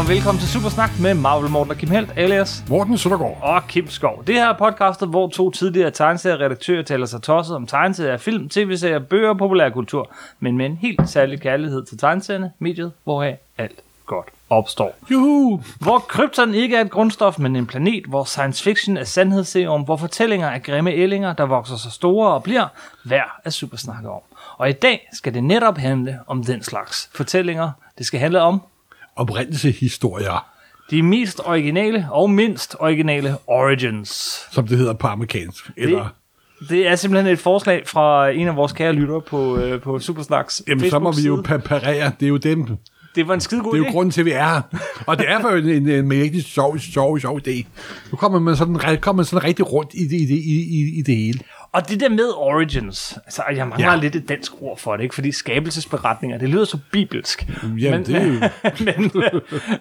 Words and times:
og 0.00 0.08
velkommen 0.08 0.40
til 0.40 0.48
Supersnak 0.48 0.90
med 1.00 1.14
Marvel 1.14 1.50
Morten 1.50 1.70
og 1.70 1.76
Kim 1.76 1.90
Helt, 1.90 2.10
alias 2.16 2.64
Morten 2.68 2.98
Søndergaard. 2.98 3.38
og 3.42 3.66
Kim 3.68 3.88
Skov. 3.88 4.24
Det 4.26 4.34
her 4.34 4.48
er 4.48 4.58
podcastet, 4.58 5.08
hvor 5.08 5.28
to 5.28 5.50
tidligere 5.50 5.90
tegneserieredaktører 5.90 6.82
taler 6.82 7.06
sig 7.06 7.22
tosset 7.22 7.56
om 7.56 7.66
tegneserier, 7.66 8.16
film, 8.16 8.48
tv-serier, 8.48 8.98
bøger 8.98 9.28
og 9.28 9.38
populærkultur, 9.38 10.10
men 10.38 10.56
med 10.56 10.66
en 10.66 10.76
helt 10.76 11.08
særlig 11.08 11.40
kærlighed 11.40 11.84
til 11.84 11.98
tegneserierne, 11.98 12.52
mediet, 12.58 12.92
hvoraf 13.04 13.38
alt 13.58 13.82
godt 14.06 14.26
opstår. 14.50 14.94
Juhu! 15.10 15.62
Hvor 15.80 15.98
krypton 15.98 16.54
ikke 16.54 16.76
er 16.76 16.80
et 16.80 16.90
grundstof, 16.90 17.38
men 17.38 17.56
en 17.56 17.66
planet, 17.66 18.04
hvor 18.04 18.24
science 18.24 18.64
fiction 18.64 18.96
er 18.96 19.04
sandhedsserum, 19.04 19.82
hvor 19.82 19.96
fortællinger 19.96 20.48
er 20.48 20.58
grimme 20.58 20.92
ællinger, 20.92 21.32
der 21.32 21.44
vokser 21.46 21.76
så 21.76 21.90
store 21.90 22.32
og 22.32 22.42
bliver 22.42 22.66
værd 23.04 23.30
at 23.44 23.52
supersnakke 23.52 24.10
om. 24.10 24.20
Og 24.56 24.70
i 24.70 24.72
dag 24.72 25.08
skal 25.12 25.34
det 25.34 25.44
netop 25.44 25.78
handle 25.78 26.18
om 26.26 26.44
den 26.44 26.62
slags 26.62 27.10
fortællinger. 27.14 27.70
Det 27.98 28.06
skal 28.06 28.20
handle 28.20 28.40
om 28.40 28.60
Oprindelseshistorier, 29.16 30.46
de 30.90 31.02
mest 31.02 31.40
originale 31.44 32.06
og 32.10 32.30
mindst 32.30 32.76
originale 32.78 33.36
origins. 33.46 34.08
som 34.52 34.66
det 34.66 34.78
hedder 34.78 34.92
på 34.92 35.06
amerikansk. 35.06 35.70
Eller, 35.76 36.08
Det 36.68 36.88
er 36.88 36.96
simpelthen 36.96 37.32
et 37.32 37.38
forslag 37.38 37.82
fra 37.88 38.28
en 38.30 38.48
af 38.48 38.56
vores 38.56 38.72
kære 38.72 38.92
lyttere 38.92 39.20
på, 39.20 39.56
øh, 39.58 39.80
på 39.80 39.98
Supersnacks 39.98 40.62
jamen, 40.68 40.90
så 40.90 40.98
må 40.98 41.12
vi 41.12 41.22
jo 41.22 41.42
parere. 41.64 42.12
Det 42.20 42.26
er 42.26 42.30
jo 42.30 42.36
dem. 42.36 42.66
Det 42.66 42.76
Det 43.14 43.28
var 43.28 43.34
en 43.34 43.40
skide 43.40 43.60
god 43.62 43.74
er 43.74 43.78
jo 43.78 43.84
idé. 43.84 43.90
grunden 43.92 44.10
til, 44.12 44.20
at 44.20 44.24
vi 44.24 44.30
er 44.30 44.44
her. 44.54 44.62
Og 45.06 45.18
det 45.18 45.30
er 45.30 45.40
for 45.40 45.48
en, 45.48 45.68
en, 45.68 45.88
en 45.88 46.12
rigtig 46.22 46.44
sjov, 46.44 46.78
sjov, 46.78 47.18
sjov 47.18 47.40
idé. 47.48 47.64
Nu 48.10 48.16
kommer 48.16 48.38
man 48.38 48.56
sådan, 48.56 48.98
kommer 49.00 49.12
man 49.12 49.24
sådan 49.26 49.44
rigtig 49.44 49.72
rundt 49.72 49.90
i 49.94 50.04
det, 50.06 50.20
i, 50.20 50.26
det, 50.26 50.34
i, 50.34 50.80
i, 50.80 50.98
i 50.98 51.02
det 51.02 51.16
hele. 51.16 51.38
Og 51.72 51.88
det 51.88 52.00
der 52.00 52.08
med 52.08 52.32
origins, 52.36 53.18
altså 53.24 53.42
jeg 53.56 53.68
mangler 53.68 53.86
ja. 53.86 53.92
Ja. 53.94 54.00
lidt 54.00 54.16
et 54.16 54.28
dansk 54.28 54.52
ord 54.60 54.78
for 54.78 54.96
det, 54.96 55.02
ikke? 55.02 55.14
fordi 55.14 55.32
skabelsesberetninger, 55.32 56.38
det 56.38 56.48
lyder 56.48 56.64
så 56.64 56.78
bibelsk. 56.92 57.46
Jamen, 57.78 58.06
det 58.06 58.16
er 58.16 58.26
jo... 58.26 58.32
men, 58.84 59.12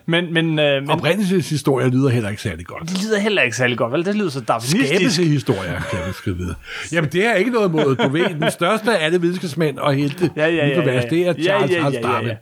men, 0.06 0.34
men, 0.34 0.60
øh, 0.60 0.82
men 0.82 0.90
Oprindelseshistorier 0.92 1.90
lyder 1.90 2.10
heller 2.10 2.30
ikke 2.30 2.42
særlig 2.42 2.66
godt. 2.66 2.90
det 2.90 3.04
lyder 3.04 3.20
heller 3.20 3.42
ikke 3.42 3.58
særlig 3.58 3.78
godt, 3.78 3.94
vel? 3.94 4.06
Det 4.06 4.16
lyder 4.16 4.30
så 4.30 4.40
darwinistisk. 4.42 4.86
Skabelseshistorier, 4.88 5.82
kan 5.92 6.00
vi 6.08 6.14
skrive 6.14 6.38
videre. 6.38 6.56
Jamen, 6.92 7.10
det 7.12 7.26
er 7.26 7.34
ikke 7.34 7.52
noget 7.52 7.72
mod, 7.72 7.96
du 7.96 8.10
ved, 8.10 8.30
den 8.30 8.52
største 8.52 8.98
af 8.98 9.06
alle 9.06 9.22
videnskabsmænd 9.22 9.78
og 9.78 9.94
helte 9.94 10.32
Ja, 10.36 10.48
ja, 10.48 10.68
ja, 10.68 10.68
ja. 10.68 10.86
vers, 10.86 11.06
det 11.06 11.22
er 11.28 11.34
Ja, 11.38 11.44
Charles 11.44 11.72
ja, 11.72 11.76
ja, 11.76 11.84
Hans 11.84 11.96
ja, 11.96 12.02
Darwin. 12.02 12.28
ja. 12.28 12.36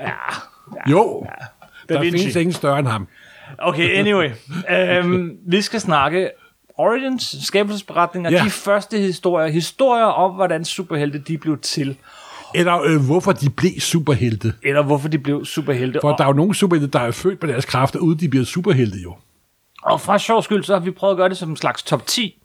Ja, 0.00 0.06
ja. 0.86 0.90
Jo, 0.90 1.26
Da 1.88 1.94
der 1.94 2.00
findes 2.02 2.36
ingen 2.36 2.52
større 2.52 2.78
end 2.78 2.86
ham. 2.88 3.08
Okay, 3.58 3.98
anyway. 3.98 4.30
øhm, 4.98 5.30
vi 5.46 5.60
skal 5.62 5.80
snakke 5.80 6.30
origins, 6.78 7.36
skabelsesberetninger, 7.42 8.30
ja. 8.30 8.44
De 8.44 8.50
første 8.50 8.98
historier, 8.98 9.48
historier 9.52 10.04
om, 10.04 10.34
hvordan 10.34 10.64
superhelte 10.64 11.18
de 11.18 11.38
blev 11.38 11.58
til, 11.58 11.96
Eller 12.54 12.80
øh, 12.82 13.06
hvorfor 13.06 13.32
de 13.32 13.50
blev 13.50 13.70
superhelte. 13.80 14.52
eller 14.62 14.82
hvorfor 14.82 15.08
de 15.08 15.18
blev 15.18 15.44
superhelte. 15.44 15.98
For 16.02 16.12
Og, 16.12 16.18
der 16.18 16.24
er 16.24 16.28
jo 16.28 16.34
nogle 16.34 16.54
superhelte, 16.54 16.98
der 16.98 17.00
er 17.00 17.10
født 17.10 17.42
med 17.42 17.52
deres 17.52 17.64
kræfter, 17.64 17.98
uden 17.98 18.18
de 18.20 18.28
bliver 18.28 18.44
superhelte 18.44 18.98
jo. 19.02 19.14
og 19.82 20.00
fra 20.00 20.18
sjov 20.18 20.42
skyld, 20.42 20.64
så 20.64 20.72
har 20.72 20.80
vi 20.80 20.90
prøvet 20.90 21.12
at 21.14 21.16
gøre 21.18 21.28
det 21.28 21.36
som 21.36 21.50
en 21.50 21.56
slags 21.56 21.82
top 21.82 22.06
10, 22.06 22.40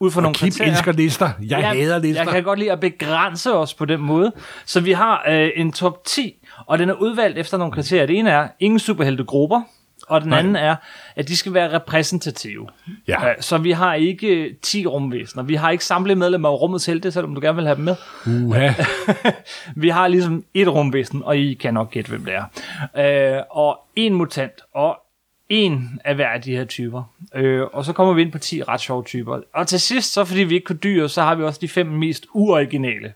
ud 0.00 0.10
fra 0.10 0.20
nogle 0.20 0.34
Kim 0.34 0.46
kriterier. 0.48 0.72
elsker 0.72 0.92
lister. 0.92 1.30
Jeg 1.42 1.60
Ja, 1.60 1.68
hader 1.74 1.98
lister. 1.98 2.22
Jeg 2.22 2.32
kan 2.32 2.42
godt 2.42 2.58
lide 2.58 2.72
at 2.72 2.80
begrænse 2.80 3.54
os 3.54 3.74
på 3.74 3.84
den 3.84 4.00
måde. 4.00 4.32
Så 4.66 4.80
vi 4.80 4.92
har 4.92 5.24
øh, 5.28 5.50
en 5.56 5.72
top 5.72 6.04
10, 6.04 6.34
og 6.66 6.78
den 6.78 6.88
er 6.88 6.94
udvalgt 6.94 7.38
efter 7.38 7.58
nogle 7.58 7.72
kriterier. 7.72 8.06
Det 8.06 8.18
ene 8.18 8.30
er 8.30 8.48
ingen 8.60 8.78
superheltegrupper, 8.78 9.62
og 10.06 10.20
den 10.20 10.28
Nej. 10.30 10.38
anden 10.38 10.56
er, 10.56 10.76
at 11.16 11.28
de 11.28 11.36
skal 11.36 11.54
være 11.54 11.72
repræsentative. 11.72 12.68
Ja. 13.08 13.28
Øh, 13.28 13.34
Så 13.40 13.58
vi 13.58 13.70
har 13.70 13.94
ikke 13.94 14.56
10 14.62 14.86
rumvæsener. 14.86 15.42
Vi 15.44 15.54
har 15.54 15.70
ikke 15.70 15.84
samlet 15.84 16.18
medlemmer 16.18 16.48
af 16.48 16.60
rummets 16.60 16.86
helte, 16.86 17.12
selvom 17.12 17.34
du 17.34 17.40
gerne 17.40 17.56
vil 17.56 17.64
have 17.66 17.76
dem 17.76 17.84
med. 17.84 17.96
Uha. 18.26 18.72
Vi 19.76 19.88
har 19.88 20.08
ligesom 20.08 20.44
et 20.54 20.68
rumvæsen, 20.68 21.22
og 21.24 21.36
I 21.36 21.54
kan 21.54 21.74
nok 21.74 21.90
gætte, 21.90 22.08
hvem 22.10 22.24
det 22.24 22.34
er. 22.96 23.36
Øh, 23.36 23.42
og 23.50 23.78
en 23.96 24.14
mutant, 24.14 24.60
og 24.74 24.98
en 25.48 26.00
af 26.04 26.14
hver 26.14 26.28
af 26.28 26.42
de 26.42 26.56
her 26.56 26.64
typer. 26.64 27.02
Øh, 27.34 27.62
og 27.72 27.84
så 27.84 27.92
kommer 27.92 28.14
vi 28.14 28.22
ind 28.22 28.32
på 28.32 28.38
10 28.38 28.62
ret 28.62 28.80
sjove 28.80 29.04
typer. 29.04 29.40
Og 29.54 29.66
til 29.66 29.80
sidst, 29.80 30.12
så 30.12 30.24
fordi 30.24 30.42
vi 30.42 30.54
ikke 30.54 30.64
kunne 30.64 30.78
dyre, 30.78 31.08
så 31.08 31.22
har 31.22 31.34
vi 31.34 31.42
også 31.42 31.58
de 31.62 31.68
fem 31.68 31.86
mest 31.86 32.26
uoriginale. 32.34 33.12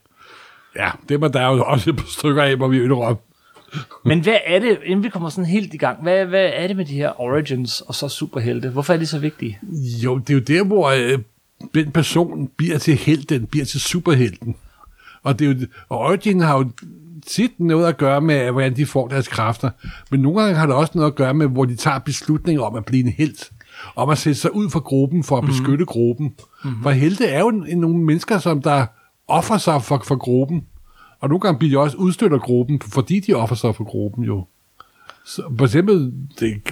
Ja, 0.77 0.91
det 1.09 1.21
var 1.21 1.29
der 1.29 1.47
jo 1.47 1.65
også 1.65 1.91
et 1.91 1.97
par 1.97 2.07
stykker 2.19 2.43
af, 2.43 2.57
hvor 2.57 2.69
vi 2.69 2.83
indrømme. 2.85 3.19
Men 4.05 4.21
hvad 4.21 4.37
er 4.47 4.59
det, 4.59 4.79
inden 4.85 5.05
vi 5.05 5.09
kommer 5.09 5.29
sådan 5.29 5.51
helt 5.51 5.75
i 5.75 5.77
gang, 5.77 6.03
hvad, 6.03 6.27
hvad 6.27 6.51
er 6.55 6.67
det 6.67 6.77
med 6.77 6.85
de 6.85 6.95
her 6.95 7.21
origins 7.21 7.81
og 7.81 7.95
så 7.95 8.09
superhelte? 8.09 8.69
Hvorfor 8.69 8.93
er 8.93 8.99
de 8.99 9.07
så 9.07 9.19
vigtige? 9.19 9.59
Jo, 10.03 10.19
det 10.19 10.31
er 10.31 10.35
jo 10.35 10.41
der, 10.41 10.65
hvor 10.65 10.89
øh, 10.89 11.19
den 11.75 11.91
person 11.91 12.51
bliver 12.57 12.79
til 12.79 12.95
helten, 12.95 13.47
bliver 13.47 13.65
til 13.65 13.81
superhelten. 13.81 14.57
Og, 15.23 15.39
det 15.39 15.51
er 15.51 15.55
jo, 15.55 15.67
og 15.89 15.99
Origin 15.99 16.41
har 16.41 16.59
jo 16.59 16.71
tit 17.27 17.61
noget 17.61 17.87
at 17.87 17.97
gøre 17.97 18.21
med, 18.21 18.51
hvordan 18.51 18.77
de 18.77 18.87
får 18.87 19.09
deres 19.09 19.29
kræfter. 19.29 19.71
Men 20.11 20.21
nogle 20.21 20.41
gange 20.41 20.57
har 20.57 20.67
det 20.67 20.75
også 20.75 20.93
noget 20.95 21.11
at 21.11 21.17
gøre 21.17 21.35
med, 21.35 21.47
hvor 21.47 21.65
de 21.65 21.77
tager 21.77 21.99
beslutninger 21.99 22.63
om 22.63 22.77
at 22.77 22.85
blive 22.85 23.05
en 23.05 23.13
helt. 23.13 23.53
Om 23.97 24.11
at 24.11 24.19
sætte 24.19 24.41
sig 24.41 24.55
ud 24.55 24.71
for 24.71 24.81
gruppen 24.81 25.25
for 25.25 25.39
at 25.39 25.45
beskytte 25.45 25.71
mm-hmm. 25.71 25.85
gruppen. 25.85 26.35
Mm-hmm. 26.65 26.83
For 26.83 26.91
helte 26.91 27.27
er 27.27 27.41
jo 27.41 27.51
nogle 27.51 27.99
mennesker, 27.99 28.39
som 28.39 28.63
der 28.63 28.87
offer 29.29 29.59
sig 29.59 29.83
for, 29.83 30.03
for 30.07 30.17
gruppen. 30.17 30.65
Og 31.21 31.29
nogle 31.29 31.41
gange 31.41 31.59
bliver 31.59 31.79
de 31.79 31.85
også 31.85 31.97
udstødt 31.97 32.33
af 32.33 32.41
gruppen, 32.41 32.81
fordi 32.81 33.21
de 33.21 33.35
offer 33.35 33.55
sig 33.55 33.75
for 33.75 33.85
gruppen 33.85 34.25
jo. 34.25 34.47
Så, 35.25 35.43
for 35.59 35.65
eksempel, 35.65 36.13
det, 36.41 36.63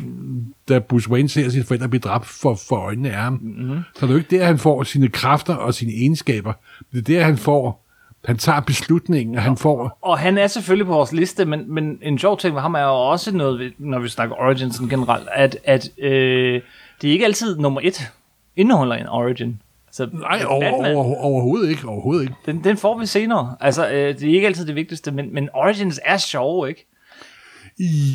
da 0.68 0.78
Bruce 0.78 1.10
Wayne 1.10 1.28
ser 1.28 1.48
sine 1.48 1.64
forældre 1.64 1.88
blive 1.88 2.00
dræbt 2.00 2.26
for, 2.26 2.54
for 2.54 2.76
øjnene 2.76 3.10
af 3.10 3.22
ham, 3.22 3.32
mm-hmm. 3.32 3.80
så 3.94 4.00
er 4.02 4.06
det 4.06 4.14
jo 4.14 4.18
ikke 4.18 4.38
der, 4.38 4.44
han 4.44 4.58
får 4.58 4.82
sine 4.82 5.08
kræfter 5.08 5.54
og 5.54 5.74
sine 5.74 5.92
egenskaber. 5.92 6.52
Det 6.92 6.98
er 6.98 7.02
der, 7.02 7.24
han 7.24 7.36
får, 7.36 7.86
han 8.24 8.38
tager 8.38 8.60
beslutningen, 8.60 9.36
og 9.36 9.42
han 9.42 9.56
får, 9.56 9.98
Og 10.02 10.18
han 10.18 10.38
er 10.38 10.46
selvfølgelig 10.46 10.86
på 10.86 10.92
vores 10.92 11.12
liste, 11.12 11.44
men, 11.44 11.74
men 11.74 11.98
en 12.02 12.18
sjov 12.18 12.38
ting 12.38 12.54
ved 12.54 12.62
ham 12.62 12.74
er 12.74 12.82
jo 12.82 13.10
også 13.10 13.36
noget, 13.36 13.72
når 13.78 13.98
vi 13.98 14.08
snakker 14.08 14.36
origins 14.36 14.74
sådan 14.74 14.88
generelt, 14.88 15.28
at, 15.34 15.58
at 15.64 15.90
øh, 15.98 16.62
det 17.02 17.08
er 17.08 17.12
ikke 17.12 17.24
altid 17.24 17.58
nummer 17.58 17.80
et 17.84 18.12
indeholder 18.56 18.96
en 18.96 19.06
origin. 19.06 19.60
Altså, 20.00 20.16
nej, 20.16 20.44
over, 20.46 20.60
Batman, 20.60 20.96
over, 20.96 21.16
overhovedet 21.16 21.70
ikke, 21.70 21.88
overhovedet 21.88 22.22
ikke. 22.22 22.34
Den, 22.46 22.64
den 22.64 22.76
får 22.76 22.98
vi 22.98 23.06
senere. 23.06 23.56
Altså, 23.60 23.88
øh, 23.88 24.18
det 24.18 24.30
er 24.30 24.34
ikke 24.34 24.46
altid 24.46 24.66
det 24.66 24.74
vigtigste, 24.74 25.10
men, 25.10 25.34
men 25.34 25.48
origins 25.54 26.00
er 26.04 26.16
sjove, 26.16 26.68
ikke? 26.68 26.86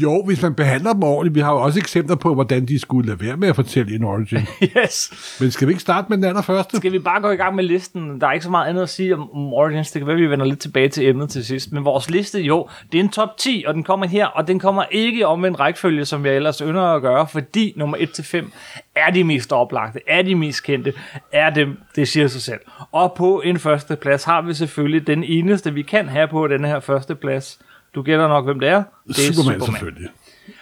Jo, 0.01 0.23
hvis 0.25 0.41
man 0.41 0.53
behandler 0.53 0.93
dem 0.93 1.03
ordentligt, 1.03 1.35
vi 1.35 1.39
har 1.39 1.51
jo 1.51 1.61
også 1.61 1.79
eksempler 1.79 2.15
på, 2.15 2.33
hvordan 2.33 2.65
de 2.65 2.79
skulle 2.79 3.07
lade 3.07 3.21
være 3.21 3.37
med 3.37 3.47
at 3.47 3.55
fortælle 3.55 3.95
en 3.95 4.03
origin. 4.03 4.39
Yes. 4.77 5.37
Men 5.39 5.51
skal 5.51 5.67
vi 5.67 5.71
ikke 5.71 5.81
starte 5.81 6.05
med 6.09 6.17
den 6.17 6.25
allerførste? 6.25 6.77
Skal 6.77 6.91
vi 6.91 6.99
bare 6.99 7.21
gå 7.21 7.31
i 7.31 7.35
gang 7.35 7.55
med 7.55 7.63
listen? 7.63 8.21
Der 8.21 8.27
er 8.27 8.31
ikke 8.31 8.43
så 8.43 8.49
meget 8.51 8.69
andet 8.69 8.81
at 8.81 8.89
sige 8.89 9.15
om, 9.15 9.31
om 9.35 9.53
Origins. 9.53 9.91
Det 9.91 9.99
kan 9.99 10.07
være, 10.07 10.15
vi 10.15 10.29
vender 10.29 10.45
lidt 10.45 10.59
tilbage 10.59 10.89
til 10.89 11.07
emnet 11.07 11.29
til 11.29 11.45
sidst. 11.45 11.71
Men 11.71 11.85
vores 11.85 12.09
liste, 12.09 12.41
jo, 12.41 12.69
det 12.91 12.99
er 12.99 13.03
en 13.03 13.09
top 13.09 13.37
10, 13.37 13.63
og 13.67 13.73
den 13.73 13.83
kommer 13.83 14.05
her. 14.05 14.25
Og 14.25 14.47
den 14.47 14.59
kommer 14.59 14.83
ikke 14.91 15.27
om 15.27 15.45
en 15.45 15.59
rækkefølge, 15.59 16.05
som 16.05 16.25
jeg 16.25 16.35
ellers 16.35 16.57
ynder 16.57 16.81
at 16.81 17.01
gøre, 17.01 17.27
fordi 17.27 17.73
nummer 17.77 17.97
1-5 17.97 18.51
er 18.95 19.11
de 19.11 19.23
mest 19.23 19.53
oplagte, 19.53 19.99
er 20.07 20.21
de 20.21 20.35
mest 20.35 20.63
kendte, 20.63 20.93
er 21.31 21.49
dem, 21.49 21.77
det 21.95 22.07
siger 22.07 22.27
sig 22.27 22.41
selv. 22.41 22.59
Og 22.91 23.13
på 23.17 23.41
en 23.41 23.59
første 23.59 23.95
plads 23.95 24.23
har 24.23 24.41
vi 24.41 24.53
selvfølgelig 24.53 25.07
den 25.07 25.23
eneste, 25.23 25.73
vi 25.73 25.81
kan 25.81 26.09
have 26.09 26.27
på 26.27 26.47
den 26.47 26.65
her 26.65 26.79
første 26.79 27.15
plads. 27.15 27.59
Du 27.95 28.01
gætter 28.01 28.27
nok, 28.27 28.45
hvem 28.45 28.59
det 28.59 28.69
er. 28.69 28.83
Det 29.07 29.09
er 29.09 29.13
Superman, 29.13 29.59
Superman 29.59 29.61
selvfølgelig. 29.61 30.09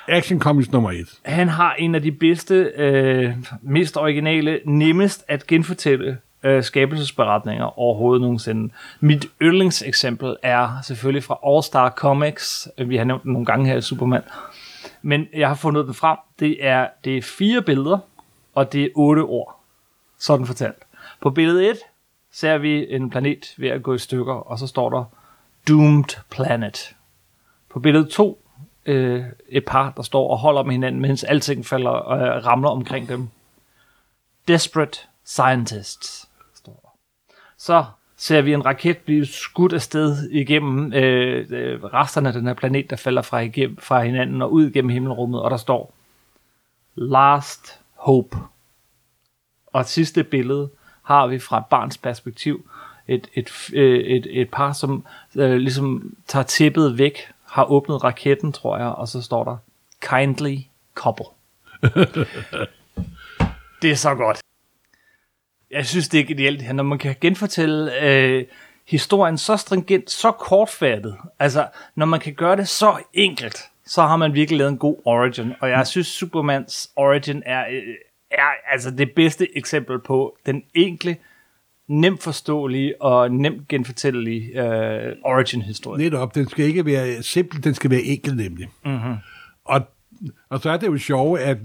Action 0.07 0.39
Comics 0.39 0.71
nummer 0.71 0.91
et. 0.91 1.19
han 1.23 1.47
har 1.47 1.73
en 1.73 1.95
af 1.95 2.01
de 2.01 2.11
bedste, 2.11 2.55
øh, 2.55 3.33
mest 3.61 3.97
originale, 3.97 4.59
nemmest 4.65 5.25
at 5.27 5.47
genfortælle 5.47 6.17
øh, 6.43 6.63
skabelsesberetninger 6.63 7.79
overhovedet 7.79 8.21
nogensinde. 8.21 8.73
Mit 8.99 9.25
yndlingseksempel 9.41 10.35
er 10.43 10.81
selvfølgelig 10.83 11.23
fra 11.23 11.39
All 11.47 11.63
Star 11.63 11.89
Comics. 11.89 12.67
Vi 12.85 12.97
har 12.97 13.03
nævnt 13.03 13.23
den 13.23 13.31
nogle 13.33 13.45
gange 13.45 13.67
her 13.67 13.77
i 13.77 13.81
Superman. 13.81 14.21
Men 15.01 15.27
jeg 15.33 15.47
har 15.47 15.55
fundet 15.55 15.85
den 15.85 15.93
frem. 15.93 16.17
Det 16.39 16.65
er, 16.65 16.87
det 17.03 17.17
er 17.17 17.21
fire 17.21 17.61
billeder, 17.61 17.97
og 18.55 18.73
det 18.73 18.83
er 18.83 18.89
otte 18.95 19.19
ord. 19.19 19.59
Sådan 20.19 20.45
fortalt. 20.45 20.83
På 21.21 21.29
billede 21.29 21.69
1 21.69 21.77
ser 22.33 22.57
vi 22.57 22.93
en 22.93 23.09
planet 23.09 23.53
ved 23.57 23.69
at 23.69 23.83
gå 23.83 23.93
i 23.93 23.97
stykker, 23.97 24.33
og 24.33 24.59
så 24.59 24.67
står 24.67 24.89
der 24.89 25.03
Doomed 25.67 26.21
Planet. 26.29 26.95
På 27.71 27.79
billede 27.79 28.09
2 28.09 28.45
øh, 28.85 29.23
et 29.49 29.65
par, 29.65 29.93
der 29.97 30.03
står 30.03 30.29
og 30.29 30.37
holder 30.37 30.63
med 30.63 30.71
hinanden, 30.71 31.01
mens 31.01 31.23
alting 31.23 31.65
falder 31.65 31.89
og 31.89 32.17
øh, 32.17 32.45
ramler 32.45 32.69
omkring 32.69 33.07
dem. 33.07 33.29
Desperate 34.47 34.99
Scientists, 35.25 36.29
står 36.55 36.79
der. 36.83 36.89
Så 37.57 37.85
ser 38.17 38.41
vi 38.41 38.53
en 38.53 38.65
raket 38.65 38.97
blive 38.97 39.25
skudt 39.25 39.73
afsted 39.73 40.29
igennem 40.29 40.93
øh, 40.93 41.47
øh, 41.49 41.83
resterne 41.83 42.27
af 42.27 42.33
den 42.33 42.47
her 42.47 42.53
planet, 42.53 42.89
der 42.89 42.95
falder 42.95 43.21
fra, 43.21 43.39
igennem, 43.39 43.77
fra 43.77 44.03
hinanden 44.03 44.41
og 44.41 44.51
ud 44.51 44.67
igennem 44.67 44.89
himmelrummet, 44.89 45.41
og 45.41 45.51
der 45.51 45.57
står 45.57 45.93
Last 46.95 47.79
Hope. 47.95 48.37
Og 49.67 49.85
sidste 49.85 50.23
billede 50.23 50.69
har 51.03 51.27
vi 51.27 51.39
fra 51.39 51.57
et 51.57 51.65
barns 51.65 51.97
perspektiv. 51.97 52.69
Et, 53.07 53.27
et, 53.33 53.69
øh, 53.73 53.99
et, 53.99 54.41
et 54.41 54.49
par, 54.49 54.73
som 54.73 55.05
øh, 55.35 55.57
ligesom 55.57 56.15
tager 56.27 56.43
tæppet 56.43 56.97
væk, 56.97 57.17
har 57.51 57.65
åbnet 57.65 58.03
raketten, 58.03 58.51
tror 58.51 58.77
jeg, 58.77 58.87
og 58.87 59.07
så 59.07 59.21
står 59.21 59.43
der 59.43 59.57
Kindly 60.01 60.57
Couple. 60.95 61.25
det 63.81 63.91
er 63.91 63.95
så 63.95 64.15
godt. 64.15 64.41
Jeg 65.71 65.85
synes, 65.85 66.09
det 66.09 66.19
er 66.19 66.23
genialt, 66.23 66.61
her, 66.61 66.73
når 66.73 66.83
man 66.83 66.97
kan 66.97 67.15
genfortælle 67.21 68.03
øh, 68.03 68.45
historien 68.87 69.37
så 69.37 69.57
stringent, 69.57 70.11
så 70.11 70.31
kortfattet. 70.31 71.17
Altså, 71.39 71.67
når 71.95 72.05
man 72.05 72.19
kan 72.19 72.33
gøre 72.33 72.55
det 72.55 72.67
så 72.67 73.03
enkelt, 73.13 73.57
så 73.85 74.01
har 74.01 74.15
man 74.15 74.33
virkelig 74.33 74.57
lavet 74.57 74.71
en 74.71 74.77
god 74.77 74.95
origin. 75.05 75.53
Og 75.59 75.69
jeg 75.69 75.87
synes, 75.87 76.07
Supermans 76.07 76.91
origin 76.95 77.43
er, 77.45 77.65
øh, 77.71 77.95
er 78.31 78.71
altså 78.71 78.91
det 78.91 79.11
bedste 79.15 79.57
eksempel 79.57 79.99
på 79.99 80.37
den 80.45 80.63
enkle, 80.73 81.17
nemt 81.91 82.23
forståelige 82.23 83.01
og 83.01 83.31
nemt 83.31 83.67
genfortællelige 83.67 84.63
øh, 84.63 85.15
origin-historie. 85.23 86.03
Netop, 86.03 86.35
den 86.35 86.49
skal 86.49 86.65
ikke 86.65 86.85
være 86.85 87.23
simpel, 87.23 87.63
den 87.63 87.73
skal 87.73 87.89
være 87.91 88.01
enkel 88.01 88.35
nemlig. 88.35 88.67
Mm-hmm. 88.85 89.15
Og, 89.65 89.81
og 90.49 90.59
så 90.59 90.69
er 90.69 90.77
det 90.77 90.87
jo 90.87 90.97
sjovt, 90.97 91.39
at 91.39 91.57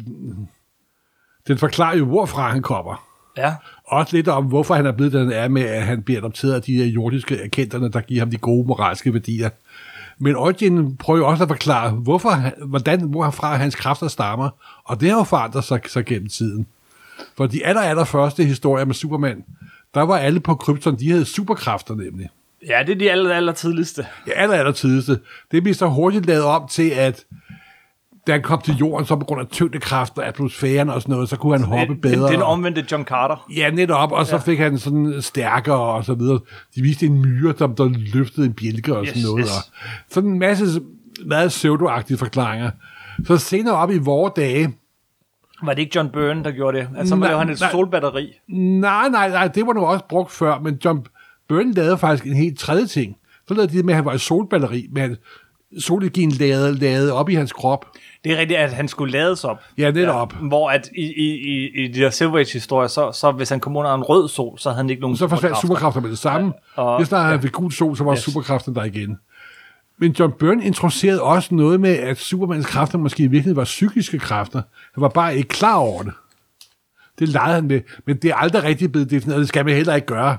den 1.49 1.59
forklarer 1.59 1.97
jo, 1.97 2.05
hvorfra 2.05 2.51
han 2.51 2.63
kommer. 2.63 3.07
Ja. 3.37 3.55
Også 3.85 4.17
lidt 4.17 4.29
om, 4.29 4.45
hvorfor 4.45 4.75
han 4.75 4.87
er 4.87 4.93
blevet 4.93 5.13
den 5.13 5.33
er 5.33 5.49
med, 5.49 5.63
at 5.63 5.83
han 5.83 6.03
bliver 6.03 6.21
adopteret 6.21 6.55
af 6.55 6.63
de 6.63 6.77
her 6.77 6.85
jordiske 6.85 7.43
erkenderne, 7.43 7.93
der 7.93 8.01
giver 8.01 8.21
ham 8.21 8.31
de 8.31 8.37
gode 8.37 8.67
moralske 8.67 9.13
værdier. 9.13 9.51
Men 10.19 10.37
Origin 10.37 10.97
prøver 10.97 11.19
jo 11.19 11.27
også 11.27 11.43
at 11.43 11.49
forklare, 11.49 11.91
hvorfor, 11.91 12.65
hvordan, 12.67 13.01
hvorfra 13.01 13.57
hans 13.57 13.75
kræfter 13.75 14.09
stammer. 14.09 14.51
Og 14.85 15.01
det 15.01 15.11
har 15.11 15.17
jo 15.17 15.25
forandret 15.25 15.65
sig, 15.65 15.81
sig 15.87 16.05
gennem 16.05 16.29
tiden. 16.29 16.67
For 17.37 17.47
de 17.47 17.67
aller, 17.67 17.81
aller 17.81 18.05
første 18.05 18.45
historier 18.45 18.85
med 18.85 18.95
Superman, 18.95 19.45
der 19.95 20.03
var 20.03 20.17
alle 20.19 20.41
på 20.41 20.55
Krypton, 20.55 20.99
de 20.99 21.11
havde 21.11 21.25
superkræfter 21.25 21.95
nemlig. 21.95 22.29
ja, 22.69 22.83
det 22.87 22.93
er 22.95 22.99
de 22.99 23.11
aller, 23.11 23.35
aller 23.35 23.53
tidligste. 23.53 24.07
Ja, 24.27 24.33
aller, 24.33 24.55
aller 24.57 24.73
tidligste. 24.73 25.19
Det 25.51 25.63
blev 25.63 25.75
så 25.75 25.87
hurtigt 25.89 26.27
lavet 26.27 26.45
om 26.45 26.69
til, 26.71 26.91
at 26.91 27.25
da 28.27 28.33
han 28.33 28.43
kom 28.43 28.61
til 28.63 28.75
jorden, 28.75 29.07
så 29.07 29.17
på 29.17 29.25
grund 29.25 29.41
af 29.41 29.47
tyngdekraft 29.47 30.19
og 30.19 30.27
atmosfæren 30.27 30.91
og 30.91 31.03
sådan 31.03 31.13
noget, 31.13 31.29
så 31.29 31.37
kunne 31.37 31.59
han 31.59 31.67
hoppe 31.67 31.95
Det, 31.95 32.01
bedre. 32.03 32.23
det, 32.23 32.33
den 32.33 32.43
omvendte 32.43 32.85
John 32.93 33.05
Carter. 33.05 33.47
Ja, 33.57 33.71
netop, 33.71 34.13
og 34.13 34.27
så 34.27 34.37
ja. 34.37 34.43
fik 34.43 34.59
han 34.59 34.79
sådan 34.79 35.23
stærkere 35.23 35.81
og 35.81 36.05
så 36.05 36.15
videre. 36.15 36.39
De 36.77 36.83
viste 36.83 37.07
en 37.07 37.19
myre, 37.23 37.55
der, 37.59 37.67
der 37.67 37.89
løftede 38.15 38.47
en 38.47 38.53
bjælke 38.53 38.97
og 38.97 39.03
Yes, 39.05 39.09
sådan 39.09 39.23
noget. 39.23 39.45
yes. 39.45 39.51
Og 39.57 39.63
sådan 40.11 40.31
en 40.31 40.39
masse 40.39 40.81
meget 41.27 41.49
pseudoagtige 41.51 42.19
forklaringer. 42.19 42.71
Så 43.27 43.37
senere 43.37 43.75
op 43.75 43.91
i 43.91 43.99
vore 43.99 44.31
dage, 44.37 44.75
Var 45.63 45.75
det 45.75 45.83
ikke 45.83 45.93
John 45.97 46.09
Byrne, 46.09 46.45
der 46.45 46.51
gjorde 46.51 46.79
det? 46.79 46.89
Altså, 46.97 47.09
så 47.09 47.17
Nej, 47.17 47.29
lavede 47.29 47.45
han 47.45 47.51
et 47.55 47.61
nej. 47.61 47.71
solbatteri. 47.71 48.33
nej, 48.49 49.09
nej, 49.09 49.29
nej, 49.29 49.49
det 49.49 49.67
var 49.67 49.73
nu 49.73 49.81
også 49.81 50.05
brugt 50.09 50.33
før, 50.33 50.59
men 50.59 50.79
John 50.85 51.07
Byrne 51.49 51.73
lavede 51.73 51.99
faktisk 51.99 52.25
en 52.27 52.37
helt 52.37 52.59
tredje 52.59 52.87
ting. 52.87 53.17
Så 53.49 53.55
lavede 53.55 53.73
de 53.73 53.77
det 53.77 53.85
med, 53.85 53.95
at 53.95 53.97
han 53.97 54.05
var 54.05 54.13
et 54.13 54.21
solbatteri, 54.21 54.87
at 54.97 55.11
solenergien 55.79 56.31
lavede, 56.31 56.75
lavede 56.79 57.13
op 57.13 57.29
i 57.29 57.35
hans 57.35 57.53
krop. 57.53 57.87
Det 58.25 58.33
er 58.33 58.37
rigtigt, 58.39 58.59
at 58.61 58.73
han 58.73 58.89
skulle 58.89 59.13
lades 59.13 59.45
op. 59.45 59.57
Ja, 59.79 59.91
netop. 59.91 60.33
Ja, 60.43 60.47
hvor 60.49 60.71
at 60.71 60.89
i, 60.97 61.03
i, 61.03 61.35
i, 61.35 61.85
i 61.85 61.89
de 61.89 62.01
der 62.01 62.11
Silver 62.11 62.39
Age-historier, 62.39 62.89
så, 62.89 63.13
så 63.13 63.31
hvis 63.33 63.49
han 63.49 63.61
kom 63.61 63.77
under 63.77 63.95
en 63.95 64.03
rød 64.03 64.29
sol, 64.29 64.59
så 64.59 64.69
havde 64.69 64.77
han 64.77 64.91
ikke 64.91 65.01
nogen 65.03 65.17
Så 65.17 65.29
forsvandt 65.29 65.61
superkræfter. 65.61 66.01
med 66.01 66.11
det 66.11 66.19
samme. 66.19 66.53
Ja, 66.77 66.83
og- 66.83 66.99
Hvis 66.99 67.09
der 67.09 67.19
han 67.19 67.43
fik 67.43 67.53
gul 67.53 67.73
sol, 67.73 67.97
så 67.97 68.05
var 68.05 68.13
yes. 68.13 68.21
superkraften 68.21 68.75
der 68.75 68.85
igen. 68.85 69.19
Men 69.99 70.13
John 70.13 70.33
Byrne 70.39 70.65
introducerede 70.65 71.23
også 71.23 71.55
noget 71.55 71.81
med, 71.81 71.97
at 71.97 72.19
Supermans 72.19 72.67
kræfter 72.67 72.99
måske 72.99 73.23
i 73.23 73.27
virkeligheden 73.27 73.57
var 73.57 73.65
psykiske 73.65 74.19
kræfter. 74.19 74.63
Han 74.95 75.03
var 75.03 75.09
bare 75.09 75.37
ikke 75.37 75.49
klar 75.49 75.77
over 75.77 76.03
det. 76.03 76.13
Det 77.19 77.29
legede 77.29 77.55
han 77.55 77.67
med, 77.67 77.81
men 78.07 78.17
det 78.17 78.31
er 78.31 78.35
aldrig 78.35 78.63
rigtig 78.63 78.93
blevet 78.93 79.11
defineret, 79.11 79.35
og 79.35 79.41
det 79.41 79.49
skal 79.49 79.65
man 79.65 79.75
heller 79.75 79.95
ikke 79.95 80.07
gøre. 80.07 80.39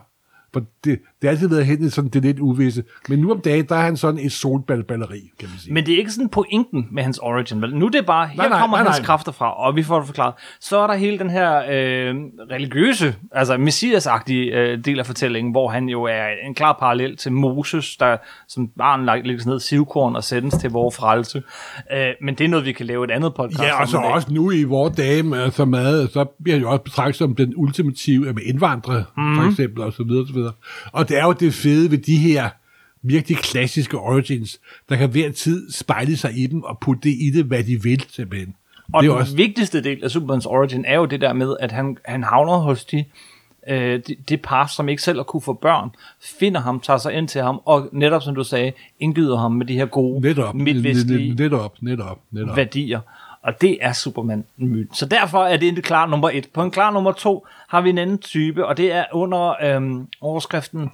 For 0.54 0.65
det, 0.83 1.00
det 1.22 1.28
har 1.28 1.30
altid 1.30 1.50
været 1.50 1.66
hen 1.66 1.84
i 1.84 1.90
sådan 1.90 2.10
det 2.10 2.22
lidt 2.22 2.40
uvisse. 2.40 2.84
Men 3.10 3.19
nu 3.19 3.31
om 3.31 3.42
dagen, 3.42 3.66
der 3.66 3.75
er 3.75 3.81
han 3.81 3.98
sådan 3.98 4.19
et 4.19 4.31
solballeri, 4.31 5.31
kan 5.40 5.50
man 5.50 5.60
sige. 5.60 5.74
Men 5.74 5.86
det 5.86 5.94
er 5.94 5.98
ikke 5.98 6.12
sådan 6.12 6.30
pointen 6.30 6.88
med 6.92 7.04
hans 7.04 7.18
origin, 7.18 7.62
vel? 7.62 7.75
Nu 7.75 7.86
er 7.86 7.90
det 7.90 8.06
bare, 8.06 8.28
her 8.28 8.38
Nej, 8.38 8.50
nej, 8.50 8.60
kommer 8.60 8.78
nej, 8.78 8.86
hans 8.86 8.98
nej. 8.98 9.06
kræfter 9.06 9.31
fra, 9.31 9.66
og 9.66 9.75
vi 9.75 9.84
får 9.84 9.98
det 9.98 10.06
forklaret. 10.06 10.34
Så 10.60 10.80
er 10.80 10.88
der 10.88 10.94
hele 10.94 11.19
den 11.19 11.30
her 11.30 11.58
øh, 11.58 12.16
religiøse, 12.52 13.16
altså 13.31 13.58
messias-agtige 13.58 14.56
øh, 14.56 14.86
del 14.86 15.00
af 15.00 15.06
fortællingen, 15.06 15.52
hvor 15.52 15.69
han 15.69 15.90
jo 15.90 16.04
er 16.04 16.28
en 16.48 16.56
klar 16.56 16.78
parallel 16.80 17.18
til 17.18 17.31
Moses, 17.31 17.98
der 17.98 18.18
som 18.48 18.68
barn 18.68 19.25
lægges 19.25 19.46
ned 19.46 19.60
sivkorn 19.60 20.16
og 20.16 20.24
sendes 20.24 20.54
til 20.54 20.69
vores 20.69 20.96
frelse. 20.96 21.44
Øh, 21.94 22.08
men 22.22 22.36
det 22.36 22.46
er 22.46 22.48
noget, 22.48 22.66
vi 22.66 22.72
kan 22.72 22.86
lave 22.86 23.04
et 23.04 23.12
andet 23.12 23.34
podcast 23.34 23.64
Ja, 23.64 23.81
og 23.81 23.88
så 23.88 23.98
også 23.98 24.34
nu 24.34 24.52
i 24.52 24.64
vores 24.64 24.96
dage, 24.96 25.24
med 25.24 25.52
så, 25.52 25.66
meget, 25.66 26.12
så 26.12 26.25
bliver 26.44 26.56
han 26.56 26.62
jo 26.62 26.69
også 26.72 26.84
betragtet 26.84 27.16
som 27.16 27.36
den 27.36 27.54
ultimative 27.56 28.34
med 28.34 28.44
indvandrere, 28.46 29.04
mm. 29.18 29.24
Mhm. 29.24 29.36
for 29.36 29.50
eksempel, 29.50 29.84
og 29.84 29.94
så 29.94 30.04
videre, 30.04 30.22
og 30.22 30.28
så 30.28 30.34
videre. 30.34 30.52
Og 30.92 31.06
det 31.09 31.18
er 31.18 31.25
jo 31.25 31.31
det 31.31 31.54
fede 31.54 31.92
ved 31.92 31.98
de 31.98 32.18
her 32.18 32.50
virkelig 33.01 33.38
klassiske 33.38 33.98
origins, 33.98 34.59
der 34.89 34.95
kan 34.95 35.09
hver 35.09 35.31
tid 35.31 35.71
spejle 35.71 36.18
sig 36.18 36.38
i 36.38 36.48
dem 36.48 36.63
og 36.63 36.77
putte 36.80 37.09
det 37.09 37.15
i 37.19 37.31
det, 37.36 37.45
hvad 37.45 37.63
de 37.63 37.83
vil, 37.83 38.06
simpelthen. 38.09 38.56
Og 38.94 39.04
det 39.04 39.09
er 39.09 39.13
den 39.13 39.21
også, 39.21 39.36
vigtigste 39.36 39.83
del 39.83 40.04
af 40.04 40.12
Supermans 40.12 40.45
origin 40.45 40.86
er 40.86 40.95
jo 40.95 41.06
det 41.06 41.21
der 41.21 41.33
med, 41.33 41.56
at 41.59 41.71
han, 41.71 41.98
han 42.06 42.24
havner 42.24 42.57
hos 42.57 42.86
de, 42.86 43.06
øh, 43.69 44.01
de, 44.07 44.15
det 44.30 44.42
par, 44.42 44.68
som 44.68 44.89
ikke 44.89 45.01
selv 45.01 45.18
har 45.18 45.24
kunne 45.24 45.42
få 45.42 45.54
børn, 45.54 45.89
finder 46.39 46.62
ham, 46.62 46.80
tager 46.80 46.98
sig 46.98 47.13
ind 47.13 47.27
til 47.27 47.42
ham, 47.42 47.62
og 47.65 47.89
netop 47.92 48.24
som 48.24 48.36
du 48.36 48.44
sagde, 48.44 48.71
indgyder 49.00 49.38
ham 49.38 49.51
med 49.51 49.65
de 49.65 49.74
her 49.74 49.86
gode 49.86 50.21
netop, 50.21 50.56
midtvestlige 50.56 51.36
netop, 51.36 51.75
netop, 51.81 52.19
netop. 52.31 52.57
værdier. 52.57 53.00
Og 53.47 53.61
det 53.61 53.77
er 53.81 53.94
Superman 53.94 54.45
myten. 54.57 54.95
Så 54.95 55.05
derfor 55.05 55.44
er 55.45 55.57
det 55.57 55.67
en 55.67 55.81
klar 55.81 56.05
nummer 56.05 56.29
et. 56.33 56.49
På 56.53 56.63
en 56.63 56.71
klar 56.71 56.91
nummer 56.91 57.11
to 57.11 57.47
har 57.69 57.81
vi 57.81 57.89
en 57.89 57.97
anden 57.97 58.17
type, 58.17 58.65
og 58.65 58.77
det 58.77 58.91
er 58.91 59.05
under 59.13 59.55
øhm, 59.75 60.07
overskriften 60.21 60.89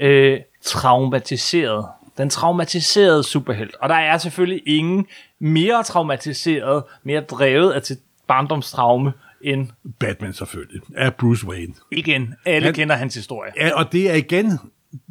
øh, 0.00 0.40
traumatiseret. 0.64 1.86
Den 2.18 2.30
traumatiserede 2.30 3.22
superhelt. 3.24 3.74
Og 3.80 3.88
der 3.88 3.94
er 3.94 4.18
selvfølgelig 4.18 4.62
ingen 4.66 5.06
mere 5.38 5.82
traumatiseret, 5.82 6.82
mere 7.02 7.20
drevet 7.20 7.72
af 7.72 7.82
til 7.82 7.96
barndomstraume 8.26 9.12
end 9.42 9.68
Batman 9.98 10.32
selvfølgelig, 10.32 10.82
er 10.96 11.10
Bruce 11.10 11.46
Wayne. 11.46 11.74
igen. 11.92 12.34
Alle 12.44 12.64
Han- 12.64 12.74
kender 12.74 12.94
hans 12.94 13.14
historie. 13.14 13.52
Ja, 13.56 13.70
og 13.78 13.92
det 13.92 14.10
er 14.10 14.14
igen, 14.14 14.58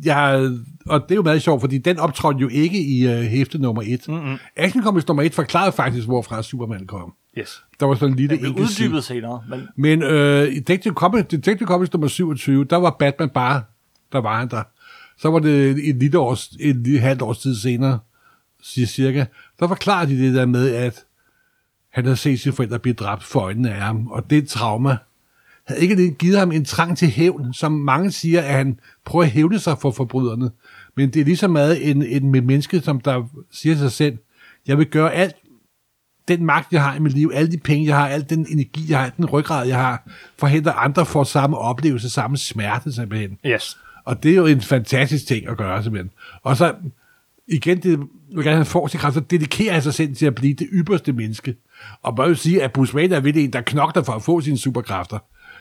jeg, 0.06 0.52
og 0.86 1.02
det 1.02 1.12
er 1.12 1.16
jo 1.16 1.22
meget 1.22 1.42
sjovt, 1.42 1.62
fordi 1.62 1.78
den 1.78 2.00
optrådte 2.00 2.40
jo 2.40 2.48
ikke 2.48 2.82
i 2.82 3.08
uh, 3.08 3.22
hæfte 3.22 3.58
nummer 3.58 3.84
et. 3.86 4.08
Mm-hmm. 4.08 4.38
Action 4.56 4.84
Comics 4.84 5.08
nummer 5.08 5.24
et 5.24 5.34
forklarede 5.34 5.72
faktisk, 5.72 6.08
hvorfra 6.08 6.44
Superman 6.44 6.88
kom. 6.88 7.14
Yes. 7.38 7.64
Der 7.80 7.86
var 7.86 7.96
sådan 7.96 8.10
en 8.10 8.16
lille 8.16 8.36
enkelt 8.36 8.60
uddybet 8.60 9.04
senere, 9.04 9.44
men 9.50 9.68
Men 9.76 10.04
øh, 10.04 10.48
i 10.48 10.56
Detective 10.56 10.94
Comics, 10.94 11.28
Detective 11.28 11.68
Comics 11.68 11.94
nummer 11.94 12.08
27, 12.08 12.64
der 12.64 12.76
var 12.76 12.96
Batman 13.00 13.30
bare, 13.30 13.64
der 14.12 14.22
var 14.22 14.40
han 14.40 14.50
der. 14.50 14.64
Så 15.18 15.30
var 15.30 15.40
det 15.40 15.90
et 15.90 15.96
lille 15.96 16.20
års, 16.20 16.50
et 16.60 16.76
lille 16.76 17.00
halvt 17.00 17.22
års 17.22 17.40
tid 17.40 17.56
senere, 17.56 18.00
cirka, 18.64 19.26
så 19.60 19.68
forklarer 19.68 20.06
de 20.06 20.20
det 20.20 20.34
der 20.34 20.46
med, 20.46 20.76
at 20.76 21.06
han 21.90 22.04
havde 22.04 22.18
set 22.18 22.40
sine 22.40 22.56
forældre 22.56 22.80
blive 22.80 22.94
dræbt 22.94 23.24
for 23.24 23.40
øjnene 23.40 23.72
af 23.72 23.82
ham, 23.82 24.08
og 24.08 24.30
det 24.30 24.48
trauma 24.48 24.98
havde 25.68 25.82
ikke 25.82 25.96
det 25.96 26.18
givet 26.18 26.40
ham 26.40 26.52
en 26.52 26.66
trang 26.66 26.98
til 26.98 27.08
hævn, 27.08 27.54
som 27.54 27.72
mange 27.72 28.12
siger, 28.12 28.42
at 28.42 28.54
han 28.54 28.80
prøver 29.06 29.26
at 29.26 29.32
hævne 29.32 29.60
sig 29.60 29.78
for 29.82 29.92
forbryderne. 29.92 30.52
Men 30.96 31.10
det 31.10 31.20
er 31.20 31.26
lige 31.26 31.38
så 31.38 31.48
meget 31.48 31.90
en, 31.90 32.04
en, 32.04 32.36
en 32.36 32.48
menneske, 32.48 32.82
som 32.82 33.02
der 33.02 33.24
siger 33.52 33.76
sig 33.76 33.92
selv, 33.92 34.18
jeg 34.68 34.78
vil 34.78 34.86
gøre 34.86 35.14
alt, 35.14 35.36
den 36.28 36.46
magt, 36.46 36.74
jeg 36.74 36.84
har 36.84 36.96
i 36.96 37.00
mit 37.00 37.14
liv, 37.14 37.32
alle 37.34 37.52
de 37.52 37.58
penge, 37.58 37.88
jeg 37.88 37.96
har, 37.96 38.08
al 38.08 38.30
den 38.30 38.48
energi, 38.50 38.86
jeg 38.90 39.00
har, 39.00 39.10
den 39.18 39.26
ryggrad, 39.26 39.68
jeg 39.68 39.78
har, 39.78 40.10
forhindrer 40.38 40.74
andre 40.74 41.06
for 41.06 41.24
samme 41.24 41.58
oplevelse, 41.58 42.10
samme 42.10 42.38
smerte 42.38 42.94
simpelthen. 42.94 43.38
yes. 43.46 43.78
Og 44.06 44.24
det 44.24 44.32
er 44.32 44.36
jo 44.36 44.46
en 44.46 44.62
fantastisk 44.62 45.28
ting 45.28 45.48
at 45.48 45.58
gøre 45.58 45.84
simpelthen. 45.84 46.12
Og 46.44 46.58
så 46.58 46.74
igen, 47.48 47.78
det, 47.78 48.00
hvordan 48.34 48.58
han 48.58 48.66
får 48.66 48.88
sin 48.88 49.00
kraft, 49.00 49.14
så 49.14 49.20
dedikerer 49.20 49.74
han 49.74 49.82
sig 49.82 49.94
selv 49.94 50.16
til 50.16 50.26
at 50.26 50.36
blive 50.36 50.54
det 50.54 50.68
ypperste 50.72 51.14
menneske. 51.14 51.56
Og 52.02 52.16
man 52.18 52.28
vil 52.28 52.38
sige, 52.38 52.64
at 52.64 52.72
Bruce 52.72 52.96
Wayne 52.96 53.16
er 53.16 53.20
ved 53.20 53.36
en, 53.36 53.54
der 53.54 53.62
knokler 53.62 54.04
for 54.04 54.14
at 54.14 54.24
få 54.24 54.42
sine 54.42 54.58
superkræfter. 54.58 55.20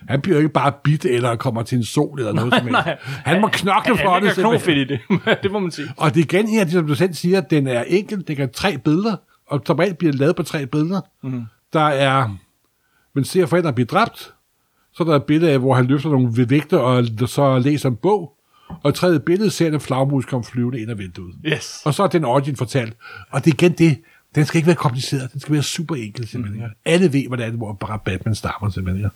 Han 0.08 0.20
bliver 0.20 0.36
jo 0.36 0.40
ikke 0.42 0.52
bare 0.52 0.72
bit 0.84 1.04
eller 1.04 1.36
kommer 1.36 1.62
til 1.62 1.78
en 1.78 1.84
sol 1.84 2.18
eller 2.18 2.32
noget 2.32 2.54
som 2.54 2.62
helst. 2.62 2.72
nej. 2.72 2.98
Han 3.02 3.40
må 3.40 3.48
knokle 3.52 3.96
for 3.98 4.10
Han 4.12 4.22
det 4.22 4.28
er 4.30 4.34
simpelthen. 4.34 4.60
knofedt 4.60 4.90
i 4.90 5.24
det. 5.34 5.42
det 5.42 5.52
må 5.52 5.58
man 5.58 5.70
sige. 5.70 5.88
Og 5.96 6.14
det 6.14 6.20
er 6.20 6.24
igen 6.24 6.48
her, 6.48 6.68
som 6.68 6.86
du 6.86 6.94
selv 6.94 7.14
siger, 7.14 7.40
den 7.40 7.66
er 7.66 7.84
enkel, 7.86 8.24
det 8.28 8.36
kan 8.36 8.50
tre 8.52 8.78
billeder, 8.78 9.16
og 9.46 9.62
som 9.66 9.76
regel 9.78 9.94
bliver 9.94 10.12
lavet 10.12 10.36
på 10.36 10.42
tre 10.42 10.66
billeder. 10.66 11.00
Mm. 11.22 11.42
Der 11.72 11.80
er, 11.88 12.36
man 13.14 13.24
ser 13.24 13.46
forældre 13.46 13.72
blive 13.72 13.86
dræbt, 13.86 14.32
så 14.92 15.02
er 15.02 15.06
der 15.06 15.16
et 15.16 15.24
billede 15.24 15.52
af, 15.52 15.58
hvor 15.58 15.74
han 15.74 15.86
løfter 15.86 16.10
nogle 16.10 16.50
vægter, 16.50 16.78
og 16.78 17.04
så 17.26 17.58
læser 17.58 17.88
en 17.88 17.96
bog, 17.96 18.32
og 18.82 18.94
tredje 18.94 19.20
billede 19.20 19.50
ser 19.50 19.72
en 19.72 19.80
flagmus 19.80 20.24
komme 20.24 20.44
flyvende 20.44 20.80
ind 20.80 20.90
ad 20.90 20.96
vinduet. 20.96 21.34
Yes. 21.46 21.80
Og 21.84 21.94
så 21.94 22.02
er 22.02 22.06
den 22.06 22.24
origin 22.24 22.56
fortalt. 22.56 22.96
Og 23.30 23.44
det 23.44 23.50
er 23.50 23.54
igen 23.54 23.72
det, 23.72 23.98
den 24.34 24.44
skal 24.46 24.58
ikke 24.58 24.66
være 24.66 24.76
kompliceret, 24.76 25.32
den 25.32 25.40
skal 25.40 25.52
være 25.52 25.62
super 25.62 25.94
enkel 25.94 26.28
simpelthen. 26.28 26.62
Mm. 26.62 26.70
Alle 26.84 27.12
ved, 27.12 27.26
hvordan 27.26 27.54
hvor 27.54 27.72
bare 27.72 27.98
Batman 28.04 28.34
stammer 28.34 28.70
simpelthen. 28.70 29.10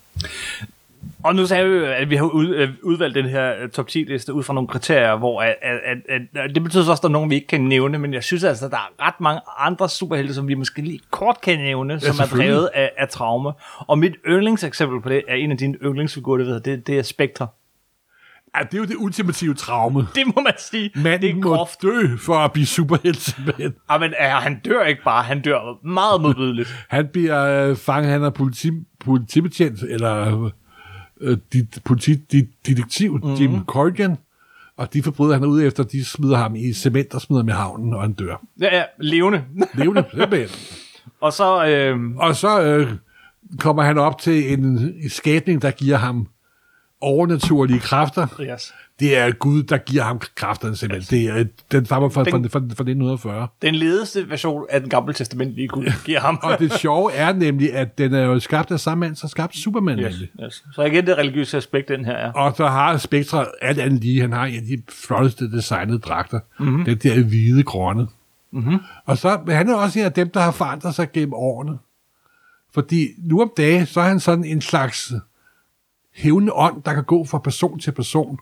Og 1.25 1.35
nu 1.35 1.47
sagde 1.47 1.69
vi 1.69 1.77
jo, 1.77 1.85
at 1.85 2.11
vi 2.11 2.17
har 2.17 2.25
øh, 2.25 2.69
udvalgt 2.83 3.15
den 3.15 3.25
her 3.25 3.63
øh, 3.63 3.69
top 3.69 3.89
10 3.89 3.99
liste 3.99 4.35
ud 4.35 4.43
fra 4.43 4.55
nogle 4.55 4.69
kriterier, 4.69 5.17
hvor 5.17 5.43
at, 5.43 5.55
at, 5.63 5.99
at, 6.09 6.21
at, 6.35 6.55
det 6.55 6.63
betyder 6.63 6.85
så 6.85 6.91
også, 6.91 7.01
at 7.01 7.03
der 7.03 7.09
er 7.09 7.13
nogen, 7.13 7.31
vi 7.31 7.35
ikke 7.35 7.47
kan 7.47 7.61
nævne, 7.61 7.99
men 7.99 8.15
jeg 8.15 8.25
synes 8.25 8.45
altså, 8.45 8.65
at 8.65 8.71
der 8.71 8.77
er 8.77 9.07
ret 9.07 9.21
mange 9.21 9.41
andre 9.59 9.89
superhelte, 9.89 10.35
som 10.35 10.49
vi 10.49 10.55
måske 10.55 10.83
lige 10.83 11.01
kort 11.11 11.41
kan 11.41 11.59
nævne, 11.59 12.01
som 12.01 12.09
er 12.09 12.13
selvfølgelig. 12.13 12.53
drevet 12.53 12.69
af, 12.75 12.91
af 12.99 13.09
traume. 13.09 13.53
Og 13.79 13.99
mit 13.99 14.15
yndlingseksempel 14.29 15.01
på 15.03 15.09
det 15.09 15.23
er 15.29 15.35
en 15.35 15.51
af 15.51 15.59
dine 15.59 15.75
yndlingsfigurer, 15.85 16.45
det, 16.45 16.65
det, 16.65 16.87
det 16.87 16.99
er 16.99 17.03
Spectre. 17.03 17.47
Ja, 18.57 18.63
det 18.63 18.75
er 18.75 18.79
jo 18.79 18.85
det 18.85 18.97
ultimative 18.99 19.55
traume. 19.55 20.07
Det 20.15 20.27
må 20.27 20.43
man 20.43 20.53
sige. 20.59 20.91
det 20.95 21.03
Manden 21.03 21.31
er 21.31 21.35
må 21.35 21.57
groft. 21.57 21.83
dø 21.83 22.17
for 22.17 22.35
at 22.35 22.53
blive 22.53 22.67
superhelt 22.67 23.21
simpelthen. 23.21 23.75
Ja, 23.91 23.99
men 23.99 24.11
øh, 24.11 24.29
han 24.31 24.61
dør 24.65 24.85
ikke 24.85 25.03
bare, 25.05 25.23
han 25.23 25.41
dør 25.43 25.87
meget 25.87 26.21
modbydeligt. 26.21 26.87
Han 26.89 27.09
bliver 27.13 27.45
øh, 27.45 27.77
fanget, 27.77 28.13
han 28.13 28.23
er 28.23 28.31
politi, 28.31 28.71
politibetjent, 29.01 29.83
eller 29.83 30.51
øh, 31.21 31.39
dit, 31.53 31.79
politi, 31.85 32.15
dit, 32.15 32.49
detektiv, 32.67 33.13
mm-hmm. 33.13 33.35
Jim 33.35 33.65
Corrigan, 33.65 34.17
Og 34.77 34.93
de 34.93 35.03
forbrydere, 35.03 35.35
han 35.35 35.43
er 35.43 35.49
ude 35.49 35.67
efter, 35.67 35.83
de 35.83 36.05
smider 36.05 36.37
ham 36.37 36.57
i 36.57 36.73
cement 36.73 37.15
og 37.15 37.21
smider 37.21 37.43
ham 37.43 37.49
i 37.49 37.53
havnen, 37.53 37.95
og 37.95 38.03
han 38.03 38.13
dør. 38.13 38.45
Ja, 38.61 38.77
ja, 38.77 38.85
levende. 39.01 39.45
Levende, 39.79 40.05
simpelthen. 40.15 40.49
og 41.21 41.33
så, 41.33 41.67
øh, 41.67 42.17
Og 42.17 42.37
så 42.37 42.63
øh, 42.63 42.93
kommer 43.59 43.83
han 43.83 43.99
op 43.99 44.19
til 44.19 44.53
en, 44.53 44.95
skabning, 45.09 45.63
der 45.63 45.71
giver 45.71 45.97
ham 45.97 46.29
overnaturlige 47.01 47.81
kræfter. 47.81 48.27
yes. 48.41 48.73
Det 49.01 49.17
er 49.17 49.31
Gud, 49.31 49.63
der 49.63 49.79
giver 49.79 50.03
ham 50.03 50.21
kræfterne 50.35 50.77
simpelthen. 50.77 51.19
Det 51.19 51.41
er, 51.41 51.45
den 51.73 51.85
stammer 51.87 52.09
fra, 52.09 52.23
fra, 52.23 52.31
fra, 52.31 52.59
fra 52.59 52.61
1940. 52.63 53.49
den 53.63 53.75
ledeste 53.75 54.31
version 54.31 54.67
af 54.71 54.81
den 54.81 54.89
gamle 54.91 55.13
testament, 55.15 55.57
vi 55.57 55.67
kunne 55.67 55.93
give 56.05 56.19
ham. 56.19 56.39
Og 56.43 56.59
det 56.59 56.73
sjove 56.73 57.13
er 57.13 57.33
nemlig, 57.33 57.73
at 57.75 57.99
den 57.99 58.15
er 58.15 58.23
jo 58.25 58.39
skabt 58.41 58.71
af 58.71 58.81
samme 58.81 59.01
mand, 59.01 59.17
som 59.17 59.29
skabte 59.29 59.59
Superman. 59.59 59.99
yes, 59.99 60.15
Yes. 60.15 60.29
yes. 60.45 60.65
Så 60.75 60.83
igen 60.83 61.07
det 61.07 61.19
religiøse 61.19 61.57
aspekt, 61.57 61.89
den 61.89 62.05
her 62.05 62.13
er. 62.13 62.33
Og 62.33 62.57
så 62.57 62.67
har 62.67 62.97
Spectre 62.97 63.47
alt 63.63 63.79
andet 63.79 64.01
lige, 64.01 64.21
han 64.21 64.33
har 64.33 64.45
en 64.47 64.55
af 64.57 64.63
de 64.63 64.83
flotteste 64.89 65.51
designede 65.53 65.99
dragter. 65.99 66.41
Mm-hmm. 66.61 66.85
Den 66.85 66.99
der 66.99 67.23
hvide 67.23 67.63
grønne. 67.63 68.07
Mm-hmm. 68.53 68.79
Og 69.07 69.19
så 69.19 69.41
han 69.49 69.69
er 69.69 69.75
også 69.75 69.99
en 69.99 70.05
af 70.05 70.13
dem, 70.13 70.31
der 70.31 70.41
har 70.41 70.51
forandret 70.51 70.95
sig 70.95 71.13
gennem 71.13 71.35
årene. 71.35 71.79
Fordi 72.75 73.09
nu 73.19 73.43
om 73.43 73.51
dagen, 73.57 73.87
så 73.87 74.01
er 74.01 74.05
han 74.05 74.21
sådan 74.21 74.45
en 74.45 74.61
slags 74.61 75.13
hævende 76.15 76.53
ånd, 76.53 76.83
der 76.83 76.95
kan 76.95 77.05
gå 77.05 77.25
fra 77.25 77.39
person 77.39 77.79
til 77.79 77.93
person. 77.93 78.39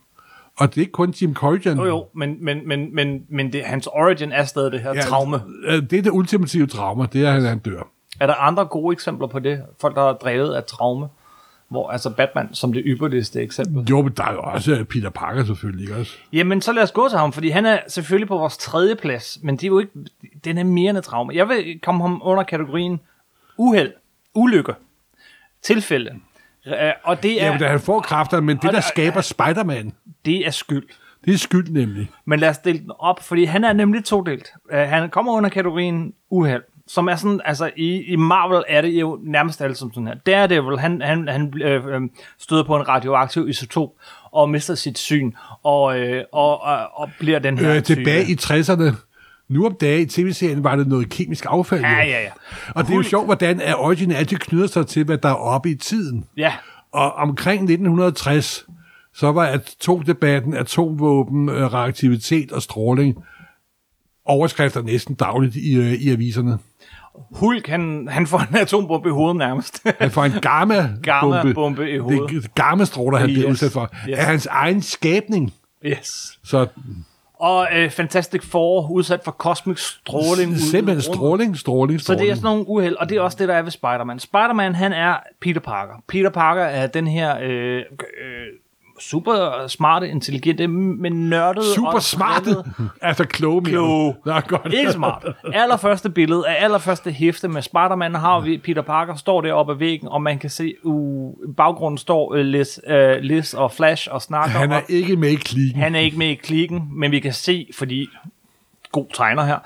Og 0.58 0.68
det 0.68 0.76
er 0.76 0.80
ikke 0.80 0.92
kun 0.92 1.10
Jim 1.10 1.34
Corrigan. 1.34 1.76
Jo, 1.76 1.84
jo, 1.84 2.06
men, 2.14 2.36
men, 2.44 2.68
men, 2.68 2.94
men, 2.94 3.22
men 3.28 3.52
det, 3.52 3.64
hans 3.64 3.86
origin 3.86 4.32
er 4.32 4.44
stadig 4.44 4.72
det 4.72 4.80
her 4.80 4.94
ja, 4.94 5.00
traume. 5.00 5.40
øh, 5.66 5.82
Det 5.90 5.92
er 5.98 6.02
det 6.02 6.10
ultimative 6.10 6.66
traume, 6.66 7.08
det 7.12 7.26
er, 7.26 7.34
at 7.34 7.42
han 7.42 7.58
dør. 7.58 7.82
Er 8.20 8.26
der 8.26 8.34
andre 8.34 8.64
gode 8.64 8.92
eksempler 8.92 9.26
på 9.26 9.38
det? 9.38 9.62
Folk, 9.80 9.94
der 9.96 10.02
er 10.02 10.12
drevet 10.12 10.54
af 10.54 10.64
traume? 10.64 11.08
Hvor 11.68 11.90
altså 11.90 12.10
Batman 12.10 12.48
som 12.54 12.72
det 12.72 12.82
ypperligste 12.86 13.40
eksempel. 13.42 13.86
Jo, 13.90 14.02
men 14.02 14.12
der 14.16 14.24
er 14.24 14.32
jo 14.32 14.40
også 14.40 14.84
Peter 14.90 15.10
Parker 15.10 15.44
selvfølgelig, 15.44 15.82
ikke 15.82 15.96
også? 15.96 16.12
Jamen, 16.32 16.60
så 16.60 16.72
lad 16.72 16.82
os 16.82 16.92
gå 16.92 17.08
til 17.08 17.18
ham, 17.18 17.32
fordi 17.32 17.48
han 17.48 17.66
er 17.66 17.78
selvfølgelig 17.88 18.28
på 18.28 18.38
vores 18.38 18.56
tredje 18.56 18.94
plads, 18.96 19.38
men 19.42 19.56
det 19.56 19.62
er 19.64 19.68
jo 19.68 19.78
ikke, 19.78 19.92
den 20.44 20.58
er 20.58 20.64
mere 20.64 20.90
end 20.90 20.98
et 20.98 21.04
traume. 21.04 21.32
Jeg 21.34 21.48
vil 21.48 21.80
komme 21.82 22.02
ham 22.02 22.20
under 22.24 22.42
kategorien 22.42 23.00
uheld, 23.56 23.92
ulykke, 24.34 24.74
tilfælde. 25.62 26.10
Øh, 26.66 26.74
Og 27.04 27.22
det 27.22 27.42
er, 27.42 27.46
Ja, 27.46 27.50
men 27.52 27.60
da 27.60 27.68
han 27.68 27.80
får 27.80 28.00
kræfter, 28.00 28.40
men 28.40 28.56
det, 28.56 28.62
der 28.62 28.70
der- 28.70 28.80
skaber 28.80 29.20
Spider-Man, 29.20 29.92
det 30.24 30.46
er 30.46 30.50
skyld. 30.50 30.86
det 31.24 31.34
er 31.34 31.38
skyld 31.38 31.68
nemlig. 31.68 32.10
Men 32.24 32.38
lad 32.40 32.48
os 32.48 32.58
dele 32.58 32.78
den 32.78 32.90
op, 32.98 33.22
fordi 33.22 33.44
han 33.44 33.64
er 33.64 33.72
nemlig 33.72 34.04
todelt. 34.04 34.48
Uh, 34.72 34.78
han 34.78 35.10
kommer 35.10 35.32
under 35.32 35.50
kategorien 35.50 36.12
uheld, 36.30 36.62
som 36.88 37.08
er 37.08 37.16
sådan, 37.16 37.40
altså 37.44 37.70
i, 37.76 38.02
i 38.02 38.16
Marvel 38.16 38.64
er 38.68 38.80
det 38.80 38.88
jo 38.88 39.18
nærmest 39.22 39.60
alt 39.62 39.78
som 39.78 39.92
sådan 39.92 40.06
her. 40.06 40.14
Daredevil, 40.14 40.78
han, 40.78 41.02
han, 41.02 41.28
han 41.28 41.52
øh, 41.62 41.86
øh, 41.86 42.00
støder 42.38 42.64
på 42.64 42.76
en 42.76 42.88
radioaktiv 42.88 43.48
isotop 43.48 43.88
og 44.32 44.50
mister 44.50 44.74
sit 44.74 44.98
syn, 44.98 45.32
og, 45.62 45.98
øh, 46.00 46.24
og, 46.32 46.62
og, 46.62 46.78
og 46.94 47.10
bliver 47.18 47.38
den 47.38 47.58
her 47.58 47.76
Øh, 47.76 47.82
tilbage 47.82 48.24
i 48.30 48.34
60'erne, 48.40 49.05
nu 49.48 49.66
om 49.66 49.74
dagen 49.80 50.02
i 50.02 50.06
tv-serien, 50.06 50.64
var 50.64 50.76
det 50.76 50.86
noget 50.86 51.08
kemisk 51.08 51.44
affald. 51.48 51.80
Ja, 51.80 51.96
ja, 51.96 52.22
ja. 52.22 52.30
Og 52.74 52.84
det 52.84 52.92
er 52.92 52.96
jo 52.96 53.02
sjovt, 53.02 53.26
hvordan 53.26 53.60
at 53.60 53.74
Origin 53.78 54.10
altid 54.12 54.36
knyder 54.36 54.66
sig 54.66 54.86
til, 54.86 55.04
hvad 55.04 55.18
der 55.18 55.28
er 55.28 55.34
oppe 55.34 55.70
i 55.70 55.74
tiden. 55.74 56.24
Ja, 56.36 56.52
Og 56.92 57.12
omkring 57.12 57.62
1960, 57.62 58.66
så 59.14 59.32
var 59.32 59.46
atomdebatten, 59.46 60.54
atomvåben, 60.54 61.48
øh, 61.48 61.72
reaktivitet 61.72 62.52
og 62.52 62.62
stråling 62.62 63.16
overskrifter 64.24 64.82
næsten 64.82 65.14
dagligt 65.14 65.56
i, 65.56 65.74
øh, 65.74 65.92
i 65.92 66.10
aviserne. 66.10 66.58
Hulk, 67.32 67.66
han, 67.68 68.08
han 68.10 68.26
får 68.26 68.38
en 68.38 68.56
atombombe 68.56 69.08
i 69.08 69.12
hovedet 69.12 69.36
nærmest. 69.36 69.82
Han 70.00 70.10
får 70.10 70.24
en 70.24 70.32
gamma-bombe. 70.32 71.00
Gamma-bombe 71.02 71.90
i 71.90 71.98
hovedet. 71.98 72.30
Det 72.30 72.44
er 72.44 72.48
gamma-stråler, 72.54 73.18
han 73.18 73.30
yes. 73.30 73.34
bliver 73.36 73.50
udsat 73.50 73.72
for. 73.72 73.90
Yes. 74.08 74.18
Af 74.18 74.24
hans 74.26 74.46
egen 74.46 74.82
skabning. 74.82 75.54
yes. 75.84 76.38
Så 76.44 76.66
Og 77.38 77.68
øh, 77.72 77.90
Fantastic 77.90 78.42
Four, 78.44 78.90
udsat 78.90 79.20
for 79.24 79.30
kosmisk 79.30 79.82
stråling. 79.98 80.56
simpelthen 80.56 80.86
rummet. 80.86 81.04
stråling, 81.04 81.56
stråling, 81.56 82.00
Så 82.00 82.04
stråling. 82.04 82.20
det 82.22 82.30
er 82.30 82.34
sådan 82.34 82.44
nogle 82.46 82.68
uheld, 82.68 82.96
og 82.96 83.08
det 83.08 83.16
er 83.16 83.20
også 83.20 83.36
det, 83.40 83.48
der 83.48 83.54
er 83.54 83.62
ved 83.62 83.70
Spider-Man. 83.70 84.18
Spider-Man, 84.18 84.74
han 84.74 84.92
er 84.92 85.16
Peter 85.40 85.60
Parker. 85.60 85.94
Peter 86.08 86.30
Parker 86.30 86.62
er 86.62 86.86
den 86.86 87.06
her 87.06 87.36
øh, 87.42 87.76
øh, 87.76 87.82
super 89.00 89.66
smarte, 89.68 90.08
intelligente, 90.08 90.68
men 90.68 91.28
nørdede 91.28 91.74
Super 91.74 91.98
smarte. 91.98 92.50
altså 93.00 93.24
kloge. 93.24 93.62
Kloge. 93.64 94.14
Nå, 94.26 94.40
godt. 94.40 94.72
Ikke 94.72 94.92
smart. 94.92 95.24
Allerførste 95.52 96.10
billede 96.10 96.48
af 96.48 96.64
allerførste 96.64 97.10
hæfte 97.10 97.48
med 97.48 97.62
Spider-Man 97.62 98.14
har 98.14 98.40
vi 98.40 98.58
Peter 98.58 98.82
Parker 98.82 99.14
står 99.14 99.40
deroppe 99.40 99.72
ad 99.72 99.78
væggen, 99.78 100.08
og 100.08 100.22
man 100.22 100.38
kan 100.38 100.50
se, 100.50 100.74
uh, 100.82 101.34
baggrunden 101.56 101.98
står 101.98 102.34
uh, 102.34 102.38
Liz, 102.38 102.78
uh, 102.90 102.94
Liz 103.20 103.54
og 103.54 103.72
Flash 103.72 104.08
og 104.10 104.22
snakker. 104.22 104.58
Han 104.58 104.72
er 104.72 104.76
og 104.76 104.82
ikke 104.88 105.16
med 105.16 105.30
i 105.30 105.34
klikken. 105.34 105.82
han 105.82 105.94
er 105.94 106.00
ikke 106.00 106.18
med 106.18 106.28
i 106.28 106.34
klikken, 106.34 106.88
men 106.92 107.10
vi 107.10 107.20
kan 107.20 107.32
se, 107.32 107.68
fordi 107.74 108.08
god 108.96 109.06
tegner 109.14 109.44
her, 109.44 109.58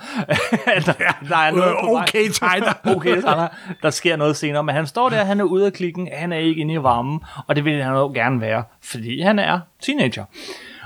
der, 0.87 0.93
der 1.29 1.37
er 1.37 1.51
noget 1.51 1.75
på 1.81 1.93
vej. 1.93 2.03
Okay, 2.03 2.29
tegner. 2.33 2.73
okay, 2.97 3.21
så 3.21 3.49
der, 3.83 3.91
sker 3.91 4.17
noget 4.17 4.37
senere. 4.37 4.63
Men 4.63 4.75
han 4.75 4.87
står 4.87 5.09
der, 5.09 5.25
han 5.25 5.41
er 5.41 5.45
ude 5.45 5.67
af 5.67 5.73
klikken, 5.73 6.09
han 6.13 6.33
er 6.33 6.39
ikke 6.39 6.61
inde 6.61 6.75
i 6.75 6.83
varmen, 6.83 7.21
og 7.47 7.57
det 7.57 7.65
vil 7.65 7.83
han 7.83 7.95
jo 7.95 8.13
gerne 8.15 8.41
være, 8.41 8.65
fordi 8.83 9.21
han 9.21 9.39
er 9.39 9.61
teenager. 9.83 10.25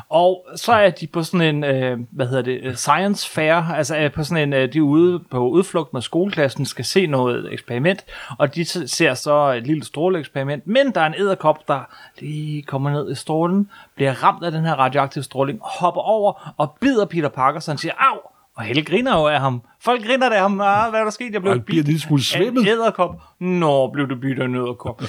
Og 0.09 0.47
så 0.57 0.73
er 0.73 0.91
de 0.91 1.07
på 1.07 1.23
sådan 1.23 1.57
en, 1.57 1.65
øh, 1.65 1.99
hvad 2.11 2.27
hedder 2.27 2.43
det, 2.43 2.61
øh, 2.63 2.75
science 2.75 3.31
fair, 3.31 3.55
altså 3.55 3.97
er 3.97 4.09
på 4.09 4.25
sådan 4.25 4.43
en, 4.49 4.53
øh, 4.53 4.73
de 4.73 4.79
er 4.79 4.83
ude 4.83 5.21
på 5.31 5.49
udflugt 5.49 5.93
med 5.93 6.03
skoleklassen, 6.03 6.67
skal 6.67 6.85
se 6.85 7.07
noget 7.07 7.53
eksperiment, 7.53 8.05
og 8.39 8.55
de 8.55 8.89
ser 8.89 9.15
så 9.15 9.53
et 9.53 9.67
lille 9.67 9.85
stråleeksperiment, 9.85 10.67
men 10.67 10.91
der 10.91 11.01
er 11.01 11.07
en 11.07 11.15
æderkop, 11.19 11.69
der 11.69 11.81
lige 12.21 12.63
kommer 12.63 12.91
ned 12.91 13.11
i 13.11 13.15
strålen, 13.15 13.71
bliver 13.95 14.25
ramt 14.25 14.45
af 14.45 14.53
den 14.53 14.65
her 14.65 14.75
radioaktive 14.75 15.25
stråling, 15.25 15.59
hopper 15.63 16.01
over 16.01 16.55
og 16.57 16.77
bider 16.81 17.05
Peter 17.05 17.29
Parker, 17.29 17.61
så 17.61 17.71
han 17.71 17.79
siger, 17.79 17.93
au, 17.99 18.19
og 18.57 18.65
Helle 18.65 18.85
griner 18.85 19.19
jo 19.19 19.27
af 19.27 19.41
ham. 19.41 19.63
Folk 19.81 20.07
griner 20.07 20.31
af 20.31 20.41
ham. 20.41 20.61
Ah, 20.61 20.91
hvad 20.91 21.01
er 21.01 21.05
der 21.05 21.11
sket? 21.11 21.33
Jeg 21.33 21.41
blev 21.43 21.53
han 21.53 21.63
bliver 21.63 21.83
en 21.83 21.87
lille 21.87 22.01
smule 22.01 22.23
af 22.35 22.39
en 22.39 22.45
svimmel. 22.45 22.69
æderkop. 22.69 23.21
Nå, 23.41 23.91
blev 23.91 24.09
du 24.09 24.17
bidt 24.17 24.39
af 24.39 24.45
en 24.45 24.55
æderkop. 24.55 25.03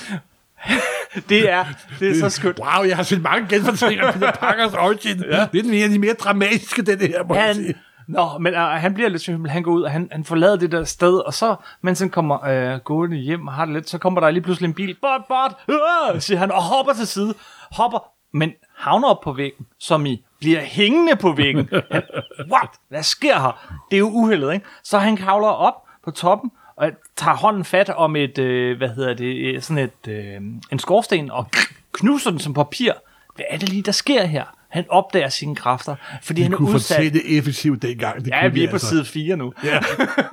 det 1.30 1.52
er, 1.52 1.66
det 2.00 2.10
er 2.10 2.16
så 2.20 2.30
skønt. 2.30 2.60
Wow, 2.60 2.84
jeg 2.88 2.96
har 2.96 3.04
set 3.04 3.22
mange 3.22 3.48
genfortællinger 3.50 4.08
af 4.08 4.14
Peter 4.14 4.32
Parkers 4.32 4.74
Origin. 4.74 5.24
ja. 5.32 5.48
Det 5.52 5.66
er 5.66 5.74
en 5.74 5.84
af 5.84 5.90
de 5.90 6.00
mere 6.00 6.14
dramatiske, 6.14 6.82
den 6.82 7.00
her, 7.00 7.24
må 7.24 7.36
jeg 7.36 7.56
sige. 7.56 7.66
Han, 7.66 7.75
Nå, 8.08 8.38
men 8.38 8.54
uh, 8.54 8.60
han 8.60 8.94
bliver 8.94 9.10
lidt 9.10 9.22
svimmel. 9.22 9.52
Han 9.52 9.64
går 9.64 9.72
ud, 9.72 9.82
og 9.82 9.92
han, 9.92 10.10
han 10.12 10.24
forlader 10.24 10.56
det 10.56 10.72
der 10.72 10.84
sted, 10.84 11.18
og 11.18 11.34
så, 11.34 11.56
mens 11.82 12.00
han 12.00 12.10
kommer 12.10 12.74
uh, 12.74 12.80
gående 12.80 13.18
hjem 13.18 13.48
og 13.48 13.54
har 13.54 13.66
det 13.66 13.74
lidt, 13.74 13.90
så 13.90 13.98
kommer 13.98 14.22
der 14.22 14.30
lige 14.32 14.44
pludselig 14.44 14.68
en 14.68 14.74
bil. 14.74 14.96
Bot, 15.02 15.22
bot, 15.28 15.52
uh, 15.70 16.20
siger 16.22 16.38
han, 16.38 16.52
og 16.52 16.62
hopper 16.64 16.94
til 16.94 17.08
side. 17.08 17.34
Hopper, 17.72 18.00
men 18.34 18.52
havner 18.78 19.08
op 19.08 19.22
på 19.24 19.34
væggen, 19.34 19.66
som 19.80 20.06
i 20.06 20.25
bliver 20.46 20.62
hængende 20.62 21.16
på 21.16 21.32
væggen. 21.32 21.70
Han, 21.92 22.02
what? 22.52 22.70
Hvad 22.90 23.04
sker 23.04 23.40
her? 23.40 23.78
Det 23.92 23.98
er 23.98 24.00
jo 24.00 24.10
uheldet, 24.10 24.54
ikke? 24.54 24.66
Så 24.84 24.98
han 25.00 25.18
kravler 25.18 25.48
op 25.48 25.74
på 26.04 26.12
toppen, 26.12 26.52
og 26.78 26.92
tager 27.18 27.36
hånden 27.38 27.66
fat 27.66 27.90
om 27.90 28.16
et, 28.16 28.38
øh, 28.38 28.78
hvad 28.78 28.90
hedder 28.90 29.14
det, 29.14 29.36
øh, 29.56 29.62
sådan 29.62 29.84
et, 29.84 30.08
øh, 30.12 30.36
en 30.72 30.80
skorsten, 30.80 31.32
og 31.32 31.48
knuser 31.94 32.30
den 32.32 32.40
som 32.40 32.54
papir. 32.54 32.92
Hvad 33.36 33.46
er 33.50 33.58
det 33.58 33.70
lige, 33.70 33.82
der 33.82 33.92
sker 33.92 34.25
her? 34.25 34.44
Han 34.70 34.86
opdager 34.90 35.30
sine 35.30 35.56
kræfter, 35.56 35.96
fordi 36.24 36.40
De 36.40 36.44
han 36.44 36.54
er 36.54 36.58
kunne 36.58 36.70
udsat. 36.75 36.96
fortælle 36.96 37.20
det 37.20 37.38
effektivt 37.38 37.82
dengang. 37.82 38.25
Det 38.25 38.28
Ja, 38.32 38.42
kunne 38.42 38.54
vi 38.54 38.64
er 38.64 38.70
på 38.70 38.75
altså. 38.75 38.88
side 38.88 39.06
4 39.06 39.38
nu. 39.38 39.54
Ja. 39.64 39.80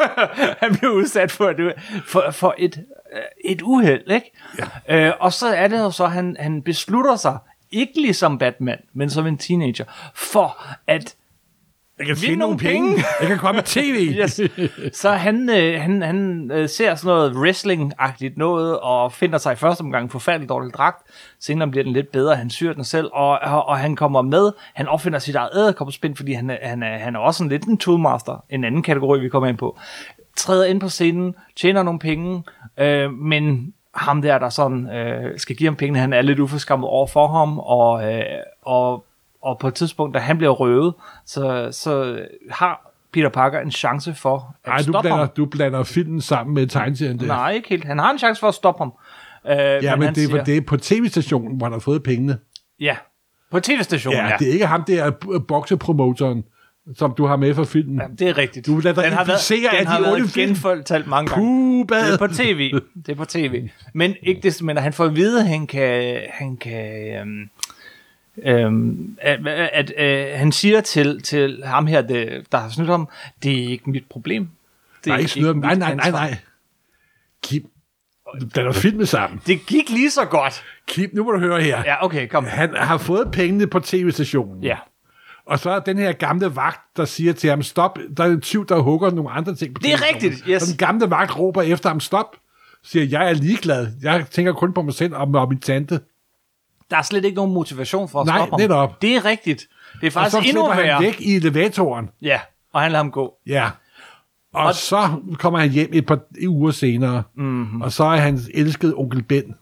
han 0.62 0.76
bliver 0.76 0.92
udsat 0.92 1.31
for 1.31 1.49
et, 1.50 1.73
for, 2.07 2.31
for 2.31 2.54
et, 2.59 2.85
øh, 3.14 3.21
et 3.45 3.62
uheld, 3.62 4.11
ikke? 4.11 4.33
Ja. 4.88 5.07
Øh, 5.09 5.12
og 5.21 5.33
så 5.33 5.47
er 5.49 5.69
det 5.69 5.78
jo 5.78 5.90
så, 5.90 6.04
at 6.04 6.11
han, 6.12 6.37
han 6.40 6.62
beslutter 6.62 7.16
sig, 7.16 7.38
ikke 7.72 8.00
ligesom 8.00 8.38
Batman, 8.38 8.78
men 8.92 9.10
som 9.10 9.26
en 9.26 9.38
teenager, 9.38 9.84
for 10.14 10.62
at 10.86 11.14
Jeg 11.98 12.06
kan 12.06 12.16
finde 12.16 12.36
nogle 12.36 12.58
penge. 12.58 12.88
penge. 12.88 13.04
Jeg 13.20 13.28
kan 13.28 13.38
komme 13.38 13.56
med 13.56 13.62
tv. 13.64 14.14
Yes. 14.22 14.40
Så 14.96 15.10
han, 15.10 15.50
øh, 15.50 15.80
han, 15.80 16.02
han 16.02 16.50
øh, 16.54 16.68
ser 16.68 16.94
sådan 16.94 17.08
noget 17.08 17.32
wrestling-agtigt 17.32 18.32
noget, 18.36 18.78
og 18.80 19.12
finder 19.12 19.38
sig 19.38 19.52
i 19.52 19.56
første 19.56 19.80
omgang 19.80 20.04
en 20.04 20.10
forfærdelig 20.10 20.48
dårlig 20.48 20.74
dragt. 20.74 21.06
Senere 21.40 21.68
bliver 21.68 21.84
den 21.84 21.92
lidt 21.92 22.12
bedre, 22.12 22.36
han 22.36 22.50
syr 22.50 22.72
den 22.72 22.84
selv, 22.84 23.10
og, 23.12 23.38
og, 23.38 23.66
og 23.66 23.78
han 23.78 23.96
kommer 23.96 24.22
med. 24.22 24.52
Han 24.74 24.88
opfinder 24.88 25.18
sit 25.18 25.34
eget 25.34 25.50
æderkopspind, 25.54 26.16
fordi 26.16 26.32
han, 26.32 26.58
han, 26.62 26.82
er, 26.82 26.98
han 26.98 27.14
er 27.16 27.20
også 27.20 27.42
en 27.44 27.48
lidt 27.48 27.64
en 27.64 27.78
toolmaster, 27.78 28.44
en 28.50 28.64
anden 28.64 28.82
kategori, 28.82 29.20
vi 29.20 29.28
kommer 29.28 29.48
ind 29.48 29.58
på. 29.58 29.78
Træder 30.36 30.64
ind 30.64 30.80
på 30.80 30.88
scenen, 30.88 31.34
tjener 31.56 31.82
nogle 31.82 31.98
penge, 32.00 32.42
øh, 32.78 33.12
men 33.12 33.74
ham 33.94 34.22
der, 34.22 34.38
der 34.38 34.49
sådan 34.49 34.90
øh, 34.90 35.38
skal 35.38 35.56
give 35.56 35.66
ham 35.66 35.76
pengene, 35.76 35.99
han 35.99 36.12
er 36.12 36.22
lidt 36.22 36.38
uforskammet 36.38 36.88
over 36.88 37.06
for 37.06 37.26
ham, 37.28 37.58
og, 37.58 38.14
øh, 38.14 38.22
og, 38.62 39.04
og 39.42 39.58
på 39.58 39.68
et 39.68 39.75
tidspunkt, 39.75 40.14
da 40.14 40.18
han 40.20 40.38
bliver 40.38 40.52
røvet, 40.52 40.94
så, 41.26 41.68
så 41.72 42.18
har 42.50 42.90
Peter 43.12 43.28
Parker 43.28 43.61
en 43.61 43.70
chance 43.70 44.14
for 44.14 44.54
at 44.64 44.68
Nej, 44.68 44.76
du 44.76 44.82
stoppe 44.82 45.00
blander, 45.08 45.18
ham. 45.25 45.28
du 45.37 45.46
blander 45.46 45.82
filmen 45.82 46.20
sammen 46.20 46.54
med 46.54 46.66
tegneserien. 46.66 47.16
Nej, 47.16 47.52
ikke 47.52 47.68
helt. 47.68 47.84
Han 47.84 47.99
har 47.99 48.11
en 48.11 48.18
chance 48.18 48.40
for 48.40 48.49
at 48.49 48.54
stoppe 48.54 48.78
ham. 48.78 48.92
Øh, 49.46 49.56
Ja, 49.56 49.96
men, 49.96 50.04
han 50.04 50.14
det, 50.14 50.25
er, 50.25 50.28
siger, 50.28 50.44
det 50.44 50.56
er 50.56 50.61
på 50.61 50.76
tv-stationen, 50.76 51.56
hvor 51.56 51.66
han 51.66 51.72
har 51.72 51.80
fået 51.80 52.02
pengene. 52.02 52.38
Ja, 52.80 52.96
på 53.50 53.61
tv-stationen, 53.61 54.18
Ja, 54.18 54.26
ja. 54.28 54.37
det 54.38 54.49
er 54.49 54.52
ikke 54.52 54.66
ham 54.66 54.84
der 54.84 55.11
b- 55.11 55.46
boksepromotoren, 55.49 56.44
som 56.96 57.14
du 57.18 57.26
har 57.26 57.36
med 57.36 57.54
fra 57.54 57.64
filmen. 57.64 57.98
ja. 58.00 58.06
Det 58.18 58.28
er 58.28 58.38
rigtigt. 58.38 58.66
Du 58.66 58.78
lader 58.78 58.94
dig 58.94 59.04
den 59.04 59.12
har 59.12 59.24
været, 59.24 59.36
inficere 59.50 59.70
af 59.72 59.78
den 59.78 59.86
har 59.86 59.98
de 59.98 60.04
været 60.04 60.30
film. 60.30 60.46
genfortalt 60.48 61.06
mange 61.06 61.30
gange. 61.30 61.44
Puh, 61.88 61.98
Det 61.98 62.12
er 62.12 62.18
på 62.18 62.26
tv. 62.26 62.72
Det 63.06 63.12
er 63.12 63.14
på 63.16 63.24
tv. 63.24 63.68
Men 63.94 64.14
ikke 64.22 64.40
det, 64.40 64.62
men 64.62 64.76
han 64.76 64.92
får 64.92 65.04
at 65.04 65.16
vide, 65.16 65.40
at 65.40 65.46
han 65.48 65.66
kan, 65.66 66.20
han 66.30 66.56
kan, 66.56 67.16
øhm, 67.16 67.48
Øhm, 68.44 69.16
at, 69.20 69.46
at, 69.46 69.90
at 69.90 70.38
han 70.38 70.52
siger 70.52 70.80
til, 70.80 71.22
til 71.22 71.62
ham 71.64 71.86
her, 71.86 72.02
det, 72.02 72.46
der 72.52 72.58
har 72.58 72.68
snydt 72.68 72.88
ham, 72.90 73.08
det 73.42 73.52
er 73.64 73.68
ikke 73.68 73.90
mit 73.90 74.04
problem. 74.10 74.48
Det 75.04 75.06
Nej, 75.06 75.18
ikke 75.18 75.30
snyder. 75.30 75.52
Nej, 75.54 75.74
nej, 75.74 75.94
nej, 75.94 76.04
ansvar." 76.06 76.10
nej. 76.20 76.36
Kim, 77.42 77.66
den 78.54 78.66
er 78.66 78.72
filmet 78.72 79.08
sammen. 79.08 79.40
Det 79.46 79.66
gik 79.66 79.90
lige 79.90 80.10
så 80.10 80.24
godt. 80.24 80.62
Kim, 80.88 81.10
nu 81.12 81.24
må 81.24 81.30
du 81.30 81.38
høre 81.38 81.60
her. 81.62 81.82
Ja, 81.86 82.04
okay, 82.04 82.28
kom. 82.28 82.44
Han 82.44 82.74
har 82.76 82.98
fået 82.98 83.28
pengene 83.32 83.66
på 83.66 83.80
tv-stationen. 83.80 84.62
Ja. 84.64 84.76
Og 85.46 85.58
så 85.58 85.70
er 85.70 85.78
den 85.80 85.99
her 85.99 86.12
gamle 86.12 86.56
vagt, 86.56 86.80
der 86.96 87.04
siger 87.04 87.32
til 87.32 87.50
ham, 87.50 87.62
stop, 87.62 87.99
der 88.16 88.25
er 88.25 88.28
en 88.28 88.40
tyv, 88.40 88.66
der 88.66 88.78
hugger 88.78 89.11
nogle 89.11 89.30
andre 89.30 89.54
ting 89.54 89.75
på 89.75 89.78
Det 89.82 89.92
er 89.92 89.96
telefonen. 89.96 90.14
rigtigt, 90.14 90.44
yes. 90.49 90.62
Og 90.62 90.68
den 90.68 90.76
gamle 90.76 91.11
vagt 91.11 91.38
råber 91.38 91.62
efter 91.62 91.88
ham, 91.88 92.00
stop, 92.00 92.37
siger, 92.84 93.04
jeg 93.06 93.28
er 93.30 93.32
ligeglad. 93.34 93.88
Jeg 94.02 94.26
tænker 94.30 94.52
kun 94.52 94.72
på 94.72 94.82
mig 94.82 94.94
selv 94.94 95.14
og, 95.14 95.28
og 95.34 95.49
min 95.49 95.61
tante. 95.61 96.00
Der 96.90 96.96
er 96.96 97.02
slet 97.02 97.25
ikke 97.25 97.37
nogen 97.37 97.54
motivation 97.54 98.08
for 98.08 98.20
at 98.20 98.26
Nej, 98.26 98.38
stoppe 98.38 98.52
ham. 98.52 98.61
netop. 98.61 99.02
Det 99.02 99.16
er 99.16 99.25
rigtigt. 99.25 99.68
Det 100.00 100.06
er 100.06 100.06
Og 100.06 100.12
faktisk 100.12 100.42
så 100.42 100.49
endnu 100.49 100.66
værre. 100.66 100.94
han 100.94 101.02
væk 101.02 101.20
i 101.20 101.37
elevatoren. 101.37 102.11
Ja, 102.22 102.40
og 102.72 102.80
han 102.80 102.92
lader 102.92 103.04
ham 103.04 103.11
gå. 103.12 103.34
Ja. 103.46 103.70
Og, 104.54 104.64
og 104.64 104.75
så 104.75 105.11
kommer 105.38 105.58
han 105.61 105.70
hjem 105.70 105.90
et 105.92 106.06
par 106.06 106.18
uger 106.49 106.70
senere, 106.70 107.22
Mhm. 107.34 107.46
mm-hmm. 107.46 107.82
og 107.82 107.92
så 107.92 108.04
er 108.04 108.16
hans 108.16 108.50
elskede 108.54 108.94
onkel 108.96 109.22
Ben 109.22 109.54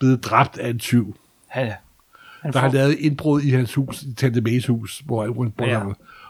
blevet 0.00 0.24
dræbt 0.24 0.58
af 0.58 0.68
en 0.70 0.78
tyv, 0.78 1.16
Han, 1.48 1.72
han 2.42 2.52
der 2.52 2.58
får, 2.60 2.66
har 2.68 2.74
lavet 2.74 2.96
indbrud 2.98 3.40
i 3.42 3.50
hans 3.50 3.74
hus, 3.74 4.02
i 4.02 4.14
Tante 4.14 4.40
Mays 4.40 4.66
hus, 4.66 5.02
hvor 5.06 5.42
han 5.42 5.50
bor. 5.52 5.64
Ja. 5.66 5.80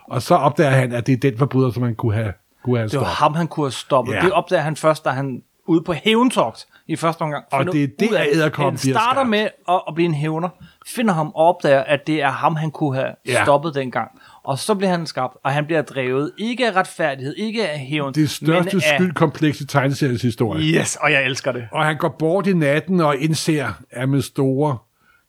Og 0.09 0.23
så 0.23 0.35
opdager 0.35 0.71
han, 0.71 0.93
at 0.93 1.07
det 1.07 1.12
er 1.12 1.31
den 1.31 1.38
forbryder, 1.38 1.71
som 1.71 1.83
han 1.83 1.95
kunne 1.95 2.15
have, 2.15 2.33
kunne 2.65 2.79
have 2.79 2.88
det 2.88 2.99
var 2.99 3.05
stoppet. 3.05 3.15
ham, 3.17 3.35
han 3.35 3.47
kunne 3.47 3.65
have 3.67 3.73
stoppet. 3.73 4.12
Ja. 4.15 4.21
Det 4.21 4.33
opdager 4.33 4.62
han 4.62 4.77
først, 4.77 5.05
da 5.05 5.11
han 5.11 5.43
ude 5.67 5.83
på 5.83 5.93
hævntogt 5.93 6.67
i 6.87 6.97
første 6.97 7.23
omgang. 7.23 7.45
Og 7.53 7.65
det 7.73 7.85
er 7.85 7.88
det, 7.99 8.17
at 8.17 8.27
edderkoppen 8.33 8.79
Han 8.85 8.95
starter 8.95 9.25
med 9.25 9.49
at, 9.69 9.81
at 9.88 9.95
blive 9.95 10.07
en 10.07 10.15
hævner, 10.15 10.49
finder 10.87 11.15
ham 11.15 11.27
og 11.27 11.35
opdager, 11.49 11.81
at 11.81 12.07
det 12.07 12.23
er 12.23 12.31
ham, 12.31 12.57
han 12.57 12.71
kunne 12.71 12.95
have 12.95 13.09
Ja. 13.27 13.45
stoppet 13.45 13.75
dengang. 13.75 14.11
Og 14.45 14.59
så 14.59 14.75
bliver 14.75 14.91
han 14.91 15.07
skabt, 15.07 15.37
og 15.45 15.53
han 15.53 15.67
bliver 15.67 15.83
drevet 15.83 16.33
ikke 16.38 16.67
af 16.69 16.77
retfærdighed, 16.77 17.35
ikke 17.37 17.69
af 17.69 17.79
hævn, 17.79 18.15
Det 18.15 18.31
største 18.31 18.77
men 18.77 18.83
af... 18.87 18.95
skyldkompleks 18.99 19.61
i 19.61 19.67
tegneseriens 19.67 20.23
historie. 20.23 20.62
Yes, 20.65 20.97
og 20.97 21.12
jeg 21.12 21.25
elsker 21.25 21.53
det. 21.53 21.69
Og 21.73 21.85
han 21.85 21.97
går 21.97 22.17
bort 22.19 22.47
i 22.47 22.53
natten 22.53 23.00
og 23.00 23.17
indser, 23.17 23.69
at 23.91 24.09
med 24.09 24.23
store 24.23 24.79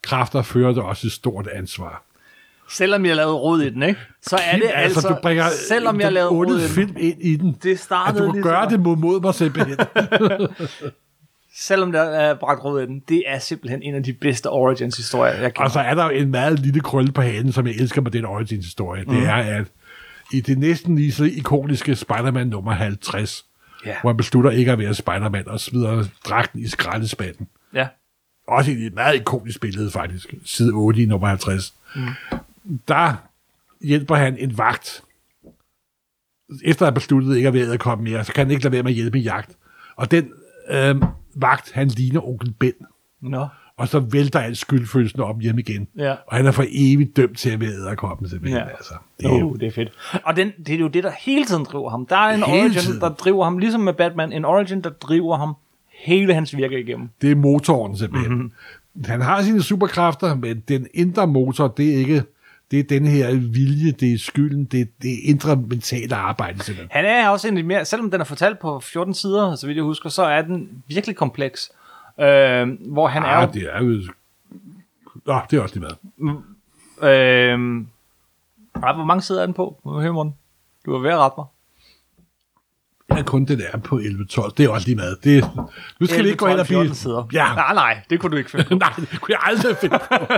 kræfter 0.03 0.41
fører 0.41 0.73
det 0.73 0.83
også 0.83 1.07
et 1.07 1.13
stort 1.13 1.47
ansvar. 1.47 2.03
Selvom 2.71 3.05
jeg 3.05 3.15
lavede 3.15 3.33
rod 3.33 3.61
i 3.61 3.69
den, 3.69 3.83
ikke? 3.83 3.99
Så 4.21 4.35
er 4.51 4.55
det 4.57 4.71
altså, 4.73 5.07
du 5.09 5.15
bringer 5.21 5.45
selvom 5.69 6.01
jeg 6.01 6.13
lavede 6.13 6.31
rod 6.31 6.47
i 6.59 6.61
den, 6.61 6.69
film 6.69 6.95
ind 6.99 7.17
i 7.21 7.35
den. 7.35 7.57
det 7.63 7.71
At 7.71 7.79
startede 7.79 8.19
du 8.19 8.31
kan 8.31 8.33
lige 8.33 8.43
gøre 8.43 8.69
det 8.69 8.79
mod, 8.79 8.95
mod 8.97 9.21
mig 9.21 9.33
simpelthen. 9.35 9.77
selvom 11.55 11.91
der 11.91 12.01
er 12.01 12.33
bragt 12.33 12.63
rod 12.63 12.81
i 12.81 12.85
den, 12.85 12.99
det 13.09 13.23
er 13.27 13.39
simpelthen 13.39 13.83
en 13.83 13.95
af 13.95 14.03
de 14.03 14.13
bedste 14.13 14.49
Origins-historier, 14.49 15.33
jeg 15.33 15.45
Og 15.45 15.53
kender. 15.53 15.69
så 15.69 15.79
er 15.79 15.95
der 15.95 16.03
jo 16.03 16.09
en 16.09 16.31
meget 16.31 16.59
lille 16.59 16.81
krølle 16.81 17.11
på 17.11 17.21
hanen, 17.21 17.51
som 17.51 17.67
jeg 17.67 17.75
elsker 17.75 18.01
med 18.01 18.11
den 18.11 18.25
Origins-historie. 18.25 19.03
Mm. 19.03 19.13
Det 19.15 19.25
er, 19.25 19.33
at 19.35 19.65
i 20.33 20.41
det 20.41 20.57
næsten 20.57 20.95
lige 20.95 21.11
så 21.11 21.23
ikoniske 21.23 21.95
Spider-Man 21.95 22.47
nummer 22.47 22.71
50, 22.71 23.45
Ja. 23.85 23.95
hvor 24.01 24.09
han 24.09 24.17
beslutter 24.17 24.51
ikke 24.51 24.71
at 24.71 24.79
være 24.79 24.93
Spider-Man 24.93 25.47
og 25.47 25.59
smider 25.59 26.05
dragten 26.27 26.59
i 26.59 26.67
skraldespanden. 26.67 27.47
Ja. 27.73 27.87
Også 28.49 28.71
et 28.71 28.93
meget 28.93 29.15
ikonisk 29.15 29.61
billede 29.61 29.91
faktisk, 29.91 30.33
side 30.45 30.71
8 30.73 31.01
i 31.01 31.05
nummer 31.05 31.27
50. 31.27 31.73
Mm. 31.95 32.01
Der 32.87 33.13
hjælper 33.81 34.15
han 34.15 34.37
en 34.37 34.57
vagt. 34.57 35.03
Efter 36.63 36.85
at 36.85 36.87
have 36.87 36.93
besluttet 36.95 37.35
ikke 37.35 37.47
at 37.47 37.53
være 37.53 37.77
komme 37.77 38.03
mere, 38.03 38.25
så 38.25 38.33
kan 38.33 38.45
han 38.45 38.51
ikke 38.51 38.63
lade 38.63 38.71
være 38.71 38.83
med 38.83 38.91
at 38.91 38.95
hjælpe 38.95 39.19
i 39.19 39.21
jagt. 39.21 39.51
Og 39.95 40.11
den 40.11 40.31
øh, 40.69 40.95
vagt, 41.35 41.71
han 41.71 41.87
ligner 41.87 42.27
onkel 42.27 42.51
Ben. 42.51 42.73
Nå. 43.21 43.47
Og 43.77 43.87
så 43.87 43.99
vælter 43.99 44.39
alt 44.39 44.57
skyldfølelsen 44.57 45.19
op 45.19 45.39
hjem 45.39 45.59
igen. 45.59 45.87
Ja. 45.97 46.15
Og 46.27 46.35
han 46.37 46.45
er 46.45 46.51
for 46.51 46.65
evigt 46.69 47.17
dømt 47.17 47.37
til 47.37 47.49
at 47.49 47.59
være 47.59 47.69
æderkoppen, 47.69 48.29
simpelthen. 48.29 48.61
Ja. 48.61 48.67
Altså, 48.69 48.93
det 49.19 49.25
er 49.25 49.39
jo, 49.39 49.49
Uh, 49.49 49.59
det 49.59 49.67
er 49.67 49.71
fedt. 49.71 49.91
Og 50.23 50.35
den, 50.35 50.51
det 50.65 50.75
er 50.75 50.79
jo 50.79 50.87
det, 50.87 51.03
der 51.03 51.11
hele 51.19 51.45
tiden 51.45 51.63
driver 51.63 51.89
ham. 51.89 52.05
Der 52.05 52.15
er 52.15 52.33
en 52.33 52.43
Hele 52.43 52.61
origin, 52.61 52.81
tiden. 52.81 53.01
der 53.01 53.09
driver 53.09 53.43
ham, 53.43 53.57
ligesom 53.57 53.81
med 53.81 53.93
Batman, 53.93 54.33
en 54.33 54.45
origin, 54.45 54.81
der 54.81 54.89
driver 54.89 55.37
ham 55.37 55.55
hele 55.99 56.33
hans 56.33 56.57
virke 56.57 56.79
igennem. 56.79 57.09
det 57.21 57.31
er 57.31 57.35
motoren, 57.35 57.97
simpelthen. 57.97 58.31
Mhm. 58.33 58.41
Mm-hmm. 58.41 59.03
Han 59.05 59.21
har 59.21 59.41
sine 59.41 59.63
superkræfter, 59.63 60.35
men 60.35 60.63
den 60.67 60.87
indre 60.93 61.27
motor, 61.27 61.67
det 61.67 61.93
er 61.93 61.97
ikke... 61.97 62.23
Det 62.71 62.79
er 62.79 62.83
den 62.83 63.05
her 63.05 63.35
vilje, 63.35 63.91
det 63.91 64.13
er 64.13 64.17
skylden, 64.17 64.65
det 64.65 64.81
er 64.81 64.85
det 65.01 65.17
indre 65.23 65.55
mentale 65.55 66.15
arbejde, 66.15 66.63
simpelthen. 66.63 66.87
Han 66.91 67.05
er 67.05 67.29
også 67.29 67.47
en 67.47 67.55
lidt 67.55 67.67
mere, 67.67 67.85
selvom 67.85 68.11
den 68.11 68.21
er 68.21 68.25
fortalt 68.25 68.59
på 68.59 68.79
14 68.79 69.13
sider, 69.13 69.55
så 69.55 69.67
vidt 69.67 69.75
jeg 69.75 69.83
husker, 69.83 70.09
så 70.09 70.23
er 70.23 70.41
den 70.41 70.83
virkelig 70.87 71.15
kompleks. 71.15 71.71
Øh, 72.19 72.67
hvor 72.91 73.07
han 73.07 73.23
er 73.23 73.27
Ah, 73.27 73.47
jo, 73.47 73.59
det 73.59 73.69
er 73.75 73.83
jo... 73.83 74.01
Nå, 75.25 75.39
det 75.51 75.57
er 75.57 75.61
også 75.61 75.75
lige 75.79 75.87
med. 76.19 76.29
øh, 77.09 77.85
ej, 78.83 78.93
hvor 78.93 79.03
mange 79.03 79.21
sider 79.21 79.41
er 79.41 79.45
den 79.45 79.53
på? 79.53 79.79
Høre, 79.85 80.13
Morten? 80.13 80.33
Du 80.85 80.93
er 80.95 80.99
ved 80.99 81.09
at 81.09 81.17
rette 81.17 81.35
mig. 81.37 81.45
Er 83.09 83.23
kun 83.23 83.45
det 83.45 83.59
der 83.59 83.77
på 83.77 83.99
11-12. 83.99 84.53
Det 84.57 84.65
er 84.65 84.69
også 84.69 84.87
lige 84.87 84.95
med. 84.95 85.15
Det, 85.23 85.49
nu 85.99 86.05
skal 86.05 86.23
vi 86.23 86.27
ikke 86.27 86.37
gå 86.37 86.47
hen 86.47 86.59
og 86.59 86.67
14 86.67 86.87
blive... 86.87 86.95
sider. 86.95 87.27
Ja. 87.33 87.53
Nej, 87.55 87.73
nej, 87.73 87.97
det 88.09 88.19
kunne 88.19 88.31
du 88.31 88.37
ikke 88.37 88.49
finde. 88.51 88.75
Nej, 88.85 88.93
det 89.11 89.21
kunne 89.21 89.33
jeg 89.33 89.39
aldrig 89.43 89.77
finde 89.77 89.99
på. 90.09 90.15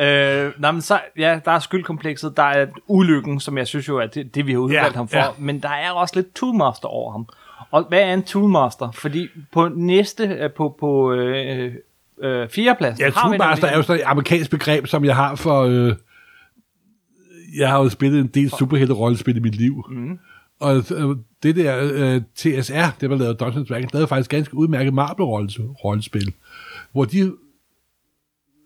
Øh, 0.00 0.52
nej, 0.58 0.72
men 0.72 0.80
så, 0.80 1.00
ja, 1.16 1.40
der 1.44 1.50
er 1.52 1.58
skyldkomplekset, 1.58 2.36
der 2.36 2.42
er 2.42 2.66
ulykken, 2.86 3.40
som 3.40 3.58
jeg 3.58 3.66
synes 3.66 3.88
jo 3.88 3.98
er 3.98 4.06
det, 4.06 4.34
det 4.34 4.46
vi 4.46 4.52
har 4.52 4.58
udvalgt 4.58 4.92
Ja, 4.92 4.96
ham 4.96 5.08
for, 5.08 5.18
ja. 5.18 5.26
men 5.38 5.60
der 5.62 5.68
er 5.68 5.90
også 5.90 6.16
lidt 6.16 6.34
Toolmaster 6.34 6.88
over 6.88 7.12
ham. 7.12 7.26
Og 7.70 7.84
hvad 7.88 8.00
er 8.00 8.14
en 8.14 8.22
Toolmaster? 8.22 8.90
Fordi 8.90 9.28
på 9.52 9.68
næste, 9.68 10.24
øh, 10.24 10.50
på, 10.52 10.76
på 10.80 11.12
øh, 11.12 11.74
øh, 12.22 12.48
fjerdepladsen, 12.48 13.04
Ja, 13.04 13.10
Toolmaster 13.10 13.66
er 13.66 13.76
jo 13.76 13.82
sådan 13.82 14.00
et 14.00 14.06
amerikansk 14.06 14.50
begreb, 14.50 14.86
som 14.86 15.04
jeg 15.04 15.16
har 15.16 15.34
for... 15.34 15.62
Øh, 15.62 15.94
jeg 17.58 17.68
har 17.68 17.78
jo 17.78 17.88
spillet 17.88 18.20
en 18.20 18.26
del 18.26 18.50
superhelte-rollespil 18.50 19.36
i 19.36 19.40
mit 19.40 19.54
liv. 19.56 19.84
Mm. 19.90 20.18
Og 20.60 20.76
øh, 20.76 21.16
det 21.42 21.56
der 21.56 21.90
øh, 21.92 22.22
TSR, 22.34 22.96
det 23.00 23.10
var 23.10 23.16
lavet 23.16 23.40
Dungeons 23.40 23.68
Dragons, 23.68 23.92
lavede 23.92 24.08
faktisk 24.08 24.30
ganske 24.30 24.54
udmærket 24.54 24.94
Marvel-rollespil, 24.94 26.32
hvor 26.92 27.04
de 27.04 27.32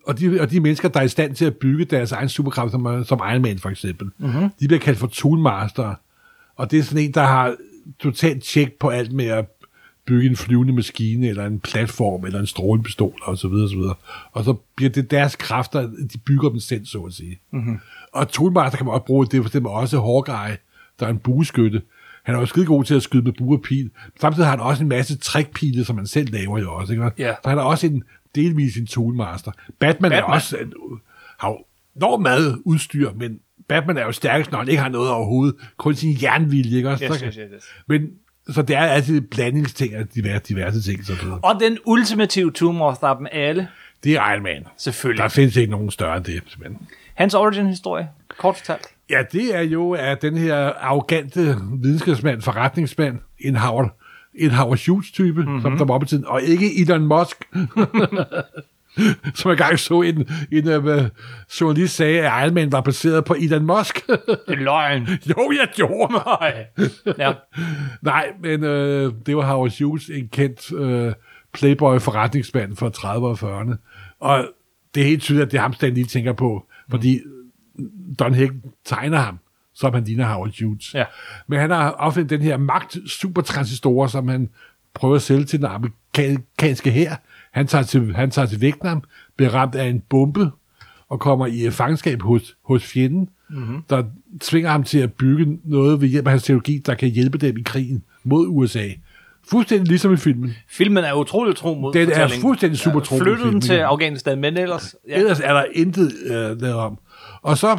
og 0.07 0.19
de, 0.19 0.41
og 0.41 0.51
de 0.51 0.61
mennesker, 0.61 0.89
der 0.89 1.01
er 1.01 1.05
i 1.05 1.09
stand 1.09 1.35
til 1.35 1.45
at 1.45 1.57
bygge 1.57 1.85
deres 1.85 2.13
egen 2.13 2.29
superkraft, 2.29 2.71
som, 2.71 3.05
som 3.05 3.19
Iron 3.19 3.43
Man 3.43 3.59
for 3.59 3.69
eksempel, 3.69 4.11
mm-hmm. 4.19 4.49
de 4.61 4.69
bliver 4.69 4.81
kaldt 4.81 4.99
for 4.99 5.07
Toolmaster. 5.07 5.95
Og 6.57 6.71
det 6.71 6.79
er 6.79 6.83
sådan 6.83 7.05
en, 7.05 7.13
der 7.13 7.23
har 7.23 7.57
totalt 7.99 8.43
tjek 8.43 8.73
på 8.81 8.89
alt 8.89 9.13
med 9.13 9.27
at 9.27 9.47
bygge 10.07 10.31
en 10.31 10.37
flyvende 10.37 10.73
maskine, 10.73 11.27
eller 11.29 11.47
en 11.47 11.61
platform, 11.61 12.25
eller 12.25 12.41
en 12.41 12.47
strålepistol, 12.47 13.15
og 13.23 13.39
så 13.39 13.49
videre, 13.49 13.65
og 13.65 13.71
så 13.71 13.77
videre. 13.77 13.95
Og 14.33 14.45
så 14.45 14.55
bliver 14.77 14.91
det 14.91 15.11
deres 15.11 15.37
kræfter, 15.37 15.81
de 16.13 16.19
bygger 16.27 16.49
dem 16.49 16.61
selv, 16.61 16.87
så 16.87 16.99
at 16.99 17.13
sige. 17.13 17.39
Mm-hmm. 17.53 17.79
Og 18.13 18.29
Toolmaster 18.29 18.77
kan 18.77 18.87
man 18.87 18.95
også 18.95 19.05
bruge, 19.05 19.27
det 19.27 19.39
er 19.39 19.43
for 19.43 19.49
eksempel 19.49 19.71
også 19.71 20.01
Hawkeye, 20.01 20.57
der 21.01 21.07
er 21.07 21.11
en 21.11 21.19
bueskytte. 21.19 21.83
Han 22.25 22.35
er 22.35 22.39
jo 22.39 22.47
skide 22.47 22.67
god 22.67 22.85
til 22.85 22.95
at 22.95 23.03
skyde 23.03 23.23
med 23.23 23.33
bue 23.33 23.57
og 23.57 23.63
pil. 23.63 23.91
Samtidig 24.21 24.47
har 24.47 24.51
han 24.51 24.61
også 24.61 24.83
en 24.83 24.89
masse 24.89 25.19
trækpile, 25.19 25.85
som 25.85 25.97
han 25.97 26.07
selv 26.07 26.33
laver 26.33 26.59
jo 26.59 26.75
også. 26.75 26.93
Ikke? 26.93 27.11
Ja. 27.19 27.35
Så 27.43 27.49
han 27.49 27.59
er 27.59 27.63
også 27.63 27.87
en 27.87 28.03
delvis 28.35 28.77
en 28.77 28.87
toolmaster. 28.87 29.53
Batman, 29.79 30.11
Batman. 30.11 30.31
er 30.31 30.35
også 30.35 30.57
en, 30.57 30.73
har 31.39 31.49
jo 31.49 31.59
enormt 31.97 32.23
meget 32.23 32.59
udstyr, 32.65 33.13
men 33.13 33.39
Batman 33.69 33.97
er 33.97 34.05
jo 34.05 34.13
stærkest, 34.13 34.51
når 34.51 34.59
han 34.59 34.69
ikke 34.69 34.83
har 34.83 34.89
noget 34.89 35.11
overhovedet. 35.11 35.55
Kun 35.77 35.95
sin 35.95 36.19
jernvilje, 36.23 36.77
ikke 36.77 36.91
også? 36.91 37.05
Yes, 37.05 37.21
yes, 37.21 37.35
yes, 37.35 37.51
yes. 37.55 37.65
Men, 37.87 38.11
så 38.49 38.63
det 38.63 38.77
er 38.77 38.81
altid 38.81 39.21
blandingsting 39.21 39.95
af 39.95 40.07
diverse, 40.07 40.43
diverse 40.49 40.83
ting. 40.83 41.07
Så 41.07 41.15
videre. 41.23 41.39
Og 41.43 41.61
den 41.61 41.79
ultimative 41.85 42.51
Toolmaster 42.51 43.07
af 43.07 43.17
dem 43.17 43.27
alle, 43.33 43.69
det 44.05 44.13
er 44.17 44.33
Iron 44.33 44.43
Man. 44.43 44.65
selvfølgelig. 44.77 45.23
Der 45.23 45.29
findes 45.29 45.57
ikke 45.57 45.71
nogen 45.71 45.91
større 45.91 46.17
end 46.17 46.25
det. 46.25 46.43
Men. 46.59 46.79
Hans 47.15 47.35
origin-historie, 47.35 48.09
kort 48.38 48.57
fortalt. 48.57 48.87
Ja, 49.11 49.23
det 49.33 49.57
er 49.57 49.61
jo 49.61 49.95
af 49.95 50.18
den 50.18 50.37
her 50.37 50.57
arrogante 50.57 51.57
videnskabsmand, 51.83 52.42
forretningsmand, 52.42 53.18
en 53.40 53.57
Howard, 53.57 53.99
en 54.35 54.51
Howard 54.51 54.79
Mhm. 54.88 55.37
mm-hmm. 55.49 55.62
som 55.62 55.77
der 55.79 55.85
var 55.85 55.99
på 55.99 56.05
tiden, 56.07 56.25
og 56.27 56.42
ikke 56.42 56.81
Elon 56.81 57.07
Musk, 57.07 57.37
som 59.35 59.49
jeg 59.51 59.57
gang 59.59 59.79
så 59.79 60.01
en, 60.03 60.29
en 60.53 60.68
uh, 60.68 61.05
journalist 61.61 61.97
sagde, 61.97 62.21
at 62.29 62.45
Iron 62.45 62.55
Man 62.55 62.73
var 62.73 62.81
baseret 62.81 63.25
på 63.25 63.35
Elon 63.40 63.66
Musk. 63.66 64.07
Det 64.07 64.38
er 64.49 64.55
løgn. 64.55 65.09
jo, 65.29 65.53
jeg 65.61 65.68
gjorde. 65.75 66.12
Nej. 66.14 66.66
Ja. 67.18 67.33
Nej, 68.03 68.27
men 68.42 68.64
øh, 68.64 69.12
det 69.27 69.37
var 69.37 69.42
Howard 69.47 69.73
Hughes, 69.83 70.09
en 70.09 70.29
kendt 70.29 70.73
øh, 70.73 71.12
playboy-forretningsmand 71.53 72.77
fra 72.77 72.88
30'erne 72.88 73.25
og 73.45 73.61
40'erne. 73.61 73.77
Og 74.21 74.45
det 74.95 75.01
er 75.03 75.07
helt 75.07 75.23
tydeligt, 75.23 75.47
at 75.47 75.53
det 75.53 75.59
er 75.59 75.62
ham, 75.62 75.73
Stan 75.73 75.95
lige 75.95 76.07
tænker 76.07 76.33
på, 76.33 76.66
fordi 76.90 77.21
Don 78.19 78.35
Heck 78.35 78.53
tegner 78.85 79.19
ham, 79.19 79.39
som 79.75 79.95
han 79.95 80.05
ligner 80.05 80.27
Howard 80.27 80.63
Hughes. 80.63 80.95
Ja. 80.95 81.05
Men 81.47 81.59
han 81.59 81.71
har 81.71 81.91
opfundet 81.91 82.31
den 82.31 82.43
her 82.43 82.57
magt-supertransistorer, 82.57 84.07
som 84.07 84.29
han 84.29 84.49
prøver 84.95 85.15
at 85.15 85.23
sælge 85.23 85.45
til 85.45 85.59
den 85.59 85.67
amerikanske 85.67 86.91
her. 86.91 87.17
Han 87.53 87.67
tager 87.67 87.85
til, 87.85 88.15
han 88.15 88.31
tager 88.31 88.47
til 88.47 88.61
Vietnam, 88.61 89.03
bliver 89.37 89.55
ramt 89.55 89.75
af 89.75 89.85
en 89.85 90.01
bombe, 90.01 90.51
og 91.09 91.21
kommer 91.21 91.47
i 91.47 91.71
fangenskab 91.71 92.23
hos, 92.23 92.57
hos 92.65 92.85
fjenden, 92.85 93.29
mm-hmm. 93.51 93.83
der 93.91 94.05
tvinger 94.41 94.71
ham 94.71 94.85
til 94.85 94.99
at 94.99 95.13
bygge 95.13 95.59
noget 95.65 96.01
ved 96.01 96.09
hjælp 96.09 96.27
af 96.27 96.31
hans 96.31 96.43
teknologi, 96.43 96.79
der 96.87 96.95
kan 96.95 97.09
hjælpe 97.09 97.39
dem 97.39 97.57
i 97.57 97.63
krigen 97.63 98.03
mod 98.25 98.47
USA. 98.49 98.89
Fuldstændig 99.51 99.89
ligesom 99.89 100.13
i 100.13 100.17
filmen. 100.17 100.55
Filmen 100.69 101.05
er 101.05 101.15
utrolig 101.15 101.57
tro 101.57 101.75
mod 101.75 101.93
Den 101.93 102.11
er 102.11 102.29
fuldstændig 102.41 102.79
super 102.79 103.01
tro 103.01 103.15
mod 103.15 103.23
Flyttede 103.23 103.53
den 103.53 103.61
til 103.61 103.75
ja. 103.75 103.83
Afghanistan, 103.83 104.41
men 104.41 104.57
ellers... 104.57 104.97
Ja. 105.09 105.19
Ellers 105.19 105.41
er 105.41 105.53
der 105.53 105.65
intet 105.73 106.13
øh, 106.27 106.61
derom. 106.61 106.99
Og 107.43 107.59
så 107.59 107.79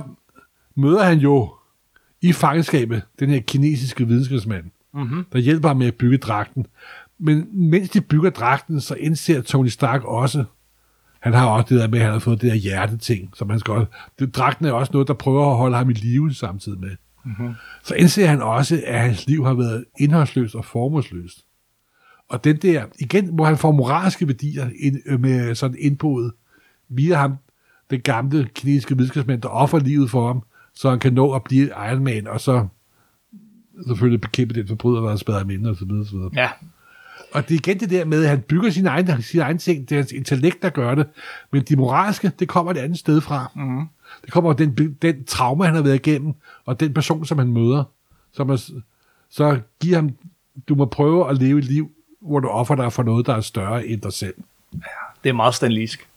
møder 0.75 1.03
han 1.03 1.17
jo 1.17 1.53
i 2.21 2.33
fangenskabet 2.33 3.01
den 3.19 3.29
her 3.29 3.39
kinesiske 3.39 4.07
videnskabsmand, 4.07 4.65
mm-hmm. 4.93 5.25
der 5.33 5.39
hjælper 5.39 5.67
ham 5.67 5.77
med 5.77 5.87
at 5.87 5.95
bygge 5.95 6.17
dragten. 6.17 6.65
Men 7.19 7.47
mens 7.69 7.89
de 7.89 8.01
bygger 8.01 8.29
dragten, 8.29 8.81
så 8.81 8.93
indser 8.93 9.41
Tony 9.41 9.67
Stark 9.67 10.03
også, 10.03 10.43
han 11.19 11.33
har 11.33 11.47
også 11.47 11.65
det 11.69 11.81
der 11.81 11.87
med, 11.87 11.99
at 11.99 12.05
han 12.05 12.13
har 12.13 12.19
fået 12.19 12.41
det 12.41 12.51
der 12.51 12.57
hjerteting, 12.57 13.29
som 13.33 13.49
han 13.49 13.59
skal 13.59 13.73
også, 13.73 13.87
det, 14.19 14.35
dragten 14.35 14.65
er 14.65 14.71
også 14.71 14.89
noget, 14.93 15.07
der 15.07 15.13
prøver 15.13 15.51
at 15.51 15.57
holde 15.57 15.77
ham 15.77 15.89
i 15.89 15.93
live 15.93 16.33
samtidig 16.33 16.79
med. 16.79 16.95
Mm-hmm. 17.25 17.53
Så 17.83 17.95
indser 17.95 18.27
han 18.27 18.41
også, 18.41 18.81
at 18.85 18.99
hans 18.99 19.27
liv 19.27 19.45
har 19.45 19.53
været 19.53 19.85
indholdsløst 19.99 20.55
og 20.55 20.65
formålsløst. 20.65 21.45
Og 22.33 22.43
den 22.43 22.57
der, 22.57 22.85
igen, 22.99 23.33
hvor 23.33 23.45
han 23.45 23.57
får 23.57 23.71
moralske 23.71 24.27
værdier 24.27 24.69
ind, 24.79 24.99
øh, 25.05 25.19
med 25.19 25.55
sådan 25.55 25.77
indboet 25.79 26.31
via 26.89 27.15
ham, 27.15 27.35
den 27.89 28.01
gamle 28.01 28.49
kinesiske 28.55 28.97
videnskabsmand, 28.97 29.41
der 29.41 29.49
offer 29.49 29.79
livet 29.79 30.11
for 30.11 30.27
ham, 30.27 30.43
så 30.75 30.89
han 30.89 30.99
kan 30.99 31.13
nå 31.13 31.33
at 31.33 31.43
blive 31.43 31.67
Iron 31.67 32.03
Man, 32.03 32.27
og 32.27 32.41
så 32.41 32.67
selvfølgelig 33.87 34.21
bekæmpe 34.21 34.53
den 34.53 34.67
forbryder, 34.67 35.01
der 35.01 35.09
har 35.09 35.15
spadet 35.15 35.39
ham 35.39 35.65
og 35.65 35.75
så 35.75 35.85
videre, 35.85 36.01
og 36.01 36.07
så 36.07 36.15
videre. 36.15 36.29
Ja, 36.35 36.49
Og 37.33 37.49
det 37.49 37.55
er 37.55 37.59
igen 37.59 37.79
det 37.79 37.89
der 37.89 38.05
med, 38.05 38.23
at 38.23 38.29
han 38.29 38.41
bygger 38.41 38.69
sin 38.69 38.85
egen, 38.85 39.21
sin 39.21 39.39
egen 39.39 39.57
ting, 39.57 39.89
det 39.89 39.95
er 39.95 39.99
hans 39.99 40.11
intellekt, 40.11 40.61
der 40.61 40.69
gør 40.69 40.95
det, 40.95 41.07
men 41.51 41.61
de 41.61 41.75
moralske, 41.75 42.31
det 42.39 42.47
kommer 42.47 42.71
et 42.71 42.77
andet 42.77 42.99
sted 42.99 43.21
fra. 43.21 43.51
Mm. 43.55 43.87
Det 44.25 44.31
kommer 44.31 44.53
den, 44.53 44.97
den 45.01 45.23
trauma, 45.23 45.65
han 45.65 45.75
har 45.75 45.81
været 45.81 46.07
igennem, 46.07 46.33
og 46.65 46.79
den 46.79 46.93
person, 46.93 47.25
som 47.25 47.37
han 47.37 47.47
møder, 47.47 47.83
som 48.31 48.49
er, 48.49 48.71
så 49.29 49.59
giver 49.81 49.95
ham, 49.95 50.09
du 50.69 50.75
må 50.75 50.85
prøve 50.85 51.29
at 51.29 51.37
leve 51.37 51.59
et 51.59 51.65
liv, 51.65 51.89
hvor 52.27 52.39
du 52.39 52.47
offer 52.47 52.75
dig 52.75 52.93
for 52.93 53.03
noget, 53.03 53.25
der 53.25 53.35
er 53.35 53.41
større 53.41 53.87
end 53.87 54.01
dig 54.01 54.13
selv. 54.13 54.33
det 55.23 55.29
er 55.29 55.33
meget 55.33 55.55
stanlisk. 55.55 56.07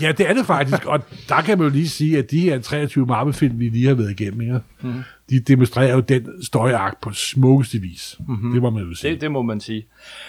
Ja, 0.00 0.12
det 0.12 0.30
er 0.30 0.34
det 0.34 0.46
faktisk, 0.46 0.86
og 0.86 1.00
der 1.28 1.40
kan 1.40 1.58
man 1.58 1.66
jo 1.66 1.72
lige 1.72 1.88
sige, 1.88 2.18
at 2.18 2.30
de 2.30 2.40
her 2.40 2.60
23 2.60 3.06
Marvel-film, 3.06 3.58
vi 3.58 3.68
lige 3.68 3.86
har 3.88 3.94
været 3.94 4.20
igennem, 4.20 4.40
ikke? 4.40 4.60
Mm. 4.80 5.02
de 5.30 5.40
demonstrerer 5.40 5.94
jo 5.94 6.00
den 6.00 6.44
støjagt 6.44 7.00
på 7.00 7.12
smukkeste 7.12 7.78
vis. 7.78 8.16
Mm-hmm. 8.28 8.52
Det 8.52 8.62
må 8.62 8.70
man 8.70 8.82
jo 8.82 8.94
sige. 8.94 9.12
Det, 9.12 9.20
det 9.20 9.30
må 9.30 9.42
man 9.42 9.60
sige. 9.60 9.86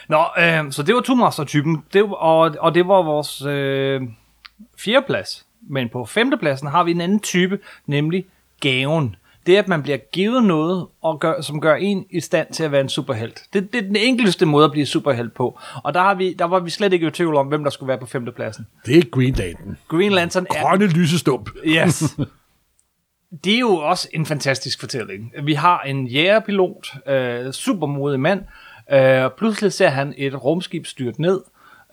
Nå, 0.08 0.26
øh, 0.40 0.72
så 0.72 0.84
det 0.84 0.96
var 0.96 1.02
Toolmaster-typen, 1.02 1.84
det, 1.94 2.04
og, 2.04 2.56
og 2.60 2.76
det 2.76 2.88
var 2.88 3.02
vores 3.02 3.42
øh, 3.42 4.02
fjerde 4.80 5.06
plads. 5.06 5.46
Men 5.70 5.90
på 5.90 6.06
femtepladsen 6.06 6.68
har 6.68 6.84
vi 6.84 6.92
en 6.92 7.02
anden 7.02 7.20
type, 7.20 7.60
nemlig 7.86 8.26
gaven. 8.60 9.16
Det 9.48 9.56
at 9.56 9.68
man 9.68 9.84
bliver 9.84 9.98
givet 9.98 10.44
noget, 10.44 10.88
og 11.02 11.20
gør, 11.20 11.42
som 11.42 11.62
gør 11.62 11.76
en 11.76 12.06
i 12.10 12.20
stand 12.20 12.54
til 12.54 12.64
at 12.64 12.72
være 12.72 12.82
en 12.82 12.90
superhelt. 12.90 13.42
Det, 13.54 13.74
det 13.74 13.84
er 13.84 13.88
den 13.88 13.96
enkleste 13.96 14.46
måde 14.46 14.66
at 14.66 14.72
blive 14.72 14.86
superhelt 14.86 15.34
på. 15.34 15.60
Og 15.84 15.94
der, 15.94 16.00
har 16.00 16.16
vi, 16.16 16.34
der 16.34 16.46
var 16.46 16.60
vi 16.60 16.70
slet 16.70 16.94
ikke 16.94 17.08
i 17.08 17.12
tvivl 17.12 17.36
om, 17.36 17.48
hvem 17.48 17.64
der 17.64 17.72
skulle 17.72 17.88
være 17.88 17.98
på 17.98 18.06
femtepladsen. 18.06 18.68
Det 18.86 18.98
er 18.98 19.10
Green 19.12 19.34
Lantern. 19.34 19.78
Green 19.88 20.12
Lantern 20.12 20.48
er 20.50 20.62
Grønne 20.62 20.88
lysestump. 20.88 21.50
Yes. 21.66 22.04
Det 23.44 23.56
er 23.56 23.60
jo 23.60 23.76
også 23.76 24.08
en 24.14 24.26
fantastisk 24.26 24.80
fortælling. 24.80 25.34
Vi 25.44 25.54
har 25.54 25.82
en 25.82 26.08
jægerpilot, 26.08 26.88
øh, 27.08 27.52
supermodig 27.54 28.20
mand. 28.20 28.42
Øh, 28.92 29.30
pludselig 29.38 29.74
ser 29.74 29.90
han 29.90 30.14
et 30.18 30.44
rumskib 30.44 30.86
styrt 30.86 31.20
ned, 31.20 31.42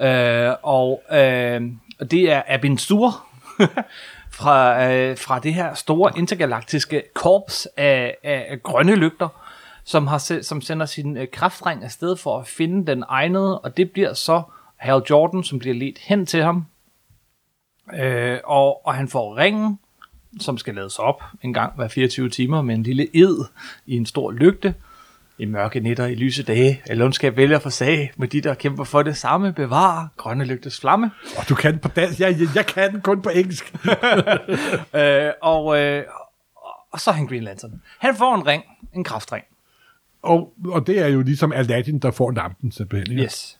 øh, 0.00 0.52
og 0.62 1.02
øh, 1.12 1.60
og 2.00 2.10
det 2.10 2.32
er 2.32 2.42
Abin 2.48 2.78
Sur 2.78 3.26
fra, 4.34 4.92
øh, 4.92 5.18
fra 5.18 5.38
det 5.38 5.54
her 5.54 5.74
store 5.74 6.12
intergalaktiske 6.16 7.02
korps 7.14 7.68
af, 7.76 8.16
af, 8.22 8.60
grønne 8.62 8.94
lygter, 8.94 9.28
som, 9.84 10.06
har, 10.06 10.42
som 10.42 10.60
sender 10.60 10.86
sin 10.86 11.16
øh, 11.16 11.28
kraftring 11.32 11.84
afsted 11.84 12.16
for 12.16 12.38
at 12.38 12.46
finde 12.46 12.86
den 12.86 13.04
egnede, 13.08 13.60
og 13.60 13.76
det 13.76 13.90
bliver 13.90 14.14
så 14.14 14.42
Hal 14.76 15.02
Jordan, 15.10 15.44
som 15.44 15.58
bliver 15.58 15.74
ledt 15.74 15.98
hen 15.98 16.26
til 16.26 16.42
ham, 16.42 16.66
øh, 17.94 18.38
og, 18.44 18.86
og 18.86 18.94
han 18.94 19.08
får 19.08 19.36
ringen, 19.36 19.78
som 20.40 20.58
skal 20.58 20.74
lades 20.74 20.98
op 20.98 21.22
en 21.42 21.54
gang 21.54 21.76
hver 21.76 21.88
24 21.88 22.28
timer 22.28 22.62
med 22.62 22.74
en 22.74 22.82
lille 22.82 23.16
ed 23.16 23.44
i 23.86 23.96
en 23.96 24.06
stor 24.06 24.30
lygte. 24.30 24.74
I 25.38 25.44
mørke 25.44 25.80
nætter, 25.80 26.06
i 26.06 26.14
lyse 26.14 26.42
dage, 26.42 26.82
eller 26.86 27.04
ondskab 27.04 27.36
vælger 27.36 27.58
for 27.58 27.70
sag, 27.70 28.12
med 28.16 28.28
de, 28.28 28.40
der 28.40 28.54
kæmper 28.54 28.84
for 28.84 29.02
det 29.02 29.16
samme, 29.16 29.52
bevarer 29.52 30.08
grønne 30.16 30.44
lygtes 30.44 30.80
flamme. 30.80 31.10
Og 31.36 31.48
du 31.48 31.54
kan 31.54 31.72
den 31.72 31.80
på 31.80 31.88
dansk. 31.88 32.20
Jeg, 32.20 32.36
jeg, 32.40 32.48
jeg 32.54 32.66
kan 32.66 32.92
den 32.92 33.00
kun 33.00 33.22
på 33.22 33.28
engelsk. 33.28 33.74
Øh, 34.94 35.30
og, 35.42 35.80
øh, 35.80 36.04
og 36.92 37.00
så 37.00 37.10
er 37.10 37.14
han 37.14 37.26
Green 37.26 37.42
Lantern. 37.42 37.82
Han 37.98 38.16
får 38.16 38.34
en 38.34 38.46
ring, 38.46 38.64
en 38.94 39.04
kraftring. 39.04 39.44
Og, 40.22 40.52
og 40.68 40.86
det 40.86 40.98
er 40.98 41.06
jo 41.06 41.22
ligesom 41.22 41.52
Aladdin, 41.52 41.98
der 41.98 42.10
får 42.10 42.30
lampen 42.30 42.72
simpelthen. 42.72 43.10
Ikke? 43.10 43.24
Yes. 43.24 43.58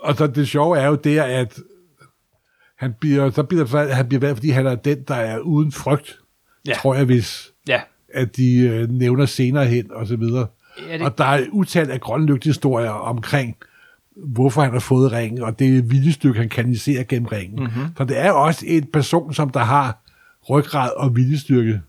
Og 0.00 0.14
så 0.14 0.26
det 0.26 0.48
sjove 0.48 0.78
er 0.78 0.86
jo 0.86 0.94
det, 0.94 1.18
at 1.18 1.58
han 2.76 2.94
bliver, 3.00 3.30
så 3.30 3.42
bliver 3.42 3.92
han 3.94 4.08
bliver 4.08 4.20
valgt, 4.20 4.36
fordi 4.36 4.50
han 4.50 4.66
er 4.66 4.74
den, 4.74 5.02
der 5.02 5.14
er 5.14 5.38
uden 5.38 5.72
frygt. 5.72 6.18
Ja. 6.66 6.74
Tror 6.74 6.94
jeg, 6.94 7.04
hvis 7.04 7.52
Ja. 7.68 7.80
At 8.14 8.36
de 8.36 8.58
øh, 8.58 8.90
nævner 8.90 9.26
senere 9.26 9.66
hen, 9.66 9.86
og 9.92 10.06
så 10.06 10.16
videre. 10.16 10.46
Ja, 10.88 10.92
det- 10.98 11.02
Og 11.06 11.18
der 11.18 11.24
er 11.24 11.40
utalt 11.52 11.90
af 11.90 12.00
grønlygthistorier 12.00 12.90
omkring, 12.90 13.56
hvorfor 14.16 14.62
han 14.62 14.72
har 14.72 14.78
fået 14.80 15.12
ringen, 15.12 15.42
og 15.42 15.58
det 15.58 15.68
et 15.78 15.90
viljestykke, 15.90 16.40
han 16.40 16.48
kanaliserer 16.48 17.04
gennem 17.04 17.26
ringen. 17.26 17.54
Mhm. 17.62 17.62
Mm-hmm. 17.74 17.96
Så 17.98 18.04
det 18.04 18.18
er 18.18 18.30
også 18.30 18.64
en 18.68 18.84
person, 18.92 19.34
som 19.34 19.50
der 19.50 19.60
har 19.60 19.98
ryggrad 20.50 20.90
og 20.96 21.16
viljestyrke, 21.16 21.80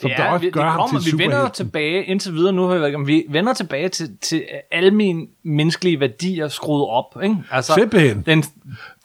som 0.00 0.10
der 0.16 0.24
også 0.28 0.44
vi, 0.44 0.50
gør 0.50 0.60
det 0.62 0.70
ham 0.70 0.78
kommer, 0.80 1.00
til 1.00 1.18
vi 1.18 1.24
vender 1.24 1.48
tilbage 1.48 2.04
indtil 2.04 2.34
videre 2.34 2.52
nu, 2.52 2.66
har 2.66 2.74
jeg 2.74 2.86
ikke, 2.86 3.06
vi 3.06 3.24
vender 3.28 3.52
tilbage 3.52 3.88
til, 3.88 4.16
til 4.20 4.44
alle 4.70 4.90
mine 4.90 5.26
menneskelige 5.42 6.00
værdier 6.00 6.48
skruet 6.48 6.88
op. 6.88 7.22
Ikke? 7.22 7.36
Altså, 7.50 7.74
Simpelthen. 7.74 8.22
Den, 8.26 8.42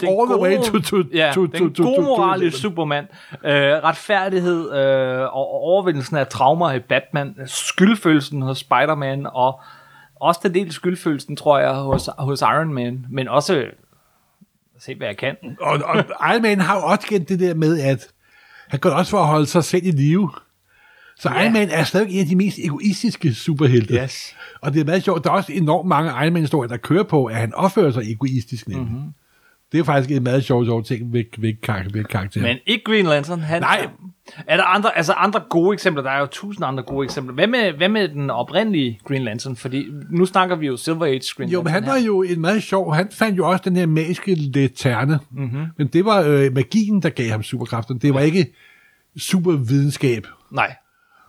den 0.02 0.10
All 0.10 0.28
the 0.30 0.40
way 0.42 0.58
to- 0.58 0.80
to- 0.82 1.04
ja, 1.14 1.32
to- 1.36 1.46
den 1.46 1.52
to- 1.52 1.70
to- 1.70 1.84
gode 1.84 1.96
to- 1.98 2.02
moral 2.02 2.44
i 2.44 2.52
to- 2.52 2.58
Superman, 2.58 3.04
øh, 3.46 3.52
retfærdighed 3.62 4.72
øh, 4.74 5.22
og 5.22 5.50
overvindelsen 5.52 6.18
af 6.18 6.28
traumer 6.28 6.72
i 6.72 6.80
Batman, 6.80 7.36
skyldfølelsen 7.46 8.42
hos 8.42 8.58
Spider-Man, 8.58 9.28
og 9.34 9.60
også 10.16 10.40
den 10.44 10.54
del 10.54 10.72
skyldfølelsen, 10.72 11.36
tror 11.36 11.60
jeg, 11.60 11.74
hos, 11.74 12.10
hos 12.18 12.42
Iron 12.42 12.74
Man, 12.74 13.06
men 13.10 13.28
også 13.28 13.66
se, 14.80 14.96
hvad 14.96 15.08
jeg 15.08 15.18
kan. 15.18 15.36
Og, 15.62 15.80
og 15.86 15.98
Iron 16.32 16.42
Man 16.42 16.60
har 16.60 16.76
jo 16.76 16.82
også 16.84 17.08
igen 17.12 17.24
det 17.24 17.40
der 17.40 17.54
med, 17.54 17.80
at 17.80 18.08
han 18.68 18.80
gør 18.80 18.90
også 18.90 19.12
for 19.12 19.20
at 19.20 19.28
holde 19.28 19.46
sig 19.46 19.64
selv 19.64 19.86
i 19.86 19.92
live. 19.92 20.30
Så 21.20 21.30
Ja. 21.30 21.42
Iron 21.44 21.54
Man 21.54 21.70
er 21.70 21.84
stadig 21.84 22.14
en 22.14 22.20
af 22.20 22.26
de 22.26 22.36
mest 22.36 22.60
egoistiske 22.64 23.34
superhelte. 23.34 23.94
Yes. 23.94 24.36
Og 24.62 24.74
det 24.74 24.82
er 24.82 24.86
meget 24.86 25.04
sjovt. 25.04 25.24
Der 25.24 25.30
er 25.30 25.34
også 25.34 25.52
enormt 25.54 25.88
mange 25.90 26.12
Iron 26.12 26.34
Man-historier, 26.34 26.68
der 26.68 26.78
kører 26.78 27.04
på, 27.04 27.26
at 27.26 27.36
han 27.36 27.54
opfører 27.54 27.92
sig 27.92 28.12
egoistisk. 28.12 28.68
Mm-hmm. 28.68 28.84
Mhm. 28.84 29.02
Det 29.72 29.80
er 29.80 29.84
faktisk 29.84 30.12
en 30.18 30.24
meget 30.24 30.44
sjov, 30.44 30.66
sjov 30.66 30.84
ting 30.84 31.14
ved, 31.14 31.24
ved, 31.38 31.54
karakter, 31.64 31.92
ved 31.94 32.04
karakter. 32.04 32.42
Men 32.42 32.58
ikke 32.66 32.84
Green 32.86 33.06
Lantern. 33.06 33.40
Han, 33.40 33.62
Nej. 33.62 33.88
Er 34.48 34.58
der 34.58 34.64
andre, 34.64 34.98
altså 34.98 35.14
andre 35.14 35.42
gode 35.50 35.74
eksempler? 35.74 36.04
Der 36.04 36.10
er 36.12 36.20
jo 36.20 36.26
tusind 36.26 36.66
andre 36.66 36.84
gode 36.84 37.06
eksempler. 37.06 37.34
Hvad 37.34 37.48
med, 37.48 37.72
hvad 37.74 37.90
med 37.90 38.08
den 38.08 38.30
oprindelige 38.30 39.00
Green 39.06 39.24
Lantern? 39.24 39.56
Fordi 39.56 39.86
nu 40.12 40.26
snakker 40.26 40.56
vi 40.56 40.68
jo 40.68 40.78
Silver 40.78 41.06
Age 41.06 41.22
Green 41.38 41.50
Jo, 41.50 41.62
men 41.62 41.74
han 41.74 41.86
var 41.86 41.96
her. 41.98 42.06
jo 42.06 42.22
en 42.24 42.42
meget 42.42 42.64
sjov. 42.64 42.94
Han 42.94 43.08
fandt 43.12 43.38
jo 43.38 43.50
også 43.50 43.62
den 43.66 43.76
her 43.76 43.86
magiske 43.86 44.36
leterne. 44.36 45.20
Mhm. 45.32 45.44
Mm-hmm. 45.44 45.66
Men 45.78 45.88
det 45.88 46.06
var 46.06 46.22
øh, 46.22 46.54
magien, 46.54 47.02
der 47.02 47.10
gav 47.10 47.30
ham 47.32 47.44
superkræften. 47.44 47.98
Det 47.98 48.14
var 48.14 48.20
ikke 48.20 48.54
supervidenskab. 49.18 50.28
Nej, 50.52 50.76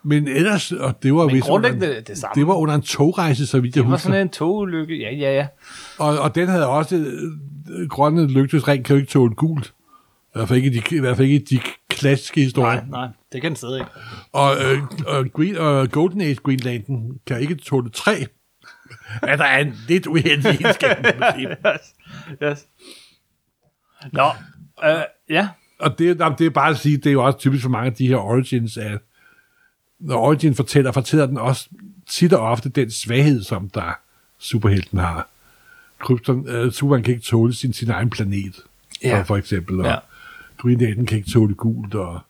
Men 0.02 0.28
ellers, 0.28 0.72
og 0.72 1.02
det 1.02 1.14
var 1.14 1.26
men 1.26 1.34
vist 1.34 1.48
under, 1.48 1.72
det, 1.72 2.08
det 2.08 2.18
samme. 2.18 2.32
det 2.34 2.46
var 2.46 2.54
under 2.54 2.74
en 2.74 2.82
togrejse, 2.82 3.46
så 3.46 3.60
vidt 3.60 3.76
jeg 3.76 3.82
det 3.82 3.90
var 3.90 3.96
husker. 3.96 4.08
sådan 4.08 4.20
en 4.20 4.28
togulykke. 4.28 4.96
Ja, 4.96 5.10
ja, 5.10 5.34
ja. 5.36 5.46
Og, 5.98 6.18
og 6.18 6.34
den 6.34 6.48
havde 6.48 6.66
også 6.66 6.96
øh, 6.96 7.88
grønne 7.88 8.26
lygtesring, 8.26 8.84
kan 8.84 8.96
jo 8.96 9.00
ikke 9.00 9.10
tåle 9.12 9.34
gult. 9.34 9.66
I 9.66 10.38
hvert 10.38 10.48
fald 10.48 10.62
ikke 10.64 10.82
de, 10.90 10.96
i 10.96 11.00
hvert 11.00 11.16
fald 11.16 11.28
ikke 11.28 11.46
de 11.50 11.60
klassiske 11.88 12.40
historier. 12.40 12.80
Nej, 12.86 13.00
nej, 13.06 13.08
det 13.32 13.42
kan 13.42 13.50
den 13.50 13.56
stadig 13.56 13.78
ikke. 13.78 13.90
Og, 14.32 14.52
øh, 14.56 14.82
og, 15.06 15.26
Green, 15.32 15.56
og 15.56 15.90
Golden 15.90 16.20
Age 16.20 16.34
Green 16.34 16.58
Lantern 16.58 17.10
kan 17.26 17.40
ikke 17.40 17.54
tåle 17.54 17.90
træ. 17.90 18.24
Ja, 19.26 19.36
der 19.36 19.44
er 19.44 19.58
en 19.58 19.74
lidt 19.88 20.06
uheldig 20.06 20.46
egenskab, 20.46 20.96
yes. 21.40 21.94
yes. 22.42 22.66
Nå, 24.12 24.26
øh, 24.84 25.00
ja. 25.30 25.48
Og 25.80 25.98
det, 25.98 26.18
det 26.38 26.46
er 26.46 26.50
bare 26.50 26.70
at 26.70 26.78
sige, 26.78 26.96
det 26.96 27.06
er 27.06 27.12
jo 27.12 27.24
også 27.24 27.38
typisk 27.38 27.62
for 27.62 27.70
mange 27.70 27.86
af 27.86 27.94
de 27.94 28.08
her 28.08 28.16
origins, 28.16 28.76
at 28.76 28.98
når 30.00 30.16
origin 30.18 30.54
fortæller, 30.54 30.92
fortæller 30.92 31.26
den 31.26 31.36
også 31.38 31.68
tit 32.08 32.32
og 32.32 32.40
ofte 32.40 32.68
den 32.68 32.90
svaghed, 32.90 33.42
som 33.42 33.68
der 33.74 33.98
superhelten 34.38 34.98
har. 34.98 35.28
Krypton, 35.98 36.38
uh, 36.64 36.72
Superman 36.72 37.02
kan 37.02 37.14
ikke 37.14 37.24
tåle 37.26 37.54
sin, 37.54 37.72
sin 37.72 37.90
egen 37.90 38.10
planet, 38.10 38.54
Ja. 39.04 39.22
for, 39.22 39.36
eksempel, 39.36 39.80
og 39.80 39.86
Ja. 39.86 39.96
Green 40.58 40.78
Lantern 40.78 41.06
kan 41.06 41.18
ikke 41.18 41.30
tåle 41.30 41.54
gult, 41.54 41.94
og 41.94 42.20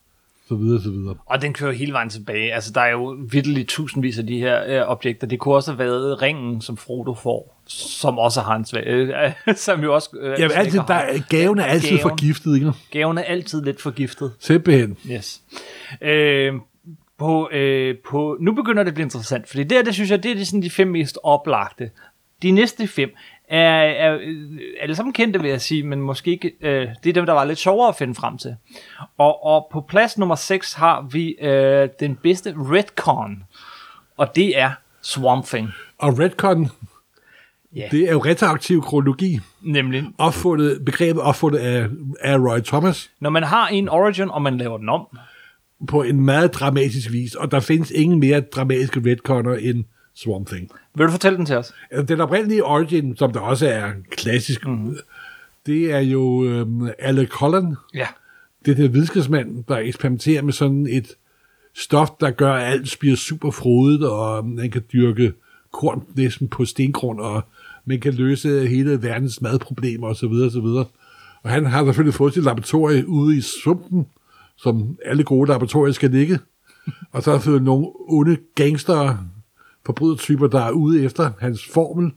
så 0.47 0.55
videre, 0.55 0.81
så 0.81 0.89
videre. 0.89 1.15
Og 1.25 1.41
den 1.41 1.53
kører 1.53 1.71
hele 1.71 1.93
vejen 1.93 2.09
tilbage. 2.09 2.53
Altså, 2.53 2.71
der 2.71 2.81
er 2.81 2.89
jo 2.91 3.17
vidderligt 3.31 3.69
tusindvis 3.69 4.19
af 4.19 4.27
de 4.27 4.39
her 4.39 4.81
øh, 4.81 4.89
objekter. 4.91 5.27
Det 5.27 5.39
kunne 5.39 5.55
også 5.55 5.71
have 5.71 5.79
været 5.79 6.21
ringen, 6.21 6.61
som 6.61 6.77
Frodo 6.77 7.13
får, 7.13 7.61
som 7.67 8.17
også 8.17 8.41
har 8.41 8.55
en 8.55 8.65
svag... 8.65 8.83
Øh, 8.87 9.31
som 9.55 9.83
jo 9.83 9.93
også... 9.95 10.09
Øh, 10.19 10.39
Jamen, 10.39 10.57
altid, 10.57 10.79
der, 10.87 10.93
er- 10.93 11.19
gaven 11.29 11.59
er 11.59 11.63
altid 11.63 11.89
Gaven. 11.89 12.01
forgiftet, 12.01 12.55
ikke? 12.55 12.71
Gaven 12.91 13.17
er 13.17 13.21
altid 13.23 13.61
lidt 13.63 13.81
forgiftet. 13.81 14.31
Simpelthen. 14.39 14.97
Yes. 15.11 15.41
Øh, 16.01 16.53
på, 17.19 17.49
øh, 17.51 17.95
på, 18.09 18.37
nu 18.39 18.51
begynder 18.53 18.83
det 18.83 18.87
at 18.87 18.93
blive 18.93 19.05
interessant, 19.05 19.49
fordi 19.49 19.63
det 19.63 19.71
her, 19.77 19.83
det 19.83 19.93
synes 19.93 20.11
jeg, 20.11 20.23
det 20.23 20.31
er 20.31 20.35
de, 20.35 20.45
sådan 20.45 20.61
de 20.61 20.69
fem 20.69 20.87
mest 20.87 21.17
oplagte. 21.23 21.91
De 22.41 22.51
næste 22.51 22.87
fem 22.87 23.09
er, 23.49 23.81
er 23.81 24.17
øh, 24.21 24.59
alle 24.81 24.95
sammen 24.95 25.13
kendte, 25.13 25.41
vil 25.41 25.49
jeg 25.49 25.61
sige, 25.61 25.83
men 25.83 26.01
måske 26.01 26.31
ikke, 26.31 26.51
øh, 26.61 26.87
det 27.03 27.09
er 27.09 27.13
dem, 27.13 27.25
der 27.25 27.33
var 27.33 27.45
lidt 27.45 27.59
sjovere 27.59 27.87
at 27.89 27.95
finde 27.95 28.15
frem 28.15 28.37
til. 28.37 28.55
Og, 29.17 29.45
og 29.45 29.67
på 29.71 29.81
plads 29.81 30.17
nummer 30.17 30.35
6 30.35 30.73
har 30.73 31.07
vi 31.11 31.29
øh, 31.41 31.89
den 31.99 32.15
bedste 32.15 32.55
retcon, 32.57 33.43
og 34.17 34.35
det 34.35 34.59
er 34.59 34.71
Swamp 35.01 35.45
Thing. 35.45 35.69
Og 35.97 36.19
retcon, 36.19 36.67
Ja. 37.75 37.87
det 37.91 38.01
er 38.07 38.11
jo 38.11 38.19
retroaktiv 38.19 38.81
kronologi, 38.81 39.39
Nemlig, 39.61 40.03
opfundet, 40.17 40.85
begrebet 40.85 41.21
opfundet 41.21 41.59
af, 41.59 41.87
af 42.21 42.37
Roy 42.37 42.59
Thomas 42.59 43.11
når 43.19 43.29
man 43.29 43.43
har 43.43 43.67
en 43.67 43.89
origin, 43.89 44.29
og 44.29 44.41
man 44.41 44.57
laver 44.57 44.77
den 44.77 44.89
om, 44.89 45.07
på 45.87 46.03
en 46.03 46.21
meget 46.25 46.53
dramatisk 46.53 47.11
vis, 47.11 47.35
og 47.35 47.51
der 47.51 47.59
findes 47.59 47.91
ingen 47.91 48.19
mere 48.19 48.39
dramatiske 48.41 49.01
retconner 49.11 49.55
end 49.55 49.83
Swamp 50.15 50.47
Thing. 50.47 50.71
vil 50.95 51.05
du 51.05 51.11
fortælle 51.11 51.37
den 51.37 51.45
til 51.45 51.55
os? 51.55 51.73
Den 52.07 52.21
oprindelige 52.21 52.63
origin, 52.63 53.17
som 53.17 53.33
der 53.33 53.39
også 53.39 53.67
er 53.67 53.91
klassisk, 54.11 54.67
mm. 54.67 54.97
det 55.65 55.91
er 55.91 55.99
jo 55.99 56.45
øhm, 56.45 56.89
Alec 56.99 57.29
Holland, 57.33 57.75
Ja. 57.93 58.07
det 58.65 58.77
der 58.77 58.87
videnskabsmand, 58.87 59.63
der 59.67 59.77
eksperimenterer 59.77 60.41
med 60.41 60.53
sådan 60.53 60.87
et 60.89 61.07
stof, 61.75 62.09
der 62.19 62.31
gør, 62.31 62.53
at 62.53 62.71
alt 62.73 62.97
bliver 62.99 63.15
super 63.15 63.51
frodet, 63.51 64.07
og 64.09 64.45
man 64.47 64.71
kan 64.71 64.83
dyrke 64.93 65.33
korn 65.71 66.03
næsten 66.15 66.47
på 66.47 66.65
stengrund, 66.65 67.19
og 67.19 67.41
man 67.85 67.99
kan 67.99 68.13
løse 68.13 68.67
hele 68.67 69.03
verdens 69.03 69.41
madproblemer 69.41 70.07
osv. 70.07 70.25
osv. 70.25 70.65
Og 71.43 71.49
han 71.51 71.65
har 71.65 71.85
selvfølgelig 71.85 72.13
fået 72.13 72.33
sit 72.33 72.43
laboratorie 72.43 73.07
ude 73.07 73.37
i 73.37 73.41
sumpen, 73.41 74.05
som 74.61 74.97
alle 75.05 75.23
gode 75.23 75.49
laboratorier 75.49 75.93
skal 75.93 76.11
ligge. 76.11 76.39
Og 77.11 77.23
så 77.23 77.31
har 77.31 77.39
fået 77.39 77.63
nogle 77.63 77.87
onde 77.95 78.37
gangster 78.55 79.17
forbrydertyper, 79.85 80.47
der 80.47 80.61
er 80.61 80.71
ude 80.71 81.03
efter 81.03 81.31
hans 81.39 81.65
formel. 81.73 82.11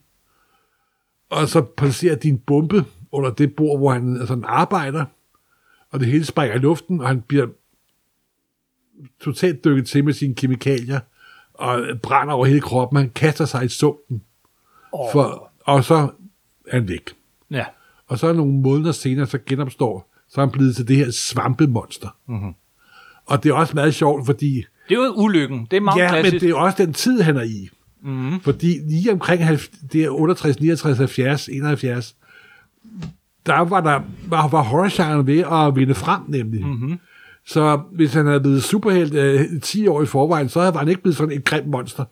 Og 1.31 1.49
så 1.49 1.61
placerer 1.61 2.15
de 2.15 2.29
en 2.29 2.39
bombe 2.39 2.85
under 3.13 3.31
det 3.31 3.57
bord, 3.57 3.79
hvor 3.79 3.93
han 3.93 4.17
altså, 4.17 4.35
han 4.35 4.45
arbejder 4.47 5.05
og 5.91 6.01
det 6.01 6.09
hele 6.09 6.25
sprænger 6.25 6.57
i 6.57 6.59
luften, 6.59 7.01
og 7.01 7.09
han 7.09 7.21
bliver 7.21 7.47
totalt 9.21 9.65
dykket 9.65 9.87
til 9.87 10.05
med 10.05 10.13
sine 10.13 10.35
kemikalier, 10.35 11.01
og 11.55 11.85
brænder 12.03 12.35
over 12.35 12.47
hele 12.47 12.61
kroppen. 12.61 12.97
Han 12.97 13.11
kaster 13.11 13.45
sig 13.45 13.65
i 13.65 13.69
sumpen, 13.69 14.23
Oh. 14.95 15.13
for, 15.13 15.53
og 15.61 15.85
så 15.85 15.95
er 16.67 16.77
han 16.77 16.89
væk. 16.89 17.11
Ja. 17.51 17.65
Og 18.07 18.19
så 18.19 18.33
nogle 18.33 18.53
måneder 18.53 18.93
senere, 18.93 19.27
så 19.27 19.39
genopstår, 19.47 20.12
så 20.33 20.41
er 20.41 20.47
han 20.47 20.53
blevet 20.53 20.77
til 20.77 20.89
det 20.89 20.97
her 20.97 21.11
svampemonster. 21.11 22.09
Mhm. 22.27 22.37
Mm-hmm. 22.37 22.55
Og 23.27 23.43
det 23.43 23.51
er 23.51 23.55
også 23.55 23.75
meget 23.75 23.95
sjovt, 23.95 24.27
fordi 24.27 24.65
Det 24.89 24.99
er 24.99 25.05
jo 25.05 25.13
ulykken. 25.17 25.67
Det 25.71 25.77
er 25.77 25.81
meget 25.81 25.99
ja, 25.99 26.09
klassisk. 26.09 26.33
men 26.33 26.41
det 26.41 26.51
er 26.51 26.55
også 26.55 26.85
den 26.85 26.93
tid, 26.93 27.21
han 27.21 27.37
er 27.37 27.43
i. 27.43 27.69
Mm-hmm. 28.05 28.41
Fordi 28.41 28.79
lige 28.89 29.13
omkring 29.13 29.43
det 29.93 30.05
er 30.05 30.11
68, 30.11 30.61
69, 30.61 30.99
70, 30.99 31.49
71, 31.49 32.17
der 33.47 33.61
var, 33.61 33.81
der, 33.81 34.01
var, 34.29 34.49
var 34.49 34.63
horrorgenren 34.63 35.27
ved 35.27 35.39
at 35.53 35.77
vinde 35.77 35.95
frem, 35.95 36.21
nemlig. 36.29 36.67
Mm-hmm. 36.67 36.99
Så 37.47 37.81
hvis 37.93 38.15
han 38.15 38.27
havde 38.27 38.41
blevet 38.41 38.63
superhelt 38.63 39.15
øh, 39.15 39.61
10 39.63 39.87
år 39.87 40.03
i 40.03 40.07
forvejen, 40.07 40.49
så 40.49 40.61
var 40.61 40.79
han 40.79 40.89
ikke 40.89 41.03
blevet 41.03 41.17
sådan 41.17 41.37
et 41.37 41.45
grimt 41.45 41.67
monster. 41.67 42.05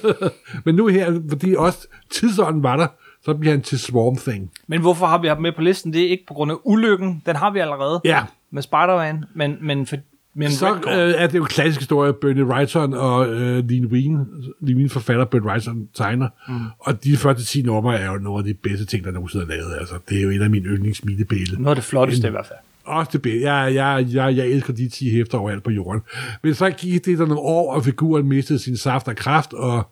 men 0.64 0.74
nu 0.74 0.86
her, 0.86 1.20
fordi 1.28 1.54
også 1.54 1.86
tidsånden 2.10 2.62
var 2.62 2.76
der, 2.76 2.86
så 3.24 3.34
bliver 3.34 3.52
han 3.52 3.62
til 3.62 3.78
Swarm 3.78 4.16
Thing. 4.16 4.50
Men 4.66 4.80
hvorfor 4.80 5.06
har 5.06 5.18
vi 5.18 5.28
ham 5.28 5.42
med 5.42 5.52
på 5.52 5.62
listen? 5.62 5.92
Det 5.92 6.02
er 6.02 6.08
ikke 6.08 6.24
på 6.28 6.34
grund 6.34 6.52
af 6.52 6.56
ulykken. 6.64 7.22
Den 7.26 7.36
har 7.36 7.50
vi 7.50 7.58
allerede 7.58 8.00
Ja, 8.04 8.22
med 8.50 8.62
Spider-Man. 8.62 9.24
Men, 9.34 9.56
men, 9.60 9.86
for, 9.86 9.96
men 10.34 10.50
så 10.50 10.74
øh, 10.74 11.14
er 11.22 11.26
det 11.26 11.34
jo 11.34 11.42
en 11.42 11.48
klassisk 11.48 11.80
historie, 11.80 12.12
Bernie 12.12 12.44
Wrightson 12.44 12.94
og 12.94 13.28
øh, 13.28 13.68
Lean 13.68 13.86
Wien, 13.86 14.26
Lean 14.60 14.90
forfatter, 14.90 15.24
Bernie 15.24 15.48
Wrightson 15.48 15.88
tegner. 15.94 16.28
Mm. 16.48 16.54
Og 16.78 17.04
de 17.04 17.16
første 17.16 17.44
10 17.44 17.62
numre 17.62 17.98
er 17.98 18.12
jo 18.12 18.18
nogle 18.18 18.38
af 18.38 18.44
de 18.44 18.54
bedste 18.54 18.86
ting, 18.86 19.04
der 19.04 19.10
nogensinde 19.10 19.44
er 19.44 19.48
lavet. 19.48 19.76
Altså, 19.80 19.94
det 20.08 20.18
er 20.18 20.22
jo 20.22 20.30
en 20.30 20.42
af 20.42 20.50
mine 20.50 20.68
yndlingsmilebæle. 20.68 21.56
Noget 21.58 21.68
af 21.68 21.76
det 21.76 21.84
flotteste 21.84 22.28
i 22.28 22.30
hvert 22.30 22.46
fald. 22.46 22.58
Også 22.84 23.10
det 23.12 23.22
bedste. 23.22 23.50
Jeg, 23.50 23.74
jeg, 23.74 24.06
jeg, 24.10 24.36
jeg 24.36 24.46
elsker 24.46 24.72
de 24.72 24.88
10 24.88 25.10
hæfter 25.10 25.38
overalt 25.38 25.62
på 25.62 25.70
jorden. 25.70 26.02
Men 26.42 26.54
så 26.54 26.70
gik 26.70 27.04
det 27.04 27.18
der 27.18 27.26
nogle 27.26 27.40
år, 27.40 27.74
og 27.74 27.84
figuren 27.84 28.28
mistede 28.28 28.58
sin 28.58 28.76
saft 28.76 29.08
og 29.08 29.16
kraft, 29.16 29.52
og 29.52 29.88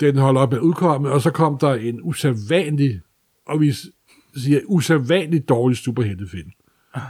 den 0.00 0.16
holdt 0.16 0.38
op 0.38 0.50
med 0.50 0.58
at 0.58 0.62
udkomme, 0.62 1.10
og 1.10 1.22
så 1.22 1.30
kom 1.30 1.58
der 1.58 1.74
en 1.74 2.00
usædvanlig, 2.02 3.00
og 3.46 3.60
vi 3.60 3.72
siger 4.36 4.60
usædvanlig 4.66 5.48
dårlig 5.48 5.76
superheltefilm. 5.76 6.50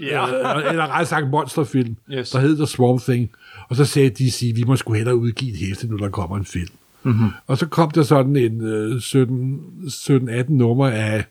ja. 0.00 0.56
Øh, 0.58 0.70
eller 0.70 0.98
ret 0.98 1.08
sagt 1.08 1.30
monsterfilm, 1.30 1.96
Yes. 2.12 2.30
der 2.30 2.38
hed 2.40 2.66
Swamp 2.66 3.00
Thing. 3.02 3.30
Og 3.68 3.76
så 3.76 3.84
sagde 3.84 4.10
DC, 4.10 4.52
vi 4.56 4.62
må 4.66 4.76
sgu 4.76 4.92
hellere 4.92 5.16
udgive 5.16 5.52
et 5.52 5.58
hæfte, 5.58 5.86
nu 5.88 5.96
der 5.96 6.08
kommer 6.08 6.36
en 6.36 6.44
film. 6.44 6.68
Mm-hmm. 7.02 7.28
Og 7.46 7.58
så 7.58 7.66
kom 7.66 7.90
der 7.90 8.02
sådan 8.02 8.36
en 8.36 8.60
øh, 8.64 9.00
17 9.00 9.60
17-18 9.86 10.52
nummer 10.52 10.86
af 10.88 11.24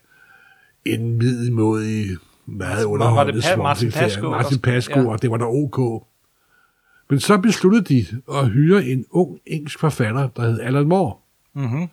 en 0.84 1.18
middelmådig, 1.18 2.06
meget 2.46 2.84
underholdende 2.84 3.40
Pa- 3.40 3.42
Swamp 3.46 3.62
Martin. 3.62 3.90
Pascoe 3.90 4.30
Martin? 4.30 4.58
Pasco, 4.58 5.00
Ja. 5.00 5.06
og 5.06 5.22
det 5.22 5.30
var 5.30 5.36
der 5.36 5.46
ok. 5.46 6.04
Men 7.12 7.20
så 7.20 7.38
besluttede 7.38 7.84
de 7.84 8.06
at 8.32 8.48
hyre 8.48 8.84
en 8.84 9.04
ung 9.10 9.38
engelsk 9.46 9.78
forfatter, 9.78 10.28
der 10.28 10.42
hed 10.42 10.60
Alan 10.60 10.88
Moore. 10.88 11.16
Mm-hmm. 11.54 11.88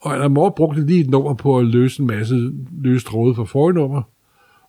Og 0.00 0.14
Alan 0.14 0.30
Moore 0.30 0.52
brugte 0.56 0.86
lige 0.86 1.00
et 1.00 1.10
nummer 1.10 1.34
på 1.34 1.58
at 1.58 1.66
løse 1.66 2.00
en 2.00 2.06
masse 2.06 2.52
løst 2.80 3.06
tråde 3.06 3.34
fra 3.34 3.44
forrige 3.44 3.74
nummer. 3.74 4.02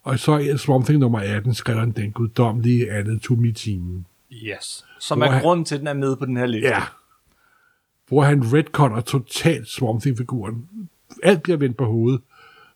Og 0.04 0.20
så 0.20 0.38
i 0.38 0.58
Swamp 0.58 0.86
Thing 0.86 1.00
nummer 1.00 1.20
18 1.20 1.54
skrev 1.54 1.78
han 1.80 1.92
den 1.92 2.12
guddommelige 2.12 2.92
anatomi-timen. 2.92 4.06
Yes. 4.34 4.86
Som 5.00 5.22
er 5.22 5.28
han- 5.28 5.42
grunden 5.42 5.66
til, 5.66 5.76
at 5.76 5.80
den 5.80 5.88
er 5.88 5.94
med 5.94 6.16
på 6.16 6.26
den 6.26 6.38
her 6.38 6.46
liste. 6.46 6.68
Ja. 6.68 6.82
Hvor 8.08 8.24
han 8.24 8.54
retconner 8.54 9.02
totalt 9.02 9.68
Swamp 9.68 10.02
Thing-figuren. 10.02 10.66
Alt 11.24 11.44
bliver 11.44 11.58
vendt 11.58 11.78
på 11.78 11.86
hovedet. 11.86 12.22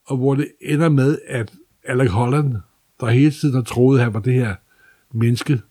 Og 0.06 0.18
hvor 0.18 0.36
det 0.36 0.48
ender 0.62 0.90
med, 0.90 1.18
at 1.28 1.54
Alec 1.84 2.10
Holland, 2.10 2.56
der 3.00 3.10
hele 3.10 3.32
tiden 3.32 3.56
har 3.56 3.62
troet, 3.64 3.98
at 3.98 4.04
han 4.04 4.14
var 4.14 4.20
det 4.20 4.34
her 4.34 4.56
menneske, 5.14 5.62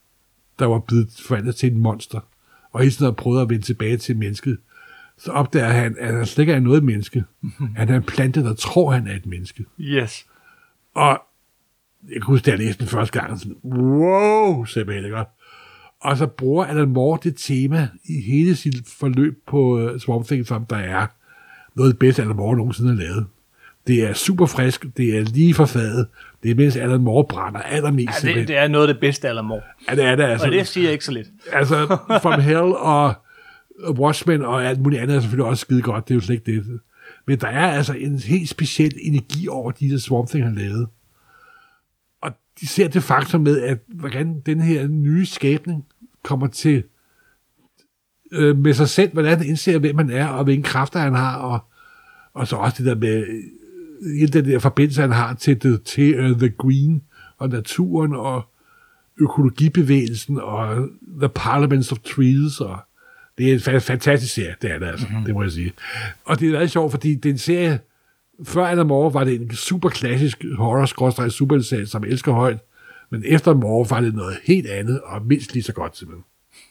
der 0.60 0.66
var 0.66 0.78
blevet 0.78 1.08
forvandlet 1.26 1.56
til 1.56 1.72
en 1.72 1.78
monster, 1.78 2.20
og 2.72 2.80
hele 2.80 2.92
tiden 2.92 3.04
har 3.04 3.12
prøvet 3.12 3.42
at 3.42 3.50
vende 3.50 3.64
tilbage 3.64 3.96
til 3.96 4.16
mennesket, 4.16 4.58
så 5.18 5.30
opdager 5.32 5.68
han, 5.68 5.96
at 6.00 6.14
han 6.14 6.26
slet 6.26 6.42
ikke 6.42 6.52
er 6.52 6.60
noget 6.60 6.84
menneske. 6.84 7.24
Han 7.76 7.88
er 7.88 7.96
en 7.96 8.02
plante, 8.02 8.44
der 8.44 8.54
tror, 8.54 8.92
han 8.92 9.06
er 9.06 9.16
et 9.16 9.26
menneske. 9.26 9.64
Yes. 9.80 10.26
Og 10.94 11.22
jeg 12.08 12.14
kan 12.14 12.22
huske, 12.22 12.44
da 12.44 12.50
jeg 12.50 12.58
læste 12.58 12.80
den 12.80 12.88
første 12.88 13.20
gang, 13.20 13.38
sådan, 13.38 13.56
wow, 13.64 14.64
simpelthen 14.64 15.04
ikke 15.04 15.16
godt. 15.16 15.28
Og 16.00 16.16
så 16.16 16.26
bruger 16.26 16.64
Alan 16.64 16.88
Moore 16.88 17.18
det 17.22 17.36
tema 17.36 17.88
i 18.04 18.20
hele 18.20 18.56
sit 18.56 18.88
forløb 18.88 19.38
på 19.46 19.90
uh, 19.90 19.98
Swamp 19.98 20.26
Thing, 20.26 20.46
som 20.46 20.66
der 20.66 20.76
er 20.76 21.06
noget 21.74 21.90
af 21.90 21.94
det 21.94 21.98
bedste, 21.98 22.22
Alan 22.22 22.36
Moore 22.36 22.56
nogensinde 22.56 22.90
har 22.90 22.96
lavet. 22.96 23.26
Det 23.86 24.08
er 24.08 24.12
super 24.12 24.46
frisk, 24.46 24.86
det 24.96 25.18
er 25.18 25.20
lige 25.20 25.54
for 25.54 25.66
fadet, 25.66 26.06
det 26.42 26.50
er 26.50 26.54
mens 26.54 26.76
Alan 26.76 27.00
Moore 27.00 27.24
brænder 27.28 27.60
allermest. 27.60 28.24
Ja, 28.24 28.34
det, 28.34 28.48
det 28.48 28.56
er 28.56 28.68
noget 28.68 28.88
af 28.88 28.94
det 28.94 29.00
bedste, 29.00 29.28
Alan 29.28 29.44
Moore. 29.44 29.62
ja, 29.88 29.94
det 29.94 30.04
er 30.04 30.16
det 30.16 30.24
altså. 30.24 30.46
Og 30.46 30.52
det 30.52 30.66
siger 30.66 30.84
jeg 30.84 30.92
ikke 30.92 31.04
så 31.04 31.12
lidt. 31.12 31.28
Altså, 31.52 31.98
From 32.22 32.40
Hell 32.40 32.74
og 32.76 33.14
Watchmen 33.88 34.42
og 34.42 34.64
alt 34.64 34.80
muligt 34.80 35.02
andet 35.02 35.16
er 35.16 35.20
selvfølgelig 35.20 35.46
også 35.46 35.60
skide 35.60 35.82
godt, 35.82 36.08
det 36.08 36.14
er 36.14 36.16
jo 36.16 36.20
slet 36.20 36.34
ikke 36.34 36.52
det. 36.52 36.80
Men 37.26 37.38
der 37.40 37.48
er 37.48 37.70
altså 37.70 37.92
en 37.92 38.18
helt 38.18 38.48
speciel 38.48 38.92
energi 39.02 39.48
over 39.48 39.70
de 39.70 39.90
der 39.90 39.98
Swamp 39.98 40.28
Thing 40.28 40.44
har 40.44 40.54
lavet. 40.54 40.88
Og 42.22 42.32
de 42.60 42.66
ser 42.66 42.88
det 42.88 43.02
faktum 43.02 43.40
med, 43.40 43.60
at 43.60 43.78
hvordan 43.88 44.40
den 44.46 44.60
her 44.60 44.86
nye 44.86 45.26
skabning 45.26 45.84
kommer 46.22 46.46
til 46.46 46.84
øh, 48.32 48.56
med 48.56 48.74
sig 48.74 48.88
selv, 48.88 49.12
hvordan 49.12 49.38
han 49.38 49.46
indser, 49.46 49.78
hvem 49.78 49.98
han 49.98 50.10
er, 50.10 50.26
og 50.26 50.44
hvilken 50.44 50.64
kræfter 50.64 51.00
han 51.00 51.14
har, 51.14 51.36
og, 51.36 51.58
og 52.34 52.48
så 52.48 52.56
også 52.56 52.82
det 52.82 52.86
der 52.86 52.94
med 52.94 53.26
hele 54.18 54.32
den 54.32 54.44
der 54.44 54.58
forbindelse, 54.58 55.00
han 55.00 55.12
har 55.12 55.34
til, 55.34 55.58
the, 55.60 55.78
til 55.78 56.30
uh, 56.30 56.38
The 56.38 56.48
Green, 56.58 57.02
og 57.38 57.48
naturen, 57.48 58.14
og 58.14 58.42
økologibevægelsen, 59.20 60.40
og 60.40 60.88
The 61.18 61.28
Parliaments 61.28 61.92
of 61.92 61.98
Trees, 61.98 62.60
og 62.60 62.78
det 63.38 63.48
er 63.48 63.54
en 63.54 63.58
fa- 63.58 63.78
fantastisk 63.78 64.34
serie, 64.34 64.54
det 64.62 64.70
er 64.70 64.78
det 64.78 64.86
altså, 64.86 65.06
mm-hmm. 65.06 65.24
det 65.24 65.34
må 65.34 65.42
jeg 65.42 65.52
sige. 65.52 65.72
Og 66.24 66.40
det 66.40 66.48
er 66.48 66.52
meget 66.52 66.70
sjovt, 66.70 66.90
fordi 66.90 67.14
det 67.14 67.28
er 67.28 67.32
en 67.32 67.38
serie, 67.38 67.80
før 68.44 68.64
Adam 68.64 68.86
Moore 68.86 69.14
var 69.14 69.24
det 69.24 69.40
en 69.40 69.54
super 69.54 69.88
klassisk 69.88 70.44
horror 70.56 71.28
super 71.28 71.60
serie 71.60 71.86
som 71.86 72.04
jeg 72.04 72.10
elsker 72.10 72.32
højt, 72.32 72.58
men 73.10 73.22
efter 73.26 73.54
Moore 73.54 73.90
var 73.90 74.00
det 74.00 74.14
noget 74.14 74.36
helt 74.44 74.66
andet, 74.66 75.00
og 75.00 75.26
mindst 75.26 75.52
lige 75.52 75.62
så 75.62 75.72
godt 75.72 75.96
simpelthen. 75.96 76.24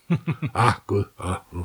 ah, 0.56 0.74
gud. 0.88 1.04
Ah, 1.20 1.36
mm. 1.52 1.64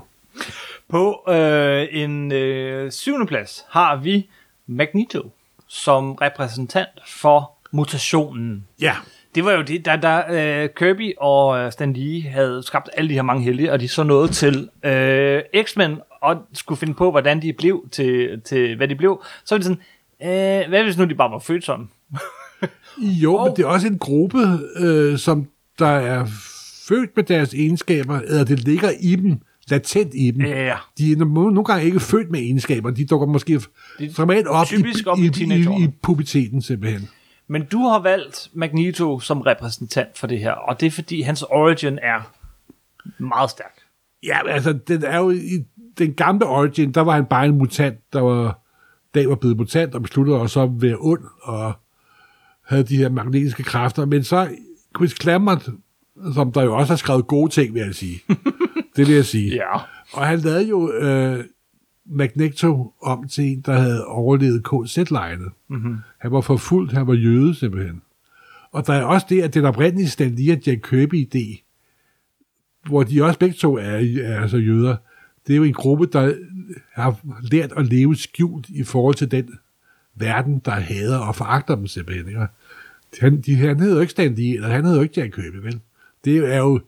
På 0.88 1.24
øh, 1.29 1.87
en 1.90 2.33
øh, 2.33 2.92
syvende 2.92 3.27
plads 3.27 3.64
har 3.70 3.96
vi 3.96 4.31
Magneto 4.66 5.34
som 5.75 6.13
repræsentant 6.13 6.89
for 7.07 7.53
mutationen. 7.73 8.67
Ja, 8.81 8.95
Det 9.35 9.45
var 9.45 9.53
jo 9.53 9.63
det, 9.63 9.85
da, 9.85 9.97
da 9.97 10.23
øh, 10.31 10.69
Kirby 10.77 11.13
og 11.19 11.59
øh, 11.59 11.73
Stan 11.73 11.93
Lee 11.93 12.23
havde 12.23 12.63
skabt 12.63 12.91
alle 12.97 13.09
de 13.11 13.15
her 13.15 13.23
mange 13.23 13.43
helte, 13.45 13.73
og 13.73 13.81
de 13.81 13.89
så 13.89 14.03
nåede 14.03 14.29
til 14.29 14.69
øh, 14.85 15.43
X-Men 15.65 15.99
og 16.23 16.37
skulle 16.53 16.79
finde 16.79 16.95
på, 16.95 17.11
hvordan 17.11 17.43
de 17.43 17.53
blev 17.53 17.85
til, 17.93 18.41
til 18.45 18.77
hvad 18.77 18.89
de 18.89 18.95
blev, 18.95 19.23
så 19.45 19.55
var 19.55 19.59
det 19.59 19.65
sådan, 19.65 19.81
øh, 20.23 20.69
hvad 20.69 20.83
hvis 20.83 20.97
nu 20.99 21.05
de 21.05 21.15
bare 21.15 21.31
var 21.31 21.39
født 21.39 21.65
sådan? 21.65 21.89
Jo, 22.99 23.37
oh. 23.37 23.45
men 23.45 23.57
det 23.57 23.63
er 23.63 23.67
også 23.67 23.87
en 23.87 23.99
gruppe, 23.99 24.39
øh, 24.77 25.19
som 25.19 25.47
der 25.79 25.87
er 25.87 26.27
født 26.89 27.11
med 27.17 27.25
deres 27.25 27.55
egenskaber, 27.55 28.21
eller 28.21 28.45
det 28.45 28.59
ligger 28.65 28.91
i 29.01 29.17
dem, 29.17 29.41
latent 29.70 30.14
i 30.14 30.31
dem. 30.31 30.40
Ja. 30.44 30.77
De 30.98 31.12
er 31.12 31.16
no- 31.16 31.24
nogle 31.24 31.64
gange 31.64 31.85
ikke 31.85 32.00
født 32.00 32.31
med 32.31 32.40
egenskaber. 32.40 32.90
De 32.90 33.07
dukker 33.07 33.27
måske 33.27 33.61
normalt 34.18 34.46
op, 34.46 34.66
i, 34.72 34.85
op 35.07 35.18
i 35.18 35.22
i, 35.22 35.55
i, 35.55 35.85
i 35.85 35.88
puberteten 36.03 36.62
simpelthen. 36.62 37.09
Men 37.48 37.64
du 37.64 37.79
har 37.79 37.98
valgt 37.98 38.50
Magneto 38.53 39.20
som 39.20 39.40
repræsentant 39.40 40.18
for 40.18 40.27
det 40.27 40.38
her, 40.38 40.53
og 40.53 40.81
det 40.81 40.87
er 40.87 40.90
fordi 40.90 41.20
hans 41.20 41.42
origin 41.42 41.98
er 42.03 42.31
meget 43.18 43.50
stærk. 43.50 43.81
Ja, 44.22 44.48
altså, 44.48 44.72
den 44.72 45.05
er 45.05 45.18
jo 45.18 45.31
i 45.31 45.64
den 45.98 46.14
gamle 46.14 46.46
Origin, 46.46 46.92
der 46.92 47.00
var 47.00 47.12
han 47.12 47.27
bare 47.27 47.46
en 47.46 47.59
mutant, 47.59 47.98
der 48.12 48.20
var, 48.20 48.61
dag 49.14 49.29
var 49.29 49.35
blevet 49.35 49.57
mutant, 49.57 49.94
og 49.94 50.03
besluttede 50.03 50.40
også 50.40 50.62
at 50.62 50.70
være 50.72 50.96
ond, 51.00 51.22
og 51.42 51.72
havde 52.66 52.83
de 52.83 52.96
her 52.96 53.09
magnetiske 53.09 53.62
kræfter. 53.62 54.07
Men 54.07 54.24
så 54.24 54.48
Chris 54.96 55.14
Claremont, 55.22 55.68
som 56.35 56.53
der 56.53 56.62
jo 56.62 56.77
også 56.77 56.92
har 56.92 56.96
skrevet 56.96 57.27
gode 57.27 57.50
ting, 57.50 57.74
vil 57.74 57.83
jeg 57.83 57.94
sige. 57.94 58.20
det 58.96 59.07
vil 59.07 59.14
jeg 59.14 59.24
sige. 59.24 59.54
Ja. 59.54 59.74
Og 60.12 60.26
han 60.26 60.38
lavede 60.38 60.68
jo 60.68 60.92
øh, 60.92 61.44
Magneto 62.07 62.92
om 63.02 63.28
til 63.28 63.44
en, 63.44 63.61
der 63.61 63.72
havde 63.72 64.07
overlevet 64.07 64.64
KZ-lejene. 64.64 65.44
Mm-hmm. 65.68 65.96
Han 66.18 66.33
var 66.33 66.40
forfulgt, 66.40 66.92
han 66.92 67.07
var 67.07 67.14
jøde 67.14 67.54
simpelthen. 67.54 68.02
Og 68.72 68.87
der 68.87 68.92
er 68.92 69.04
også 69.04 69.26
det, 69.28 69.42
at 69.42 69.54
den 69.54 69.64
oprindelige 69.64 70.09
Stan 70.09 70.35
Lee 70.35 70.52
og 70.52 70.66
Jack 70.66 70.92
Kirby-idé, 70.92 71.61
hvor 72.87 73.02
de 73.02 73.22
også 73.22 73.38
begge 73.38 73.54
to 73.54 73.76
er, 73.76 74.22
er 74.22 74.40
altså 74.40 74.57
jøder, 74.57 74.96
det 75.46 75.52
er 75.52 75.57
jo 75.57 75.62
en 75.62 75.72
gruppe, 75.72 76.07
der 76.07 76.35
har 76.92 77.18
lært 77.52 77.72
at 77.76 77.87
leve 77.87 78.16
skjult 78.16 78.68
i 78.68 78.83
forhold 78.83 79.14
til 79.14 79.30
den 79.30 79.50
verden, 80.14 80.59
der 80.64 80.70
hader 80.70 81.18
og 81.18 81.37
foragter 81.37 81.74
dem 81.74 81.87
simpelthen. 81.87 82.28
Ikke? 82.28 82.46
Han, 83.20 83.40
de, 83.40 83.57
han 83.57 83.80
hedder 83.80 83.94
jo 83.94 84.00
ikke 84.00 84.11
Stan 84.11 84.35
Lee, 84.35 84.54
eller 84.54 84.68
han 84.68 84.85
hedder 84.85 84.96
jo 84.96 85.02
ikke 85.02 85.20
Jack 85.20 85.35
Kirby, 85.35 85.57
vel? 85.57 85.80
Det 86.24 86.54
er 86.54 86.59
jo 86.59 86.80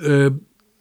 øh, 0.00 0.30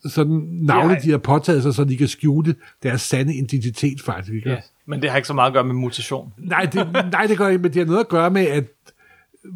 sådan 0.09 0.47
navne, 0.51 0.93
Ja. 0.93 0.99
de 0.99 1.11
har 1.11 1.17
påtaget 1.17 1.63
sig, 1.63 1.73
så 1.73 1.83
de 1.83 1.97
kan 1.97 2.07
skjule 2.07 2.55
deres 2.83 3.01
sande 3.01 3.35
identitet 3.35 4.01
faktisk. 4.01 4.33
Ikke? 4.33 4.49
ja. 4.49 4.57
Men 4.85 5.01
det 5.01 5.09
har 5.09 5.17
ikke 5.17 5.27
så 5.27 5.33
meget 5.33 5.47
at 5.47 5.53
gøre 5.53 5.63
med 5.63 5.75
mutation. 5.75 6.33
Nej, 6.37 6.63
det, 6.65 6.87
nej, 7.11 7.25
det 7.25 7.37
gør 7.37 7.47
ikke, 7.47 7.61
men 7.61 7.73
det 7.73 7.79
har 7.79 7.85
noget 7.85 7.99
at 7.99 8.07
gøre 8.07 8.29
med, 8.29 8.45
at 8.47 8.63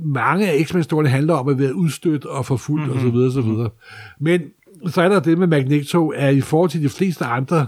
mange 0.03 0.49
af 0.49 0.65
X-Men-historierne 0.65 1.09
handler 1.09 1.33
om 1.33 1.47
at 1.47 1.59
være 1.59 1.75
udstødt 1.75 2.25
og 2.25 2.45
forfulgt 2.45 2.87
mm-hmm. 2.87 3.21
osv. 3.21 3.37
osv. 3.37 3.71
Men 4.19 4.41
så 4.87 5.01
er 5.01 5.09
der 5.09 5.19
det 5.19 5.37
med 5.37 5.47
Magneto, 5.47 6.09
at 6.09 6.35
i 6.35 6.41
forhold 6.41 6.69
til 6.69 6.83
de 6.83 6.89
fleste 6.89 7.25
andre 7.25 7.67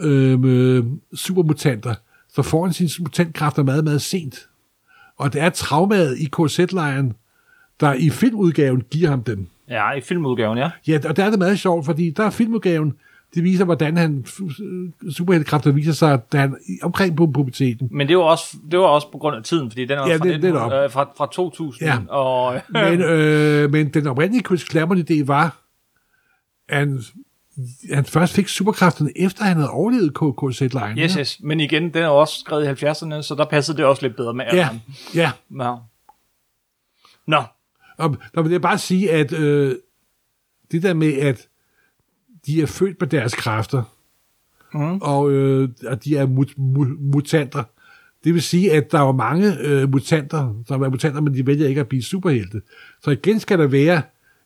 øh, 0.00 0.84
supermutanter, 1.14 1.94
så 2.28 2.42
får 2.42 2.64
han 2.64 2.72
sine 2.72 2.90
mutantkræfter 3.00 3.62
meget, 3.62 3.84
meget 3.84 4.02
sent. 4.02 4.48
Og 5.18 5.32
det 5.32 5.40
er 5.40 5.50
traumaet 5.50 6.18
i 6.18 6.24
KZ-lejren, 6.24 7.12
der 7.80 7.92
i 7.92 8.10
filmudgaven 8.10 8.82
giver 8.90 9.10
ham 9.10 9.22
dem. 9.22 9.46
Ja, 9.70 9.92
i 9.92 10.00
filmudgaven, 10.00 10.58
ja. 10.58 10.70
Ja, 10.86 10.98
og 11.08 11.16
der 11.16 11.24
er 11.24 11.30
det 11.30 11.38
meget 11.38 11.58
sjovt, 11.58 11.84
fordi 11.86 12.10
der 12.10 12.24
er 12.24 12.30
filmudgaven, 12.30 12.92
det 13.34 13.44
viser, 13.44 13.64
hvordan 13.64 13.96
han 13.96 14.26
superheltekræfter 15.10 15.70
viser 15.72 15.92
sig, 15.92 16.32
da 16.32 16.38
han 16.38 16.56
omkring 16.82 17.16
på 17.16 17.26
puberteten. 17.26 17.88
Men 17.90 18.08
det 18.08 18.16
var 18.16 18.22
også, 18.22 18.56
det 18.70 18.78
var 18.78 18.84
også 18.86 19.10
på 19.12 19.18
grund 19.18 19.36
af 19.36 19.42
tiden, 19.42 19.70
fordi 19.70 19.84
den 19.84 19.98
er 19.98 20.06
Ja, 20.08 20.16
fra, 20.16 20.24
det- 20.24 20.32
19, 20.32 20.52
netop. 20.52 20.72
øh, 20.72 20.90
fra, 20.90 21.10
fra 21.16 21.28
2000. 21.32 21.88
Ja. 21.88 21.98
Og, 22.08 22.60
Men, 22.68 23.00
øh, 23.02 23.70
men 23.70 23.88
den 23.88 24.06
oprindelige 24.06 24.42
Chris 24.44 24.60
Claremont-idé 24.72 25.24
var, 25.26 25.60
at 26.68 26.78
han, 26.78 27.00
han 27.92 28.04
først 28.04 28.34
fik 28.34 28.48
superkræfterne, 28.48 29.10
efter 29.16 29.44
han 29.44 29.56
havde 29.56 29.70
overlevet 29.70 30.14
KKZ-lejen. 30.14 30.98
yes, 30.98 31.12
yes. 31.14 31.38
Men 31.42 31.60
igen, 31.60 31.94
den 31.94 32.02
er 32.02 32.08
også 32.08 32.38
skrevet 32.40 32.64
i 32.82 32.86
70'erne, 32.86 33.22
så 33.22 33.34
der 33.38 33.44
passede 33.44 33.76
det 33.76 33.84
også 33.84 34.02
lidt 34.06 34.16
bedre 34.16 34.34
med 34.34 34.44
Ja, 34.44 34.50
alderen. 34.58 34.82
ja. 35.14 35.30
Ja. 35.60 35.74
Nå, 37.26 37.42
Og 38.00 38.16
der 38.34 38.42
vil 38.42 38.52
jeg 38.52 38.60
bare 38.62 38.78
sige, 38.78 39.10
at 39.12 39.32
øh, 39.32 39.74
det 40.72 40.82
der 40.82 40.94
med, 40.94 41.12
at 41.12 41.48
de 42.46 42.62
er 42.62 42.66
født 42.66 43.00
med 43.00 43.08
deres 43.08 43.34
kræfter, 43.34 43.82
Mhm. 44.74 44.98
og 45.02 45.30
øh, 45.30 45.68
at 45.86 46.04
de 46.04 46.16
er 46.16 46.26
mut, 46.26 46.58
mut, 46.58 46.88
mutanter, 47.00 47.62
det 48.24 48.34
vil 48.34 48.42
sige, 48.42 48.72
at 48.72 48.92
der 48.92 48.98
er 48.98 49.06
jo 49.06 49.12
mange 49.12 49.58
øh, 49.60 49.92
mutanter, 49.92 50.54
som 50.68 50.82
er 50.82 50.88
mutanter, 50.88 51.20
men 51.20 51.34
de 51.34 51.46
vælger 51.46 51.68
ikke 51.68 51.80
at 51.80 51.88
blive 51.88 52.02
superhelte. 52.02 52.62
Så 53.02 53.10
igen 53.10 53.40
skal 53.40 53.58
der 53.58 53.66
være 53.66 54.02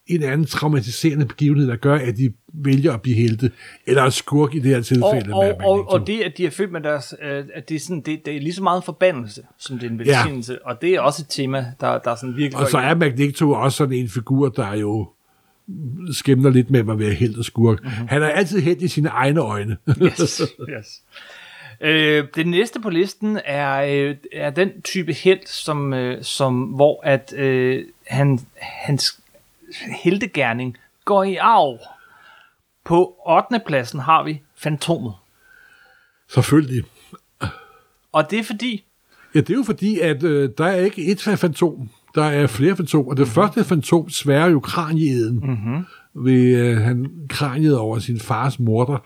en 0.07 0.23
anden 0.23 0.47
traumatiserende 0.47 1.27
begivenhed, 1.27 1.69
der 1.69 1.77
gør, 1.77 1.95
at 1.95 2.17
de 2.17 2.33
vælger 2.53 2.93
at 2.93 3.03
blive 3.03 3.17
helte, 3.17 3.51
eller 3.87 4.11
skurk 4.11 4.55
i 4.55 4.59
det 4.59 4.71
her 4.71 4.79
og, 4.79 4.85
tilfælde. 4.85 5.27
med 5.27 5.35
og, 5.35 5.41
og, 5.41 5.47
Magneto. 5.59 5.87
og 5.87 6.07
det, 6.07 6.21
at 6.21 6.39
de 6.39 6.47
er 6.47 6.51
født 6.51 6.73
med 6.73 6.81
deres, 6.81 7.15
øh, 7.23 7.45
at 7.55 7.69
det 7.69 7.75
er, 7.75 7.81
sådan, 7.81 8.01
det, 8.01 8.27
det 8.27 8.37
er 8.37 8.41
lige 8.41 8.55
så 8.55 8.63
meget 8.63 8.85
forbandelse, 8.85 9.43
som 9.59 9.79
det 9.79 9.87
er 9.87 9.91
en 9.91 9.99
velsignelse, 9.99 10.53
ja. 10.53 10.71
og 10.71 10.83
det 10.83 10.91
er 10.91 11.01
også 11.01 11.23
et 11.23 11.29
tema, 11.29 11.67
der, 11.81 11.99
der 11.99 12.11
er 12.11 12.17
sådan 12.17 12.37
virkelig... 12.37 12.63
Og 12.63 12.71
så 12.71 12.79
er 12.79 12.95
Magneto 12.95 13.51
også 13.51 13.77
sådan 13.77 13.95
en 13.95 14.09
figur, 14.09 14.49
der 14.49 14.75
jo 14.75 15.09
skæmmer 16.13 16.51
lidt 16.51 16.71
med 16.71 16.81
at 16.81 16.99
være 16.99 17.15
helt 17.15 17.39
og 17.39 17.45
skurk. 17.45 17.83
Mhm. 17.83 17.91
Mm-hmm. 17.93 18.09
Han 18.09 18.23
er 18.23 18.29
altid 18.29 18.61
helt 18.61 18.83
i 18.83 18.89
sine 18.89 19.09
egne 19.09 19.41
øjne. 19.41 19.77
Yes, 20.03 20.43
yes. 20.71 21.03
Øh, 21.81 22.25
det 22.35 22.47
næste 22.47 22.81
på 22.81 22.91
listen 22.91 23.39
er, 23.45 23.83
øh, 23.83 24.17
er 24.33 24.51
den 24.51 24.83
type 24.83 25.13
held, 25.13 25.47
som, 25.47 25.93
øh, 25.93 26.23
som 26.23 26.63
hvor 26.63 27.01
at 27.05 27.35
øh, 27.37 27.85
han, 28.07 28.41
hans 28.57 29.21
heltegærning 30.03 30.77
går 31.05 31.25
i 31.25 31.37
arv. 31.37 31.79
På 32.85 33.17
8. 33.27 33.61
pladsen 33.67 34.01
har 34.01 34.23
vi 34.23 34.43
Fantomet. 34.57 35.13
Selvfølgelig. 36.29 36.85
Og 38.13 38.31
det 38.31 38.39
er 38.39 38.45
fordi, 38.45 38.85
Ja, 39.35 39.41
det 39.41 39.51
er 39.51 39.55
jo 39.55 39.63
fordi, 39.63 40.01
at 40.01 40.23
øh, 40.23 40.51
der 40.59 40.65
er 40.65 40.81
ikke 40.81 41.07
et 41.07 41.21
fantom. 41.21 41.91
Der 42.15 42.25
er 42.25 42.47
flere 42.47 42.77
fantomer. 42.77 43.15
Det 43.15 43.29
første 43.29 43.65
fantom 43.65 44.11
sværer 44.11 44.47
jo 44.47 44.61
kranieden. 44.61 45.37
Mm-hmm. 45.37 45.85
Ved, 46.25 46.57
øh, 46.57 46.77
han 46.77 47.11
kraniet 47.29 47.79
over 47.79 47.99
sin 47.99 48.21
fars 48.21 48.59
morter. 48.59 48.99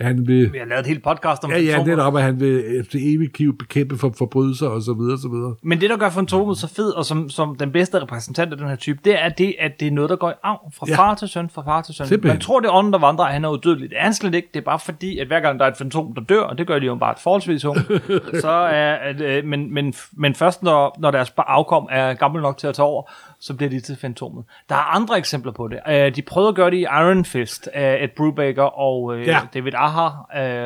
Han 0.00 0.26
vil... 0.26 0.52
vi 0.52 0.58
har 0.58 0.64
lavet 0.66 0.80
et 0.80 0.86
helt 0.86 1.02
podcast 1.04 1.44
om 1.44 1.50
Ja, 1.50 1.58
ja, 1.58 1.72
Fantomet. 1.72 1.96
netop, 1.96 2.16
at 2.16 2.22
han 2.22 2.40
vil 2.40 2.80
efter 2.80 2.98
evigt 3.02 3.38
liv 3.38 3.58
bekæmpe 3.58 3.98
for 3.98 4.14
forbrydelser 4.18 4.68
og 4.68 4.82
så 4.82 4.92
videre, 4.94 5.12
og 5.12 5.18
så 5.18 5.28
videre. 5.28 5.54
Men 5.62 5.80
det, 5.80 5.90
der 5.90 5.96
gør 5.96 6.10
Fantomet 6.10 6.58
så 6.58 6.68
fed, 6.74 6.90
og 6.90 7.04
som, 7.04 7.30
som 7.30 7.56
den 7.56 7.72
bedste 7.72 8.02
repræsentant 8.02 8.52
af 8.52 8.58
den 8.58 8.68
her 8.68 8.76
type, 8.76 8.98
det 9.04 9.22
er 9.24 9.28
det, 9.28 9.54
at 9.58 9.80
det 9.80 9.88
er 9.88 9.92
noget, 9.92 10.10
der 10.10 10.16
går 10.16 10.30
i 10.30 10.34
arv 10.42 10.72
fra 10.78 10.86
Ja. 10.88 10.96
far 10.96 11.14
til 11.14 11.28
søn, 11.28 11.50
fra 11.50 11.62
far 11.62 11.82
til 11.82 11.94
søn. 11.94 12.06
Simpelthen. 12.06 12.34
Man 12.34 12.40
tror, 12.40 12.60
det 12.60 12.68
er 12.68 12.72
ånden, 12.72 12.92
der 12.92 12.98
vandrer, 12.98 13.24
han 13.24 13.44
er 13.44 13.48
udødelig. 13.48 13.90
Det 13.90 13.98
er 13.98 14.02
han 14.02 14.14
slet 14.14 14.34
ikke. 14.34 14.48
Det 14.54 14.60
er 14.60 14.64
bare 14.64 14.78
fordi, 14.78 15.18
at 15.18 15.26
hver 15.26 15.40
gang 15.40 15.58
der 15.58 15.64
er 15.66 15.70
et 15.70 15.76
fantom, 15.76 16.14
der 16.14 16.20
dør, 16.22 16.40
og 16.42 16.58
det 16.58 16.66
gør 16.66 16.78
de 16.78 16.86
jo 16.86 16.94
bare 16.94 17.12
et 17.12 17.18
forholdsvis 17.22 17.64
ung, 17.64 17.76
så 18.40 18.50
er, 18.50 18.92
at, 18.94 19.20
øh, 19.20 19.44
men, 19.44 19.74
men, 19.74 19.94
men 20.12 20.34
først 20.34 20.62
når, 20.62 20.96
når 20.98 21.10
deres 21.10 21.32
afkom 21.38 21.88
er 21.90 22.14
gammel 22.14 22.42
nok 22.42 22.58
til 22.58 22.66
at 22.66 22.74
tage 22.74 22.86
over, 22.86 23.10
så 23.46 23.54
bliver 23.54 23.70
de 23.70 23.80
til 23.80 23.96
fantomet. 23.96 24.44
Der 24.68 24.74
er 24.74 24.94
andre 24.96 25.18
eksempler 25.18 25.52
på 25.52 25.68
det. 25.68 25.78
Øh, 25.88 26.16
De 26.16 26.22
prøvede 26.22 26.48
at 26.48 26.54
gøre 26.54 26.70
det 26.70 26.76
i 26.76 26.80
Iron 26.82 27.24
Fist 27.24 27.68
af 27.74 28.04
Ed 28.04 28.08
Brubaker 28.16 28.62
og 28.62 29.16
øh, 29.18 29.26
Ja. 29.26 29.40
David 29.54 29.72
Aja, 29.74 30.06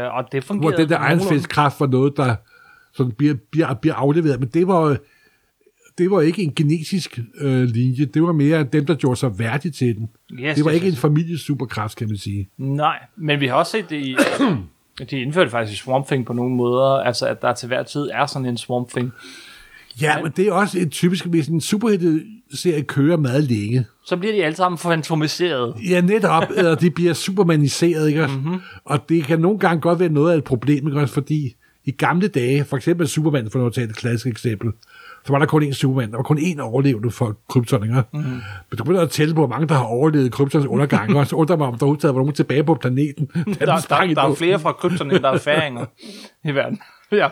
øh, 0.05 0.14
og 0.14 0.25
det 0.33 0.45
Hvor 0.45 0.55
fungerede. 0.55 0.77
den 0.77 0.88
der 0.88 0.99
nogenlunde. 0.99 1.23
egenfældskraft 1.23 1.81
var 1.81 1.87
noget, 1.87 2.16
der 2.16 2.35
sådan 2.95 3.12
bliver, 3.12 3.35
bliver, 3.51 3.75
bliver 3.75 3.95
afleveret. 3.95 4.40
Men 4.40 4.49
det 4.49 4.66
var, 4.69 4.97
det 5.99 6.11
var 6.11 6.21
ikke 6.21 6.43
en 6.43 6.55
genetisk 6.55 7.19
øh, 7.40 7.62
linje. 7.62 8.05
Det 8.05 8.23
var 8.23 8.33
mere 8.33 8.62
dem, 8.64 8.87
der 8.87 8.95
gjorde 8.95 9.16
sig 9.16 9.38
værdige 9.38 9.73
til 9.73 9.97
den. 9.97 10.09
Yes, 10.33 10.57
det 10.57 10.64
var 10.64 10.71
yes, 10.71 10.75
ikke 10.77 10.88
en 10.88 10.97
familiesuperkraft, 10.97 11.97
kan 11.97 12.09
man 12.09 12.16
sige. 12.16 12.49
Nej, 12.59 12.99
men 13.16 13.40
vi 13.40 13.47
har 13.47 13.55
også 13.55 13.73
set 13.73 13.90
det 13.90 13.97
i... 13.97 14.16
de 15.11 15.21
indførte 15.21 15.51
faktisk 15.51 15.81
i 15.81 15.85
Swamp 15.85 16.07
Thing 16.07 16.27
på 16.27 16.33
nogle 16.33 16.55
måder, 16.55 16.87
altså 17.03 17.27
at 17.27 17.43
der 17.43 17.55
til 17.55 17.66
hver 17.66 17.83
tid 17.83 18.11
er 18.12 18.27
sådan 18.27 18.47
en 18.47 18.57
Swamp 18.57 18.88
Thing. 18.90 19.12
Ja, 20.01 20.23
men 20.23 20.33
det 20.37 20.49
er 20.49 20.53
også 20.53 20.79
et 20.79 20.91
typisk, 20.91 21.27
hvis 21.27 21.49
en 21.49 21.61
superhelte-serie 21.61 22.83
kører 22.83 23.17
meget 23.17 23.45
længe. 23.45 23.87
Så 24.05 24.17
bliver 24.17 24.33
de 24.33 24.45
alle 24.45 24.57
sammen 24.57 24.79
fantomiseret. 24.79 25.75
Ja, 25.91 26.01
netop, 26.01 26.45
og 26.65 26.81
de 26.81 26.91
bliver 26.91 27.13
supermaniseret, 27.13 28.09
ikke? 28.09 28.27
Mm-hmm. 28.27 28.61
Og 28.85 29.09
det 29.09 29.25
kan 29.25 29.41
nogle 29.41 29.59
gange 29.59 29.81
godt 29.81 30.01
være 30.01 30.09
noget 30.09 30.33
af 30.33 30.37
et 30.37 30.45
problem, 30.45 30.87
ikke? 30.89 31.01
også? 31.01 31.15
Fordi 31.15 31.55
i 31.85 31.91
gamle 31.91 32.29
dage, 32.29 32.65
for 32.65 32.77
eksempel 32.77 33.09
Superman, 33.09 33.51
for 33.51 33.59
nu 33.59 33.67
at 33.67 33.73
tage 33.73 33.85
et 33.85 33.97
klassisk 33.97 34.27
eksempel, 34.27 34.73
så 35.27 35.33
var 35.33 35.39
der 35.39 35.47
kun 35.47 35.63
én 35.63 35.73
Superman, 35.73 36.11
der 36.11 36.17
var 36.17 36.23
kun 36.23 36.39
én 36.39 36.61
overlevende 36.61 37.11
for 37.11 37.37
Krypton, 37.49 37.83
ikke? 37.83 38.03
Mm-hmm. 38.13 38.31
Men 38.71 38.79
du 38.79 38.85
begynder 38.85 39.03
at 39.03 39.11
tælle 39.11 39.35
på, 39.35 39.41
hvor 39.41 39.49
mange 39.49 39.69
der 39.69 39.75
har 39.75 39.85
overlevet 39.85 40.33
Kryptons 40.33 40.67
undergang, 40.67 41.17
og 41.17 41.27
så 41.27 41.37
undrer 41.37 41.57
mig, 41.57 41.67
om 41.67 41.79
der 41.79 41.87
overhovedet 41.87 42.15
var 42.15 42.21
nogen 42.21 42.33
tilbage 42.33 42.65
på 42.65 42.75
planeten. 42.75 43.31
Der, 43.35 43.67
der, 43.67 43.81
sprang 43.81 44.11
i 44.11 44.15
der 44.15 44.23
er 44.23 44.35
flere 44.35 44.59
fra 44.59 44.72
Krypton, 44.72 45.11
end 45.11 45.22
der 45.22 45.31
er 45.31 45.39
færinger 45.39 45.87
i 46.49 46.51
verden. 46.51 46.81
Ja. 47.12 47.29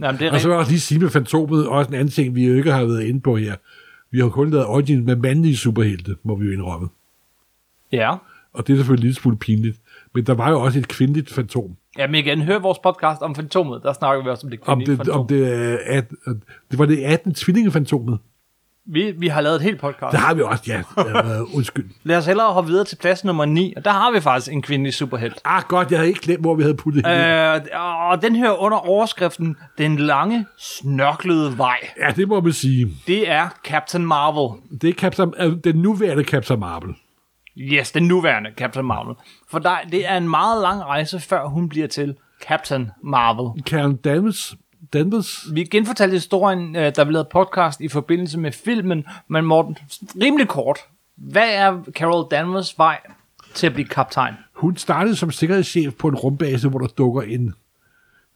Jamen, 0.00 0.20
det 0.20 0.26
er 0.26 0.32
Og 0.32 0.40
så 0.40 0.48
vil 0.48 0.52
jeg 0.52 0.58
også 0.60 0.72
lige 0.72 0.80
sige 0.80 1.00
med 1.00 1.10
Fantomet, 1.10 1.68
også 1.68 1.88
en 1.88 1.94
anden 1.94 2.08
ting, 2.10 2.34
vi 2.34 2.46
jo 2.46 2.54
ikke 2.54 2.72
har 2.72 2.84
været 2.84 3.02
inde 3.02 3.20
på 3.20 3.36
her. 3.36 3.54
Vi 4.10 4.20
har 4.20 4.28
kun 4.28 4.50
lavet 4.50 4.66
Origin 4.66 5.04
med 5.04 5.16
mandlige 5.16 5.56
superhelte, 5.56 6.16
må 6.22 6.36
vi 6.36 6.46
jo 6.46 6.52
indrømme. 6.52 6.88
Ja. 7.92 8.14
Og 8.52 8.66
det 8.66 8.72
er 8.72 8.76
selvfølgelig 8.76 9.02
lille 9.04 9.14
smule 9.14 9.36
pinligt. 9.36 9.78
Men 10.14 10.26
der 10.26 10.34
var 10.34 10.50
jo 10.50 10.60
også 10.60 10.78
et 10.78 10.88
kvindeligt 10.88 11.30
fantom. 11.30 11.76
Jamen 11.98 12.14
igen, 12.14 12.42
hør 12.42 12.58
vores 12.58 12.78
podcast 12.78 13.22
om 13.22 13.34
Fantomet. 13.34 13.80
Der 13.82 13.92
snakker 13.92 14.24
vi 14.24 14.30
også 14.30 14.46
om 14.46 14.50
det 14.50 14.60
Om 14.66 14.78
kvindelige 14.78 14.98
det, 14.98 15.06
fantom. 15.06 15.20
om 15.20 15.26
det, 15.26 15.44
at, 15.86 16.10
det 16.70 16.78
var 16.78 16.86
det 16.86 17.04
18 17.04 17.34
tvillingefantomet. 17.34 18.18
Vi, 18.86 19.12
vi 19.18 19.28
har 19.28 19.40
lavet 19.40 19.56
et 19.56 19.62
helt 19.62 19.80
podcast. 19.80 20.12
Der 20.12 20.18
har 20.18 20.34
vi 20.34 20.42
også, 20.42 20.64
ja. 20.66 20.82
Uh, 21.40 21.56
undskyld. 21.56 21.90
Lad 22.02 22.16
os 22.16 22.26
hellere 22.26 22.52
hoppe 22.52 22.70
videre 22.70 22.84
til 22.84 22.96
plads 22.96 23.24
nummer 23.24 23.44
9, 23.44 23.74
og 23.76 23.84
der 23.84 23.90
har 23.90 24.10
vi 24.12 24.20
faktisk 24.20 24.52
en 24.52 24.62
kvindelig 24.62 24.94
superhelt. 24.94 25.40
Ah, 25.44 25.62
godt, 25.68 25.90
jeg 25.90 25.98
havde 25.98 26.08
ikke 26.08 26.20
glemt, 26.20 26.40
hvor 26.40 26.54
vi 26.54 26.62
havde 26.62 26.76
puttet 26.76 27.06
hende. 27.06 27.24
Øh, 27.24 27.60
og 28.10 28.22
den 28.22 28.36
her 28.36 28.50
under 28.62 28.78
overskriften, 28.78 29.56
Den 29.78 29.96
lange, 29.96 30.46
snørklede 30.58 31.58
vej. 31.58 31.78
Ja, 32.00 32.10
det 32.10 32.28
må 32.28 32.40
man 32.40 32.52
sige. 32.52 32.88
Det 33.06 33.30
er 33.30 33.48
Captain 33.64 34.06
Marvel. 34.06 34.60
Det 34.80 34.90
er 34.90 34.94
Captain, 34.94 35.32
uh, 35.46 35.52
den 35.64 35.76
nuværende 35.76 36.24
Captain 36.24 36.60
Marvel. 36.60 36.94
Yes, 37.58 37.92
den 37.92 38.08
nuværende 38.08 38.50
Captain 38.56 38.86
Marvel. 38.86 39.14
For 39.50 39.58
der, 39.58 39.76
det 39.92 40.08
er 40.10 40.16
en 40.16 40.28
meget 40.28 40.62
lang 40.62 40.82
rejse, 40.82 41.20
før 41.20 41.46
hun 41.46 41.68
bliver 41.68 41.86
til 41.86 42.14
Captain 42.48 42.90
Marvel. 43.04 43.62
Karen 43.62 43.96
Danvers, 43.96 44.54
Danvers 44.92 45.46
Vi 45.54 45.64
genfortalte 45.64 46.14
historien, 46.14 46.76
øh, 46.76 46.92
der 46.96 47.04
blev 47.04 47.12
lavet 47.12 47.28
podcast 47.28 47.80
i 47.80 47.88
forbindelse 47.88 48.38
med 48.38 48.52
filmen, 48.52 49.04
men 49.28 49.44
Morten, 49.44 49.76
rimelig 50.22 50.48
kort. 50.48 50.78
Hvad 51.16 51.48
er 51.48 51.82
Carol 51.90 52.26
Danvers 52.30 52.78
vej 52.78 52.98
til 53.54 53.66
at 53.66 53.72
blive 53.72 53.88
kaptajn? 53.88 54.34
Hun 54.54 54.76
startede 54.76 55.16
som 55.16 55.30
sikkerhedschef 55.30 55.94
på 55.94 56.08
en 56.08 56.14
rumbase, 56.14 56.68
hvor 56.68 56.78
der 56.78 56.86
dukker 56.86 57.22
en 57.22 57.54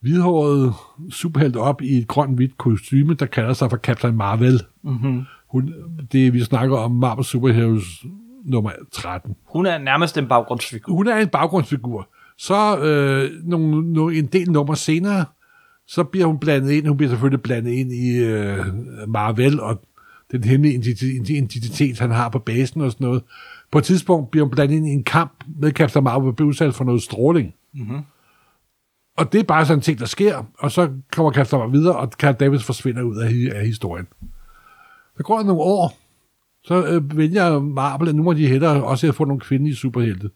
hvidhåret 0.00 0.74
superhelt 1.10 1.56
op 1.56 1.82
i 1.82 1.98
et 1.98 2.08
grønt-hvidt 2.08 2.58
kostyme, 2.58 3.14
der 3.14 3.26
kalder 3.26 3.52
sig 3.52 3.70
for 3.70 3.76
Captain 3.76 4.16
Marvel. 4.16 4.62
Mm-hmm. 4.82 5.24
Hun, 5.48 5.74
det 6.12 6.32
vi 6.32 6.44
snakker 6.44 6.76
om 6.76 6.90
Marvel 6.90 7.24
Superheroes 7.24 7.84
nummer 8.44 8.70
13. 8.92 9.36
Hun 9.44 9.66
er 9.66 9.78
nærmest 9.78 10.18
en 10.18 10.28
baggrundsfigur. 10.28 10.94
Hun 10.94 11.08
er 11.08 11.16
en 11.16 11.28
baggrundsfigur. 11.28 12.08
Så 12.38 12.78
øh, 12.78 13.30
nogle, 13.44 13.92
nogle, 13.92 14.18
en 14.18 14.26
del 14.26 14.50
nummer 14.50 14.74
senere, 14.74 15.24
så 15.88 16.04
bliver 16.04 16.26
hun 16.26 16.38
blandet 16.38 16.70
ind. 16.70 16.86
Hun 16.86 16.96
bliver 16.96 17.10
selvfølgelig 17.10 17.42
blandet 17.42 17.70
ind 17.70 17.92
i 17.92 18.18
øh, 18.18 18.66
Marvel 19.08 19.60
og 19.60 19.82
den 20.32 20.44
hemmelige 20.44 20.74
identitet, 21.28 21.98
han 21.98 22.10
har 22.10 22.28
på 22.28 22.38
basen 22.38 22.80
og 22.80 22.92
sådan 22.92 23.04
noget. 23.06 23.22
På 23.70 23.78
et 23.78 23.84
tidspunkt 23.84 24.30
bliver 24.30 24.44
hun 24.44 24.50
blandet 24.50 24.76
ind 24.76 24.88
i 24.88 24.92
en 24.92 25.04
kamp 25.04 25.44
med 25.58 25.72
Captain 25.72 26.04
Marvel 26.04 26.28
og 26.28 26.36
bliver 26.36 26.48
udsat 26.48 26.74
for 26.74 26.84
noget 26.84 27.02
stråling. 27.02 27.54
Mm-hmm. 27.74 28.00
Og 29.16 29.32
det 29.32 29.40
er 29.40 29.44
bare 29.44 29.66
sådan 29.66 29.78
en 29.78 29.82
ting, 29.82 29.98
der 29.98 30.06
sker, 30.06 30.50
og 30.58 30.72
så 30.72 30.90
kommer 31.12 31.32
Captain 31.32 31.60
Marvel 31.60 31.80
videre, 31.80 31.96
og 31.96 32.08
Carl 32.08 32.34
Davis 32.34 32.64
forsvinder 32.64 33.02
ud 33.02 33.16
af, 33.16 33.58
af 33.58 33.66
historien. 33.66 34.06
Der 35.16 35.22
går 35.22 35.42
nogle 35.42 35.62
år, 35.62 35.98
så 36.64 36.86
øh, 36.86 37.16
vælger 37.16 37.60
Marvel, 37.60 38.08
at 38.08 38.14
nu 38.14 38.22
må 38.22 38.32
de 38.32 38.48
hellere 38.48 38.84
også 38.84 39.12
få 39.12 39.24
nogle 39.24 39.40
kvindelige 39.40 39.76
superhelte. 39.76 40.30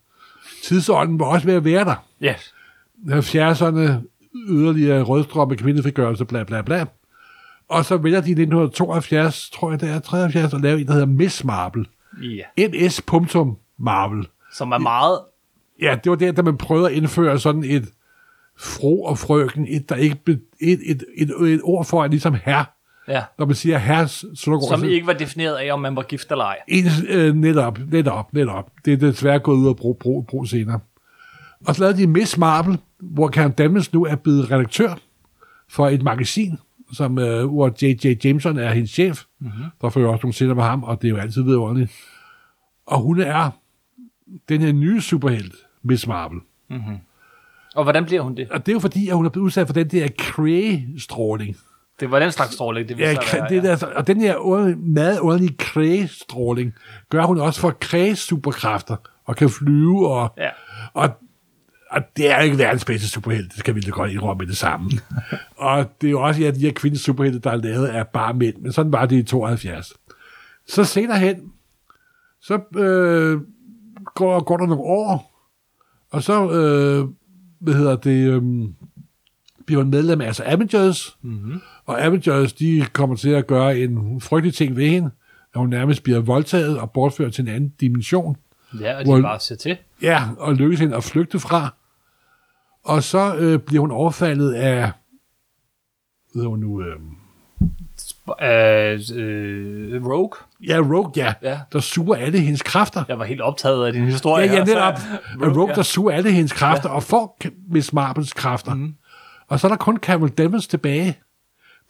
Tidsånden 0.63 1.19
var 1.19 1.25
også 1.25 1.47
ved 1.47 1.55
at 1.55 1.65
være 1.65 1.85
der. 1.85 2.05
Yes. 2.23 2.55
70'erne, 3.07 3.93
yderligere 4.35 5.03
rødstrømme, 5.03 5.57
kvindefrigørelse, 5.57 6.25
bla 6.25 6.45
bla 6.45 6.63
bla. 6.63 6.85
Og 7.69 7.85
så 7.85 7.97
vælger 7.97 8.21
de 8.21 8.29
i 8.29 8.33
1972, 8.33 9.51
tror 9.51 9.71
jeg 9.71 9.81
det 9.81 9.91
er, 9.91 9.99
73, 9.99 10.55
at 10.55 10.61
lave 10.61 10.81
en, 10.81 10.87
der 10.87 10.93
hedder 10.93 11.07
Miss 11.07 11.45
Marvel. 11.45 11.89
Ja. 12.23 12.67
NS. 12.69 13.03
Marvel. 13.79 14.27
Som 14.53 14.73
er 14.73 14.79
meget... 14.79 15.21
Ja, 15.83 15.99
det 16.05 16.11
var 16.11 16.17
der, 16.17 16.33
da 16.33 16.43
man 16.43 16.57
prøvede 16.57 16.91
at 16.91 16.93
indføre 16.93 17.39
sådan 17.39 17.65
et 17.65 17.89
fro 18.59 19.03
og 19.03 19.19
frøken, 19.19 19.67
et, 19.69 19.89
der 19.89 19.95
ikke 19.95 20.17
et, 20.29 20.41
et, 20.61 20.81
et, 21.17 21.33
et, 21.47 21.61
ord 21.65 21.85
for, 21.85 22.03
at 22.03 22.11
ligesom 22.11 22.35
herre. 22.45 22.65
Ja. 23.09 23.23
Når 23.39 23.47
man 23.47 23.55
siger 23.55 23.79
herre, 23.79 24.09
så 24.09 24.51
går 24.51 24.77
Som 24.77 24.85
ikke 24.85 25.07
var 25.07 25.13
defineret 25.13 25.57
af, 25.57 25.73
om 25.73 25.81
man 25.81 25.97
var 25.97 26.03
gift 26.03 26.31
eller 26.31 26.45
ej. 26.45 26.59
En, 26.69 26.85
øh, 27.09 27.35
netop, 27.35 27.79
netop, 27.91 28.33
netop. 28.33 28.71
Det 28.85 28.93
er 28.93 28.97
desværre 28.97 29.39
gået 29.39 29.57
ud 29.57 29.69
af 29.69 29.77
brug, 29.77 29.99
brug, 29.99 30.27
brug 30.27 30.49
senere. 30.49 30.81
Og 31.67 31.75
så 31.75 31.81
lavede 31.83 31.99
de 31.99 32.07
Miss 32.07 32.39
Marvel, 32.39 32.79
hvor 32.99 33.29
Karen 33.29 33.53
Danvers 33.53 33.93
nu 33.93 34.05
er 34.05 34.15
blevet 34.17 34.51
redaktør 34.51 34.95
for 35.69 35.89
et 35.89 36.03
magasin, 36.03 36.59
som, 36.93 37.19
øh, 37.19 37.47
hvor 37.47 37.73
J.J. 37.83 38.25
Jameson 38.25 38.59
er 38.59 38.73
hendes 38.73 38.91
chef. 38.91 39.23
Mm-hmm. 39.41 39.65
Der 39.81 40.01
jo 40.01 40.13
også 40.13 40.23
nogle 40.23 40.33
scener 40.33 40.55
med 40.55 40.63
ham, 40.63 40.83
og 40.85 41.03
det 41.03 41.09
er 41.09 41.13
jo 41.13 41.17
altid 41.17 41.43
vidunderligt. 41.43 41.93
Og 42.87 43.01
hun 43.01 43.21
er 43.21 43.51
den 44.49 44.61
her 44.61 44.73
nye 44.73 45.01
superhelt, 45.01 45.55
Miss 45.83 46.07
Marvel. 46.07 46.39
Og 47.75 47.83
hvordan 47.83 48.05
bliver 48.05 48.23
hun 48.23 48.35
det? 48.37 48.51
Og 48.51 48.67
det 48.67 48.73
er 48.73 48.77
jo 48.77 48.81
fordi, 48.81 49.09
at 49.09 49.17
hun 49.17 49.27
er 49.27 49.31
blevet 49.31 49.45
udsat 49.45 49.67
for 49.67 49.75
den 49.75 49.89
der 49.89 50.09
Cray-stråling. 50.21 51.57
Det 52.01 52.11
var 52.11 52.19
den 52.19 52.33
slags 52.33 52.53
stråling, 52.55 52.89
det 52.89 52.99
Ja, 52.99 53.11
ja, 53.11 53.17
være. 53.33 53.49
det 53.49 53.63
der, 53.63 53.87
og 53.97 54.07
den 54.07 54.21
her 54.21 54.37
under- 54.37 54.77
meget 54.77 55.19
underlige 55.19 55.57
Cray-stråling 55.63 56.73
gør 57.11 57.23
hun 57.25 57.39
også 57.41 57.61
for 57.61 57.71
Cray 57.71 58.15
superkræfter 58.15 58.97
og 59.25 59.37
kan 59.37 59.51
flyve 59.51 60.09
og, 60.09 60.35
Ja. 60.39 60.49
og, 60.95 61.11
og 61.91 62.03
det 62.17 62.31
er 62.31 62.39
ikke 62.41 62.59
verdens 62.59 62.85
bedste 62.85 63.09
superhelt, 63.09 63.51
det 63.51 63.59
skal 63.59 63.75
vi 63.75 63.81
da 63.81 63.91
godt 63.91 64.11
indrømme 64.11 64.39
med 64.39 64.47
det 64.47 64.57
samme. 64.57 64.91
og 65.57 65.91
det 66.01 66.07
er 66.07 66.11
jo 66.11 66.23
også 66.23 66.41
ja, 66.41 66.51
de 66.51 66.61
her 66.61 66.73
kvindelige 66.73 67.03
superhelte, 67.03 67.39
der 67.39 67.51
er 67.51 67.57
lavet 67.57 67.87
af 67.87 68.09
bare 68.09 68.35
mænd, 68.35 68.57
men 68.57 68.73
sådan 68.73 68.93
var 68.93 69.07
det 69.07 69.17
i 69.17 69.23
72. 69.23 69.93
Så 70.69 70.85
senere 70.85 71.19
hen, 71.19 71.53
så 72.43 72.79
øh, 72.79 73.41
går, 74.15 74.43
går 74.43 74.57
der 74.57 74.67
nogle 74.67 74.83
år, 74.83 75.47
og 76.11 76.23
så, 76.23 76.51
øh, 76.51 77.09
hvad 77.61 77.75
hedder 77.75 77.97
det, 77.97 78.29
øh, 78.29 78.43
bliver 79.67 79.83
hun 79.83 79.91
medlem 79.91 80.21
af 80.21 80.27
altså 80.27 80.43
Avengers, 80.47 81.17
mm-hmm. 81.23 81.61
og 81.87 82.05
Avengers, 82.05 82.53
de 82.53 82.87
kommer 82.93 83.17
til 83.17 83.31
at 83.31 83.47
gøre 83.47 83.79
en 83.79 84.21
frygtelig 84.21 84.55
ting 84.55 84.77
ved 84.77 84.89
hende, 84.89 85.11
at 85.55 85.61
hun 85.61 85.69
nærmest 85.69 86.03
bliver 86.03 86.21
voldtaget 86.21 86.79
og 86.79 86.91
bortført 86.91 87.33
til 87.33 87.43
en 87.43 87.49
anden 87.49 87.73
dimension. 87.81 88.37
Ja, 88.81 88.99
og 88.99 89.05
Hvor- 89.05 89.17
de 89.17 89.23
bare 89.23 89.41
ser 89.41 89.57
til. 89.57 89.77
Ja, 90.03 90.25
og 90.39 90.55
lykkes 90.55 90.81
hende 90.81 90.97
at 90.97 91.05
flygte 91.05 91.39
fra. 91.39 91.75
Og 92.85 93.03
så 93.03 93.35
øh, 93.37 93.59
bliver 93.59 93.81
hun 93.81 93.91
overfaldet 93.91 94.53
af, 94.53 94.75
hvad 94.81 94.91
hedder 96.35 96.49
hun 96.49 96.59
nu, 96.59 96.83
øh, 96.83 96.97
Øh, 98.43 99.01
øh, 99.15 100.07
Rogue. 100.07 100.31
ja, 100.67 100.77
Rogue, 100.79 101.13
ja, 101.17 101.35
Ja. 101.43 101.59
der 101.73 101.81
suger 101.81 102.17
alle 102.17 102.39
hendes 102.41 102.63
kræfter. 102.63 103.05
Jeg 103.09 103.19
var 103.19 103.25
helt 103.25 103.41
optaget 103.41 103.87
af 103.87 103.93
din 103.93 104.05
historie. 104.05 104.47
Ja, 104.47 104.53
ja, 104.55 104.65
netop. 104.65 104.95
Rogue, 105.43 105.49
Rogue 105.61 105.69
ja. 105.69 105.75
der 105.75 105.83
suger 105.83 106.13
alle 106.13 106.31
hendes 106.31 106.53
kræfter, 106.53 106.89
ja. 106.89 106.95
og 106.95 107.03
får 107.03 107.39
Miss 107.71 107.93
Marbles 107.93 108.33
kræfter. 108.33 108.75
Mm. 108.75 108.95
Og 109.49 109.61
så 109.61 109.67
er 109.67 109.69
der 109.69 109.77
kun 109.77 109.97
Carol 109.97 110.29
Danvers 110.29 110.67
tilbage, 110.67 111.19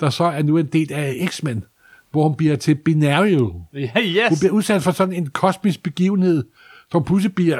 der 0.01 0.11
så 0.11 0.25
er 0.25 0.43
nu 0.43 0.59
en 0.59 0.67
del 0.67 0.93
af 0.93 1.29
X-Men, 1.29 1.65
hvor 2.11 2.29
hun 2.29 2.37
bliver 2.37 2.57
til 2.57 2.75
Binario. 2.75 3.63
Ja, 3.75 3.91
Hun 3.95 4.03
yes. 4.03 4.39
bliver 4.41 4.53
udsat 4.53 4.83
for 4.83 4.91
sådan 4.91 5.15
en 5.15 5.27
kosmisk 5.31 5.83
begivenhed, 5.83 6.45
som 6.93 7.05
pludselig 7.05 7.35
bliver 7.35 7.59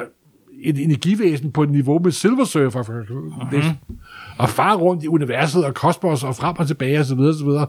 et 0.63 0.77
energivæsen 0.77 1.51
på 1.51 1.63
et 1.63 1.69
niveau 1.69 1.99
med 1.99 2.11
Silver 2.11 2.43
Surfer. 2.43 2.83
Mm-hmm. 2.83 3.97
Og 4.37 4.49
far 4.49 4.75
rundt 4.75 5.03
i 5.03 5.07
universet 5.07 5.65
og 5.65 5.73
kosmos 5.73 6.23
og 6.23 6.35
frem 6.35 6.55
og 6.59 6.67
tilbage 6.67 6.99
og 6.99 7.05
så 7.05 7.15
videre, 7.15 7.31
og 7.31 7.37
så 7.37 7.45
videre. 7.45 7.67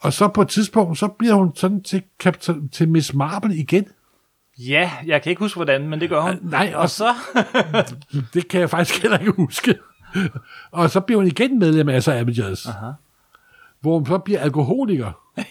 Og 0.00 0.12
så 0.12 0.28
på 0.28 0.42
et 0.42 0.48
tidspunkt, 0.48 0.98
så 0.98 1.08
bliver 1.08 1.34
hun 1.34 1.56
sådan 1.56 1.82
til, 1.82 2.02
Captain, 2.20 2.68
til 2.68 2.88
Miss 2.88 3.14
Marvel 3.14 3.58
igen. 3.58 3.84
Ja, 4.58 4.90
jeg 5.06 5.22
kan 5.22 5.30
ikke 5.30 5.40
huske, 5.40 5.56
hvordan, 5.56 5.88
men 5.88 6.00
det 6.00 6.08
gør 6.08 6.20
hun. 6.20 6.38
Nej, 6.42 6.72
og 6.74 6.80
Og 6.82 6.90
så... 6.90 7.08
Det 8.34 8.48
kan 8.48 8.60
jeg 8.60 8.70
faktisk 8.70 9.02
heller 9.02 9.18
ikke 9.18 9.32
huske. 9.32 9.78
og 10.70 10.90
så 10.90 11.00
bliver 11.00 11.18
hun 11.18 11.26
igen 11.26 11.58
medlem 11.58 11.88
af 11.88 12.02
så 12.02 12.12
Avengers. 12.12 12.66
Aha. 12.66 12.90
Hvor 13.80 13.98
hun 13.98 14.06
så 14.06 14.18
bliver 14.18 14.40
alkoholiker. 14.40 15.12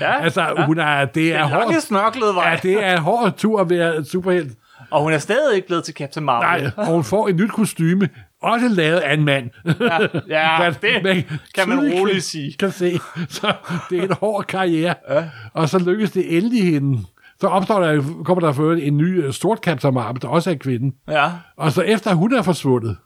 Ja, 0.00 0.12
Altså, 0.24 0.42
ja. 0.42 0.66
hun 0.66 0.78
er, 0.78 1.04
det 1.04 1.32
er 1.32 1.44
en 1.44 1.50
lange 1.50 1.64
hårdt. 1.72 1.82
snørklede 1.82 2.34
vej. 2.34 2.48
Ja, 2.50 2.58
det 2.62 2.84
er 2.84 2.92
en 2.96 3.02
hård 3.02 3.36
tur 3.36 3.60
at 3.60 3.70
være 3.70 4.04
superhelt. 4.04 4.52
Og 4.90 5.02
hun 5.02 5.12
er 5.12 5.18
stadig 5.18 5.56
ikke 5.56 5.66
blevet 5.66 5.84
til 5.84 5.94
Captain 5.94 6.24
Marvel. 6.26 6.62
Nej, 6.62 6.70
og 6.76 6.86
hun 6.86 7.04
får 7.04 7.28
et 7.28 7.36
nyt 7.36 7.50
kostyme, 7.50 8.08
også 8.42 8.68
lavet 8.68 8.98
af 8.98 9.14
en 9.14 9.24
mand. 9.24 9.50
Ja, 9.80 9.98
ja 10.28 10.58
Man- 10.62 10.74
det 10.82 11.02
man 11.02 11.24
kan 11.54 11.68
man 11.68 11.92
roligt 11.92 12.24
sige. 12.24 12.52
Kan 12.58 12.70
se. 12.72 12.98
Så 13.28 13.54
det 13.90 13.98
er 13.98 14.02
en 14.02 14.12
hård 14.20 14.44
karriere. 14.44 14.94
Ja. 15.10 15.30
Og 15.54 15.68
så 15.68 15.78
lykkes 15.78 16.10
det 16.10 16.36
endelig 16.36 16.64
hende. 16.72 16.98
Så 17.40 17.46
opstår 17.46 17.80
der, 17.80 18.02
kommer 18.24 18.40
der 18.40 18.52
for 18.52 18.72
en 18.72 18.96
ny 18.96 19.24
øh, 19.24 19.32
sort 19.32 19.58
Captain 19.58 19.94
Marvel, 19.94 20.22
der 20.22 20.28
også 20.28 20.50
er 20.50 20.54
kvinde. 20.54 20.96
Ja. 21.08 21.30
Og 21.56 21.72
så 21.72 21.82
efter 21.82 22.14
hun 22.14 22.34
er 22.34 22.42
forsvundet, 22.42 22.96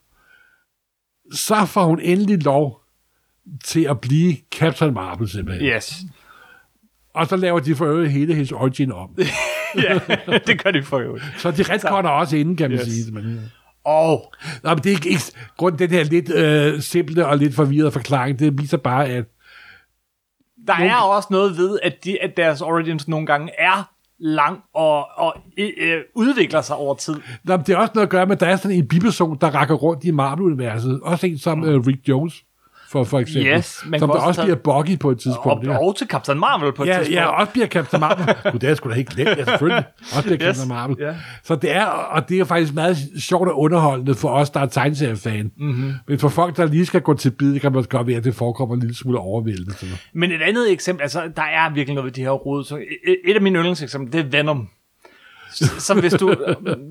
så 1.33 1.65
får 1.67 1.85
hun 1.85 2.01
endelig 2.01 2.45
lov 2.45 2.81
til 3.65 3.85
at 3.85 4.01
blive 4.01 4.37
Captain 4.59 4.95
Marvel 4.95 5.29
simpelthen. 5.29 5.67
Yes. 5.69 5.95
Og 7.15 7.27
så 7.27 7.37
laver 7.37 7.61
de 7.61 7.75
for 7.75 7.87
øvrigt 7.87 8.13
hele 8.13 8.35
hendes 8.35 8.53
origin 8.53 8.93
om. 8.93 9.19
ja, 9.85 10.01
det 10.47 10.63
gør 10.65 10.71
de 10.71 10.83
for 10.83 10.99
øvrigt. 10.99 11.25
Så 11.39 11.51
de 11.51 11.63
retkorner 11.63 12.09
også 12.09 12.37
inden, 12.37 12.57
kan 12.57 12.71
man 12.71 12.79
Yes. 12.79 12.87
sige. 12.87 13.13
Men, 13.13 13.41
Og 13.85 14.33
Nå, 14.63 14.69
men 14.71 14.79
det 14.79 14.87
er 14.87 14.91
ikke, 14.91 15.09
ikke 15.09 15.23
grund 15.57 15.79
den 15.79 15.91
her 15.91 16.05
lidt 16.05 16.31
øh, 16.31 16.81
simple 16.81 17.27
og 17.27 17.37
lidt 17.39 17.55
forvirrede 17.55 17.91
forklaring, 17.91 18.39
det 18.39 18.59
viser 18.59 18.77
bare, 18.77 19.07
at 19.09 19.25
der 20.67 20.75
er 20.75 20.97
også 20.97 21.29
noget 21.31 21.57
ved, 21.57 21.79
at, 21.83 22.05
de, 22.05 22.23
at 22.23 22.37
deres 22.37 22.61
origins 22.61 23.09
nogle 23.09 23.27
gange 23.27 23.51
er 23.59 23.91
lang 24.19 24.59
og, 24.75 25.07
og 25.17 25.35
øh, 25.59 26.01
udvikler 26.15 26.61
sig 26.61 26.77
over 26.77 26.95
tid. 26.95 27.15
Nå, 27.45 27.57
men 27.57 27.67
det 27.67 27.73
er 27.73 27.77
også 27.77 27.93
noget 27.95 28.07
at 28.07 28.11
gøre 28.11 28.27
med, 28.27 28.37
at 28.37 28.41
der 28.41 28.47
er 28.47 28.57
sådan 28.57 28.77
en 28.77 28.89
biperson, 28.89 29.39
der 29.41 29.51
rækker 29.51 29.75
rundt 29.75 30.05
i 30.05 30.11
Marvel-universet. 30.11 31.01
Også 31.03 31.27
en 31.27 31.39
som 31.39 31.65
øh, 31.65 31.87
Rick 31.87 32.09
Jones, 32.09 32.45
for, 32.91 33.05
for 33.05 33.19
eksempel. 33.19 33.53
Yes, 33.53 33.85
man 33.87 34.01
som 34.01 34.09
der 34.09 34.17
også 34.17 34.43
tage- 34.43 34.57
bliver 34.57 34.57
Buggy 34.83 34.99
på 34.99 35.11
et 35.11 35.15
Og, 35.15 35.21
tidspunkt. 35.21 35.67
ja. 35.67 35.79
og 35.79 35.97
til 35.97 36.07
Captain 36.07 36.39
Marvel 36.41 36.73
på 36.73 36.83
et 36.83 36.87
Ja, 36.87 36.93
tidspunkt. 36.93 37.15
ja, 37.17 37.27
også 37.27 37.53
bliver 37.53 37.67
Captain 37.67 38.01
Marvel. 38.01 38.35
Gud, 38.53 38.59
det 38.61 38.71
er 38.71 38.75
sgu 38.75 38.89
da 38.89 38.95
helt 38.95 39.09
glemt. 39.09 39.29
Ja, 39.39 39.45
selvfølgelig. 39.45 39.85
Også 40.01 40.23
bliver 40.23 40.39
Yes. 40.49 40.57
Captain 40.57 40.69
Marvel. 40.69 40.97
Ja. 41.01 41.15
Så 41.45 41.55
det 41.57 41.77
er, 41.77 41.85
og 41.85 42.29
det 42.29 42.41
er 42.41 42.45
faktisk 42.45 42.75
meget 42.75 42.97
sjovt 43.21 43.49
og 43.49 43.59
underholdende 43.61 44.15
for 44.15 44.29
os, 44.29 44.51
der 44.51 44.61
er 44.61 44.67
tegneseriefan. 44.67 45.51
Mm-hmm. 45.59 45.93
Men 46.09 46.19
for 46.19 46.29
folk, 46.29 46.57
der 46.57 46.67
lige 46.67 46.87
skal 46.87 47.01
gå 47.01 47.15
til 47.15 47.31
bid, 47.31 47.59
kan 47.61 47.73
man 47.73 47.85
godt 47.85 48.07
være, 48.07 48.17
at 48.17 48.25
det 48.25 48.35
forekommer 48.35 48.75
en 48.75 48.81
lille 48.81 48.97
smule 48.97 49.19
overvældende. 49.19 49.73
Men 50.15 50.33
et 50.33 50.43
andet 50.43 50.73
eksempel, 50.73 51.03
altså 51.03 51.23
der 51.37 51.43
er 51.43 51.75
virkelig 51.75 51.95
noget 51.95 52.05
ved 52.07 52.13
de 52.13 52.21
her 52.23 52.31
rod. 52.31 52.65
Så 52.65 52.77
et, 52.77 53.17
et 53.25 53.35
af 53.35 53.43
mine 53.43 53.59
yndlingseksempler, 53.59 54.23
det 54.23 54.27
er 54.35 54.39
Venom. 54.39 54.69
Så 55.79 55.97
hvis 56.01 56.13
du, 56.13 56.35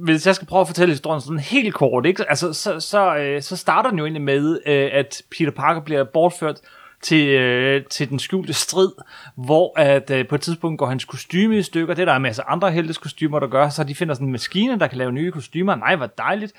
hvis 0.04 0.28
jeg 0.28 0.36
skal 0.36 0.48
prøve 0.48 0.62
at 0.62 0.68
fortælle 0.68 0.92
historien 0.92 1.22
sådan 1.22 1.40
helt 1.40 1.74
kort, 1.74 2.06
ikke? 2.06 2.30
Altså, 2.30 2.54
så, 2.54 2.80
så, 2.80 3.16
øh, 3.16 3.42
så 3.42 3.56
starter 3.56 3.90
den 3.90 4.00
jo 4.00 4.06
egentlig 4.06 4.22
med, 4.22 4.60
øh, 4.66 4.90
at 4.94 5.22
Peter 5.38 5.52
Parker 5.52 5.82
bliver 5.82 6.04
bortført 6.04 6.60
til, 7.02 7.28
øh, 7.28 7.86
til 7.86 8.10
den 8.10 8.20
skjulte 8.20 8.54
strid, 8.54 8.92
hvor 9.36 9.80
at, 9.80 10.10
øh, 10.12 10.28
på 10.28 10.36
et 10.36 10.42
tidspunkt 10.42 10.80
går 10.80 10.86
hans 10.86 11.06
kostyme 11.06 11.58
i 11.58 11.64
stykker. 11.64 11.94
Det 11.94 12.02
er 12.02 12.06
der 12.06 12.16
en 12.16 12.22
masse 12.22 12.44
andre 12.44 12.72
heltes 12.72 12.98
kostymer, 12.98 13.40
der 13.40 13.48
gør, 13.48 13.70
så 13.70 13.84
de 13.84 13.96
finder 13.96 14.14
sådan 14.14 14.28
en 14.28 14.32
maskine, 14.32 14.80
der 14.80 14.88
kan 14.88 14.98
lave 14.98 15.12
nye 15.12 15.32
kostymer. 15.32 15.76
Nej, 15.76 15.96
hvor 15.96 16.08
dejligt. 16.08 16.54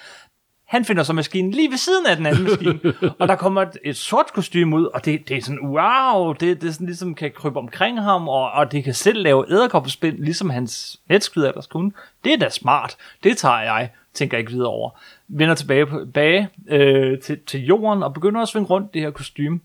Han 0.71 0.85
finder 0.85 1.03
så 1.03 1.13
maskinen 1.13 1.51
lige 1.51 1.71
ved 1.71 1.77
siden 1.77 2.07
af 2.07 2.17
den 2.17 2.27
anden 2.27 2.43
maskine, 2.45 2.81
og 3.19 3.29
der 3.29 3.37
kommer 3.37 3.63
et, 3.63 3.79
et 3.85 3.97
sort 3.97 4.33
kostume 4.33 4.77
ud, 4.77 4.85
og 4.85 5.05
det, 5.05 5.29
det 5.29 5.37
er 5.37 5.43
sådan, 5.43 5.61
wow, 5.63 6.33
det, 6.33 6.61
det 6.63 6.69
er 6.69 6.73
sådan 6.73 6.87
ligesom 6.87 7.15
kan 7.15 7.33
krybe 7.35 7.59
omkring 7.59 8.03
ham, 8.03 8.29
og, 8.29 8.51
og 8.51 8.73
det 8.73 8.85
kan 8.85 8.95
selv 8.95 9.23
lave 9.23 9.51
æderkoppespind, 9.51 10.19
ligesom 10.19 10.51
hans 10.51 11.01
netskyder 11.09 11.49
ellers 11.49 11.67
kunne. 11.67 11.93
Det 12.25 12.33
er 12.33 12.37
da 12.39 12.49
smart, 12.49 12.97
det 13.25 13.39
tager 13.39 13.61
jeg, 13.61 13.91
tænker 14.15 14.37
jeg 14.37 14.41
ikke 14.41 14.53
videre 14.53 14.69
over. 14.69 14.91
Vender 15.29 15.55
tilbage, 15.55 15.87
på, 15.87 16.01
bage, 16.15 16.49
øh, 16.69 17.19
til, 17.19 17.39
til 17.47 17.65
jorden, 17.65 18.03
og 18.03 18.15
begynder 18.15 18.41
at 18.41 18.49
svinge 18.49 18.67
rundt 18.69 18.95
det 18.95 19.03
her 19.03 19.11
kostume. 19.11 19.61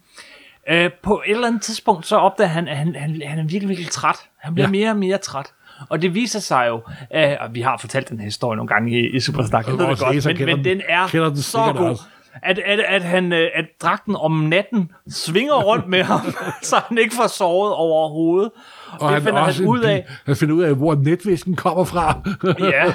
Øh, 0.70 0.92
på 1.04 1.24
et 1.26 1.32
eller 1.32 1.48
andet 1.48 1.62
tidspunkt, 1.62 2.08
så 2.08 2.18
opdager 2.18 2.50
han, 2.50 2.68
at 2.68 2.78
han, 2.78 2.96
han, 2.96 3.22
han 3.26 3.40
er 3.40 3.44
virkelig, 3.44 3.70
virkelig 3.70 3.92
træt. 3.92 4.18
Han 4.38 4.54
bliver 4.54 4.68
ja. 4.68 4.72
mere 4.72 4.90
og 4.90 4.98
mere 4.98 5.18
træt. 5.18 5.54
Og 5.90 6.02
det 6.02 6.14
viser 6.14 6.40
sig 6.40 6.66
jo, 6.70 6.82
at, 7.10 7.38
og 7.40 7.56
vi 7.56 7.62
har 7.62 7.78
fortalt 7.78 8.10
den 8.10 8.20
her 8.20 8.26
historie 8.26 8.56
nogle 8.58 8.68
gange 8.68 8.92
i, 9.00 9.16
i 9.16 9.20
Supersnak, 9.20 9.68
jeg 9.68 9.74
ved 9.78 9.88
det 9.88 10.00
godt, 10.00 10.26
men, 10.40 10.46
men 10.56 10.66
den- 10.66 10.82
er 10.90 11.08
den 11.12 11.38
så 11.38 11.58
god. 11.78 11.86
også. 11.90 12.04
At, 12.44 12.60
at, 12.60 12.80
at, 12.80 13.04
han, 13.04 13.34
øh, 13.34 13.50
at 13.56 13.66
dragten 13.82 14.16
om 14.16 14.32
natten 14.32 14.92
svinger 15.10 15.54
rundt 15.54 15.88
med 15.88 16.04
ham, 16.04 16.20
så 16.64 16.76
han 16.88 16.98
ikke 16.98 17.16
får 17.16 17.28
sovet 17.28 17.74
overhovedet. 17.74 18.52
Og 19.00 19.14
det 19.14 19.24
finder 19.24 19.42
også 19.42 19.62
han 19.64 19.70
ud 19.70 19.80
af. 19.80 20.06
Han 20.26 20.36
finder 20.36 20.56
ud 20.56 20.64
af, 20.64 20.76
hvor 20.76 20.96
netvisken 20.96 21.56
kommer 21.56 21.84
fra. 21.84 22.20
Ja. 22.60 22.94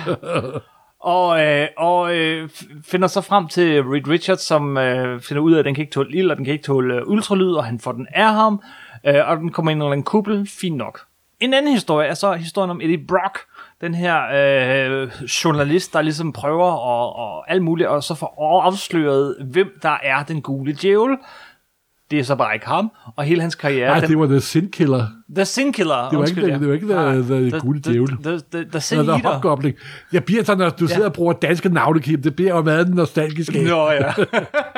Og, 1.00 1.40
øh, 1.46 1.68
og 1.78 2.16
øh, 2.16 2.48
finder 2.84 3.08
så 3.08 3.20
frem 3.20 3.48
til 3.48 3.82
Reed 3.82 4.08
Richards, 4.08 4.40
som 4.40 4.76
øh, 4.78 5.20
finder 5.20 5.42
ud 5.42 5.52
af, 5.52 5.58
at 5.58 5.64
den 5.64 5.74
kan 5.74 5.82
ikke 5.82 5.92
tåle 5.92 6.16
ild, 6.16 6.30
og 6.30 6.36
den 6.36 6.44
kan 6.44 6.52
ikke 6.52 6.64
tåle 6.64 6.94
øh, 6.94 7.02
ultralyd, 7.06 7.52
og 7.52 7.64
han 7.64 7.80
får 7.80 7.92
den 7.92 8.06
af 8.14 8.34
ham, 8.34 8.62
øh, 9.06 9.28
og 9.28 9.36
den 9.36 9.52
kommer 9.52 9.72
ind 9.72 9.82
under 9.82 9.94
en 9.94 10.02
kuppel, 10.02 10.48
fint 10.60 10.76
nok. 10.76 11.00
En 11.41 11.55
anden 11.55 11.72
historie 11.72 12.09
er 12.09 12.14
så 12.14 12.32
historien 12.32 12.70
om 12.70 12.80
Eddie 12.80 13.07
Brock, 13.09 13.38
den 13.80 13.95
her 13.95 14.20
øh, 14.34 15.09
journalist, 15.45 15.93
der 15.93 16.03
ligesom 16.03 16.32
prøver 16.32 16.70
og, 16.72 17.16
og 17.16 17.51
alt 17.51 17.62
muligt, 17.62 17.88
og 17.88 18.03
så 18.03 18.14
får 18.14 18.61
afsløret, 18.64 19.36
hvem 19.51 19.78
der 19.82 19.97
er 20.03 20.22
den 20.22 20.43
gule 20.43 20.72
djævel. 20.72 21.16
Det 22.11 22.18
er 22.18 22.22
så 22.24 22.36
bare 22.36 22.55
ikke 22.55 22.66
ham, 22.66 22.93
og 23.16 23.24
hele 23.24 23.41
hans 23.41 23.55
karriere... 23.55 23.88
Nej, 23.99 24.01
det 24.01 24.18
var 24.18 24.26
The 24.26 24.41
Sin 24.41 24.70
Killer. 24.70 25.07
The 25.36 25.45
Sin 25.45 25.72
Killer, 25.72 25.95
Det 26.09 26.12
var 26.12 26.18
undskyld, 26.18 26.45
ikke 26.45 26.53
ja. 26.53 26.57
the- 26.57 26.61
det 26.61 26.68
var 26.68 26.74
ikke 26.74 26.86
the- 26.86 27.32
Nej, 27.32 27.51
the 27.51 27.61
gule 27.61 27.80
djævel. 27.80 28.09
The, 28.09 28.30
the, 28.32 28.41
the, 28.53 28.70
the 28.70 28.80
Sin 28.80 28.99
Eater. 28.99 29.12
Hobgoblin. 29.32 29.74
Jeg 30.12 30.24
bliver 30.24 30.45
så, 30.45 30.55
når 30.55 30.68
du 30.70 30.86
sidder 30.86 31.07
og 31.07 31.12
bruger 31.12 31.32
danske 31.32 31.68
navne, 31.68 32.01
Kim, 32.01 32.22
det 32.22 32.36
bliver 32.36 32.55
jo 32.57 32.62
meget 32.62 32.95
nostalgisk. 32.95 33.55
Nå 33.55 33.91
ja. 33.91 34.12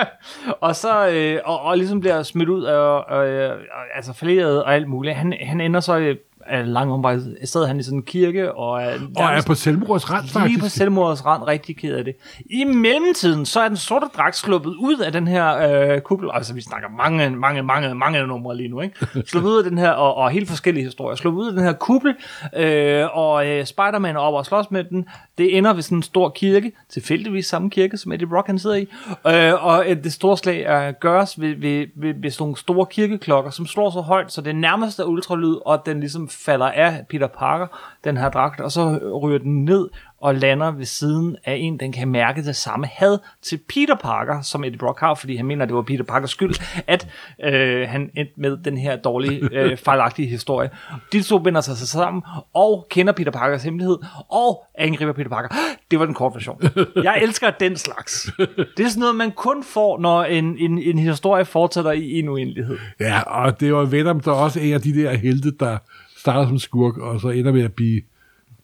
og 0.67 0.77
så 0.77 1.09
øh, 1.09 1.39
og, 1.45 1.61
og 1.63 1.77
ligesom 1.79 2.01
bliver 2.01 2.23
smidt 2.23 2.49
ud 2.49 2.63
af, 2.65 3.17
øh, 3.25 3.51
øh, 3.51 3.57
altså 3.95 4.13
falderet 4.13 4.63
og 4.65 4.75
alt 4.75 4.89
muligt. 4.89 5.15
Han, 5.17 5.35
han 5.41 5.61
ender 5.61 5.81
så 5.81 5.99
øh, 5.99 6.17
af 6.47 6.73
lang 6.73 6.93
omvej. 6.93 7.19
I 7.43 7.47
stedet 7.47 7.65
er 7.65 7.69
han 7.69 7.81
i 7.81 7.83
sådan 7.83 7.99
en 7.99 8.03
kirke 8.03 8.55
og 8.55 8.83
er, 8.83 8.93
Og 9.17 9.25
er 9.25 9.43
på 9.47 9.55
selvmordsrand, 9.55 10.49
lige 10.49 10.59
på 10.59 10.69
selvmordets 10.69 11.27
rand, 11.27 11.43
rigtig 11.43 11.77
ked 11.77 11.97
af 11.97 12.05
det. 12.05 12.15
I 12.51 12.65
mellemtiden, 12.65 13.47
så 13.47 13.61
er 13.61 13.69
den 13.69 13.77
sorte 13.77 14.07
dragt 14.17 14.37
sluppet 14.37 14.71
ud 14.71 14.99
af 14.99 15.13
den 15.13 15.29
her 15.29 15.57
øh, 15.57 16.01
kuppel. 16.01 16.31
Altså, 16.33 16.55
vi 16.55 16.61
snakker 16.61 16.89
mange, 16.89 17.31
mange, 17.31 17.63
mange, 17.63 17.95
mange 17.95 18.27
numre 18.27 18.57
lige 18.57 18.69
nu, 18.69 18.81
ikke? 18.81 19.07
Sluppet 19.31 19.51
ud 19.51 19.59
af 19.59 19.65
den 19.65 19.79
her, 19.79 19.91
og, 19.91 20.15
og 20.15 20.31
helt 20.31 20.49
forskellige 20.49 20.85
historier. 20.85 21.17
Sluppet 21.17 21.43
ud 21.43 21.47
af 21.47 21.53
den 21.53 21.63
her 21.63 21.73
kuppel, 21.73 22.15
øh, 22.57 23.17
og 23.17 23.47
øh, 23.47 23.67
Spider-Man 23.67 24.17
er 24.17 24.21
op 24.21 24.35
og 24.35 24.47
slås 24.47 24.71
med 24.71 24.85
den. 24.85 25.07
Det 25.39 25.57
ender 25.57 25.73
ved 25.73 25.83
sådan 25.83 25.99
en 25.99 26.03
stor 26.03 26.29
kirke, 26.29 26.73
tilfældigvis 26.89 27.47
samme 27.47 27.71
kirke, 27.71 27.97
som 27.97 28.13
Eddie 28.13 28.27
Brock 28.27 28.47
han 28.47 28.59
sidder 28.59 28.77
i. 28.77 28.87
Øh, 29.27 29.65
og 29.65 29.91
øh, 29.91 30.05
det 30.05 30.13
store 30.13 30.37
slag 30.37 30.63
er, 30.63 30.93
gøres 30.93 31.41
ved, 31.41 31.55
ved, 31.57 31.87
ved, 31.97 32.15
ved 32.23 32.31
sådan 32.31 32.43
nogle 32.43 32.57
store 32.57 32.87
kirkeklokker, 32.87 33.51
som 33.51 33.67
slår 33.67 33.91
så 33.91 34.01
højt, 34.01 34.33
så 34.33 34.41
det 34.41 34.57
nærmest 34.57 34.99
er 34.99 35.05
ultralyd, 35.05 35.57
og 35.67 35.87
den 35.87 36.01
ligesom 36.01 36.29
falder 36.33 36.67
af 36.67 37.05
Peter 37.09 37.27
Parker, 37.27 37.67
den 38.05 38.17
her 38.17 38.31
dragt, 38.31 38.61
og 38.61 38.73
så 38.73 38.99
ryger 39.23 39.39
den 39.39 39.65
ned 39.65 39.89
og 40.23 40.35
lander 40.35 40.71
ved 40.71 40.85
siden 40.85 41.37
af 41.45 41.55
en, 41.55 41.81
den 41.81 41.93
kan 41.93 42.09
mærke 42.09 42.45
det 42.45 42.57
samme 42.57 42.87
had 42.87 43.19
til 43.43 43.61
Peter 43.69 43.95
Parker, 43.95 44.43
som 44.43 44.65
Eddie 44.65 44.79
Brock 44.79 45.01
har, 45.01 45.15
fordi 45.15 45.37
han 45.37 45.47
mener, 45.47 45.65
det 45.65 45.75
var 45.75 45.83
Peter 45.83 46.05
Parkers 46.05 46.31
skyld, 46.31 46.55
at 46.87 47.09
øh, 47.45 47.89
han 47.89 48.11
endte 48.17 48.33
med 48.37 48.57
den 48.65 48.79
her 48.79 48.97
dårlige, 48.97 49.49
øh, 49.53 49.77
fejlagtige 49.77 50.29
historie. 50.29 50.71
De 51.13 51.23
to 51.23 51.39
binder 51.39 51.61
sig 51.61 51.77
sammen, 51.77 52.23
og 52.55 52.87
kender 52.91 53.13
Peter 53.13 53.31
Parkers 53.31 53.63
hemmelighed, 53.63 53.97
og 54.29 54.65
angriber 54.75 55.13
Peter 55.13 55.31
Parker. 55.31 55.49
Det 55.91 55.99
var 55.99 56.05
den 56.05 56.15
korte 56.15 56.35
version. 56.35 56.63
Jeg 57.05 57.19
elsker 57.23 57.51
den 57.51 57.77
slags. 57.77 58.31
Det 58.77 58.85
er 58.85 58.89
sådan 58.89 59.01
noget, 59.01 59.17
man 59.17 59.33
kun 59.33 59.65
får, 59.65 59.99
når 59.99 60.25
en, 60.25 60.59
en, 60.59 60.79
en 60.79 60.99
historie 60.99 61.45
fortsætter 61.45 61.93
i 61.93 62.19
en 62.19 62.29
uendelighed. 62.29 62.79
Ja, 63.01 63.21
og 63.21 63.61
det 63.61 63.75
var 63.75 63.85
Venom, 63.85 64.21
der 64.21 64.33
også 64.33 64.61
er 64.61 64.65
en 64.65 64.75
af 64.75 64.81
de 64.81 65.03
der 65.03 65.17
helte, 65.17 65.51
der 65.61 65.79
starter 66.23 66.49
som 66.49 66.59
skurk, 66.59 66.97
og 66.99 67.21
så 67.21 67.29
ender 67.29 67.53
med 67.53 67.63
at 67.63 67.73
blive 67.73 68.03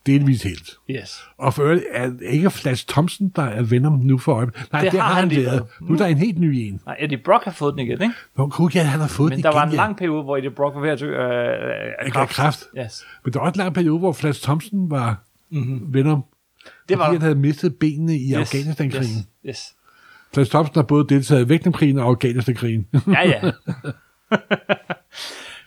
delvis 0.07 0.43
helt. 0.43 0.71
Yes. 0.91 1.21
Og 1.39 1.55
for 1.55 1.63
øvrigt 1.63 1.85
er 1.93 2.07
det 2.07 2.21
ikke 2.23 2.51
Flash 2.51 2.87
Thompson, 2.89 3.29
der 3.37 3.43
er 3.43 3.63
Venom 3.63 3.93
nu 3.93 4.19
for 4.19 4.33
øjeblikket. 4.35 4.73
Nej, 4.73 4.83
Det 4.83 4.93
det, 4.93 5.01
har 5.01 5.15
han 5.15 5.31
han 5.31 5.37
været. 5.45 5.67
Nu 5.81 5.95
er 5.95 5.99
der 5.99 6.07
en 6.07 6.19
helt 6.19 6.39
ny 6.39 6.45
en. 6.55 6.81
Nej, 6.87 6.97
Eddie 7.01 7.19
Brock 7.25 7.45
har 7.45 7.51
fået 7.51 7.73
den 7.75 7.81
igen, 7.87 8.03
ikke? 8.03 8.15
Nå, 8.37 8.47
gud, 8.49 8.71
ja, 8.71 8.83
han 8.83 9.01
har 9.01 9.09
fået 9.09 9.29
Men 9.31 9.37
den 9.37 9.43
der 9.45 9.53
var 9.53 9.63
igen, 9.63 9.69
en 9.69 9.75
ja. 9.75 9.81
lang 9.83 9.97
periode, 9.97 10.23
hvor 10.23 10.37
Eddie 10.37 10.51
Brock 10.51 10.75
var 10.75 10.81
ved 10.81 10.91
at 10.91 11.01
dø 11.01 11.17
af, 11.17 11.29
af 11.99 12.07
Af 12.07 12.13
kræft. 12.13 12.31
kræft. 12.33 12.65
Yes. 12.79 13.05
Men 13.25 13.33
der 13.33 13.39
var 13.39 13.47
også 13.47 13.59
en 13.61 13.65
lang 13.65 13.75
periode, 13.75 13.99
hvor 13.99 14.13
Flash 14.13 14.43
Thompson 14.43 14.91
var 14.91 15.23
mm-hmm. 15.51 15.95
Venom. 15.95 16.25
Det 16.89 16.99
var 16.99 17.05
fordi 17.05 17.15
han 17.15 17.23
havde 17.23 17.35
mistet 17.35 17.77
benene 17.77 18.17
i 18.17 18.31
Yes, 18.31 18.37
Afghanistan-krigen. 18.55 19.17
Yes. 19.17 19.27
yes. 19.47 19.75
Flash 20.35 20.51
Thompson 20.51 20.75
har 20.75 20.83
både 20.83 21.07
deltaget 21.15 21.45
i 21.45 21.49
Vietnamkrigen 21.49 21.99
og 21.99 22.07
Afghanistan-krigen. 22.09 22.87
Ja, 23.07 23.29
ja. 23.29 23.41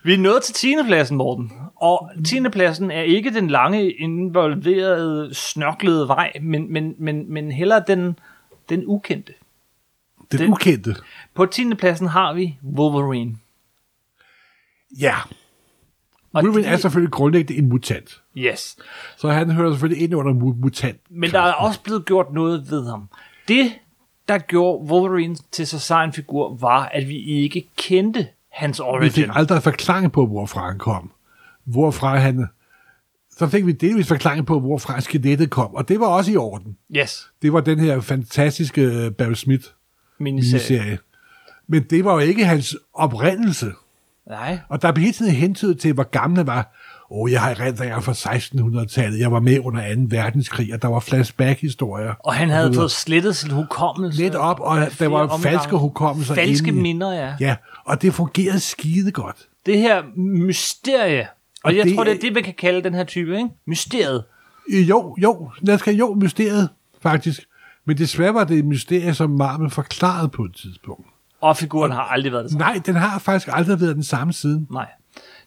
Vi 0.03 0.13
er 0.13 0.17
nået 0.17 0.43
til 0.43 0.53
10. 0.55 0.73
pladsen, 0.87 1.17
Morten. 1.17 1.51
Og 1.81 2.11
10. 2.25 2.49
pladsen 2.49 2.91
er 2.91 3.01
ikke 3.01 3.33
den 3.33 3.47
lange, 3.49 3.91
involverede, 3.91 5.33
snørklede 5.33 6.07
vej, 6.07 6.31
men, 6.41 6.73
men, 6.73 6.95
men, 6.97 7.33
men 7.33 7.51
heller 7.51 7.79
den, 7.79 8.19
den 8.69 8.83
ukendte. 8.87 9.33
Den, 10.31 10.39
Den- 10.39 10.49
ukendte. 10.51 10.95
På 11.33 11.45
10. 11.45 11.73
pladsen 11.75 12.07
har 12.07 12.33
vi 12.33 12.57
Wolverine. 12.63 13.35
Ja. 14.99 15.15
Og 16.33 16.43
Wolverine 16.43 16.67
det- 16.67 16.73
er 16.73 16.77
selvfølgelig 16.77 17.11
grundlæggende 17.11 17.61
en 17.61 17.69
mutant. 17.69 18.21
Yes. 18.37 18.77
Så 19.17 19.29
han 19.29 19.51
hører 19.51 19.71
selvfølgelig 19.71 20.03
ind 20.03 20.15
under 20.15 20.33
mu- 20.33 20.61
mutant. 20.61 20.99
Men 21.09 21.31
der 21.31 21.39
er 21.39 21.53
også 21.53 21.81
blevet 21.81 22.05
gjort 22.05 22.33
noget 22.33 22.71
ved 22.71 22.89
ham. 22.89 23.09
Det, 23.47 23.71
der 24.27 24.37
gjorde 24.37 24.91
Wolverine 24.91 25.35
til 25.51 25.67
så 25.67 25.79
sej 25.79 26.03
en 26.03 26.13
figur, 26.13 26.55
var, 26.55 26.85
at 26.85 27.07
vi 27.09 27.17
ikke 27.17 27.67
kendte 27.77 28.27
hans 28.49 28.79
Vi 28.79 28.83
fik 28.83 28.87
origin. 28.87 29.29
aldrig 29.33 29.63
forklaring 29.63 30.11
på, 30.11 30.25
hvorfra 30.25 30.67
han 30.67 30.77
kom. 30.79 31.11
Hvorfra 31.65 32.17
han... 32.17 32.45
Så 33.37 33.47
fik 33.47 33.65
vi 33.65 33.71
delvis 33.71 34.07
forklaring 34.07 34.45
på, 34.45 34.59
hvorfra 34.59 35.01
skelettet 35.01 35.49
kom, 35.49 35.75
og 35.75 35.89
det 35.89 35.99
var 35.99 36.05
også 36.07 36.31
i 36.31 36.35
orden. 36.35 36.77
Yes. 36.97 37.27
Det 37.41 37.53
var 37.53 37.61
den 37.61 37.79
her 37.79 38.01
fantastiske 38.01 38.81
øh, 38.81 39.11
Barry 39.11 39.33
Smith 39.33 39.63
Miniserie. 40.19 40.53
miniserie. 40.79 40.97
Men 41.67 41.83
det 41.89 42.05
var 42.05 42.13
jo 42.13 42.19
ikke 42.19 42.45
hans 42.45 42.75
oprindelse. 42.93 43.71
Nej. 44.29 44.59
Og 44.69 44.81
der 44.81 44.91
blev 44.91 45.01
hele 45.03 45.13
tiden 45.13 45.31
hentydet 45.35 45.79
til, 45.79 45.93
hvor 45.93 46.03
gammel 46.03 46.37
han 46.37 46.47
var. 46.47 46.75
Åh, 47.11 47.19
oh, 47.21 47.31
jeg 47.31 47.41
har 47.41 47.49
erindringer 47.49 47.99
fra 47.99 48.11
1600-tallet. 48.11 49.19
Jeg 49.19 49.31
var 49.31 49.39
med 49.39 49.59
under 49.59 49.95
2. 49.95 50.01
verdenskrig, 50.09 50.73
og 50.73 50.81
der 50.81 50.87
var 50.87 50.99
flashback-historier. 50.99 52.13
Og 52.19 52.33
han 52.33 52.49
havde 52.49 52.73
fået 52.73 52.91
slettet 52.91 53.35
sin 53.35 53.51
hukommelse. 53.51 54.21
Lidt 54.21 54.35
op, 54.35 54.59
og 54.59 54.77
der 54.99 55.07
var 55.07 55.19
omgange. 55.19 55.43
falske 55.43 55.75
hukommelser 55.75 56.35
Falske 56.35 56.67
inde 56.67 56.79
i- 56.79 56.81
minder, 56.81 57.11
ja. 57.13 57.35
Ja, 57.39 57.55
og 57.85 58.01
det 58.01 58.13
fungerede 58.13 58.59
skide 58.59 59.11
godt. 59.11 59.37
Det 59.65 59.77
her 59.79 60.03
mysterie. 60.17 61.27
Og, 61.63 61.75
jeg 61.77 61.85
det- 61.85 61.95
tror, 61.95 62.03
det 62.03 62.13
er 62.15 62.19
det, 62.19 62.33
man 62.33 62.43
kan 62.43 62.53
kalde 62.53 62.83
den 62.83 62.93
her 62.93 63.03
type, 63.03 63.37
ikke? 63.37 63.49
Mysteriet. 63.67 64.23
Jo, 64.69 65.15
jo, 65.21 65.49
lad 65.61 65.75
os 65.75 65.81
kalde 65.81 65.99
jo 65.99 66.13
mysteriet, 66.13 66.69
faktisk. 67.01 67.41
Men 67.85 67.97
desværre 67.97 68.33
var 68.33 68.43
det 68.43 68.57
et 68.59 68.65
mysterie, 68.65 69.13
som 69.13 69.29
Marvel 69.29 69.69
forklarede 69.69 70.29
på 70.29 70.43
et 70.43 70.55
tidspunkt. 70.55 71.07
Og 71.41 71.57
figuren 71.57 71.91
har 71.91 72.01
aldrig 72.01 72.31
været 72.31 72.43
det 72.43 72.51
samme. 72.51 72.65
Nej, 72.65 72.81
den 72.85 72.95
har 72.95 73.19
faktisk 73.19 73.49
aldrig 73.51 73.81
været 73.81 73.95
den 73.95 74.03
samme 74.03 74.33
siden. 74.33 74.67
Nej. 74.71 74.87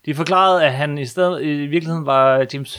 De 0.07 0.15
forklarede, 0.15 0.65
at 0.65 0.73
han 0.73 0.99
i 0.99 1.07
stedet 1.07 1.43
i 1.43 1.67
virkeligheden 1.67 2.07
var 2.07 2.47
James 2.53 2.79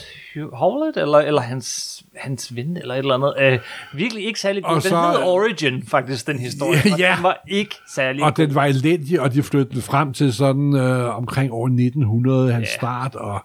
Howlett, 0.52 0.96
eller, 0.96 1.18
eller 1.18 1.40
hans, 1.40 2.02
hans 2.16 2.56
ven, 2.56 2.76
eller 2.76 2.94
et 2.94 2.98
eller 2.98 3.14
andet. 3.14 3.34
Øh, 3.40 3.58
virkelig 3.94 4.24
ikke 4.26 4.40
særlig 4.40 4.64
god. 4.64 4.72
Den 4.72 4.80
så- 4.80 4.96
hed 5.10 5.22
Origin, 5.22 5.86
faktisk, 5.86 6.26
den 6.26 6.38
historie. 6.38 6.78
Ja. 6.98 7.14
den 7.16 7.22
var 7.22 7.42
ikke 7.48 7.74
særlig 7.94 8.22
Og 8.24 8.36
den 8.36 8.54
var 8.54 8.64
elendig, 8.64 9.20
og 9.20 9.32
de 9.34 9.42
flyttede 9.42 9.74
den 9.74 9.82
frem 9.82 10.12
til 10.12 10.32
sådan 10.34 10.76
øh, 10.76 11.16
omkring 11.16 11.52
år 11.52 11.66
1900, 11.66 12.52
hans 12.52 12.68
Ja. 12.68 12.74
start, 12.76 13.14
og 13.14 13.40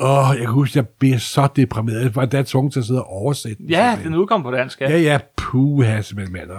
åh, 0.00 0.24
jeg 0.30 0.38
kan 0.38 0.50
huske, 0.50 0.78
jeg 0.78 0.88
blev 0.88 1.18
så 1.18 1.48
deprimeret. 1.56 2.02
Jeg 2.02 2.16
var 2.16 2.24
da 2.24 2.42
tvunget 2.42 2.72
til 2.72 2.80
at 2.80 2.86
sidde 2.86 3.02
og 3.02 3.10
oversætte 3.12 3.56
den. 3.62 3.70
Ja, 3.70 3.98
den 4.04 4.14
udkom 4.14 4.42
på 4.42 4.50
dansk, 4.50 4.80
ja. 4.80 4.90
Ja, 4.90 4.98
ja, 4.98 5.18
puha, 5.36 6.00
simpelthen, 6.02 6.32
mand. 6.32 6.50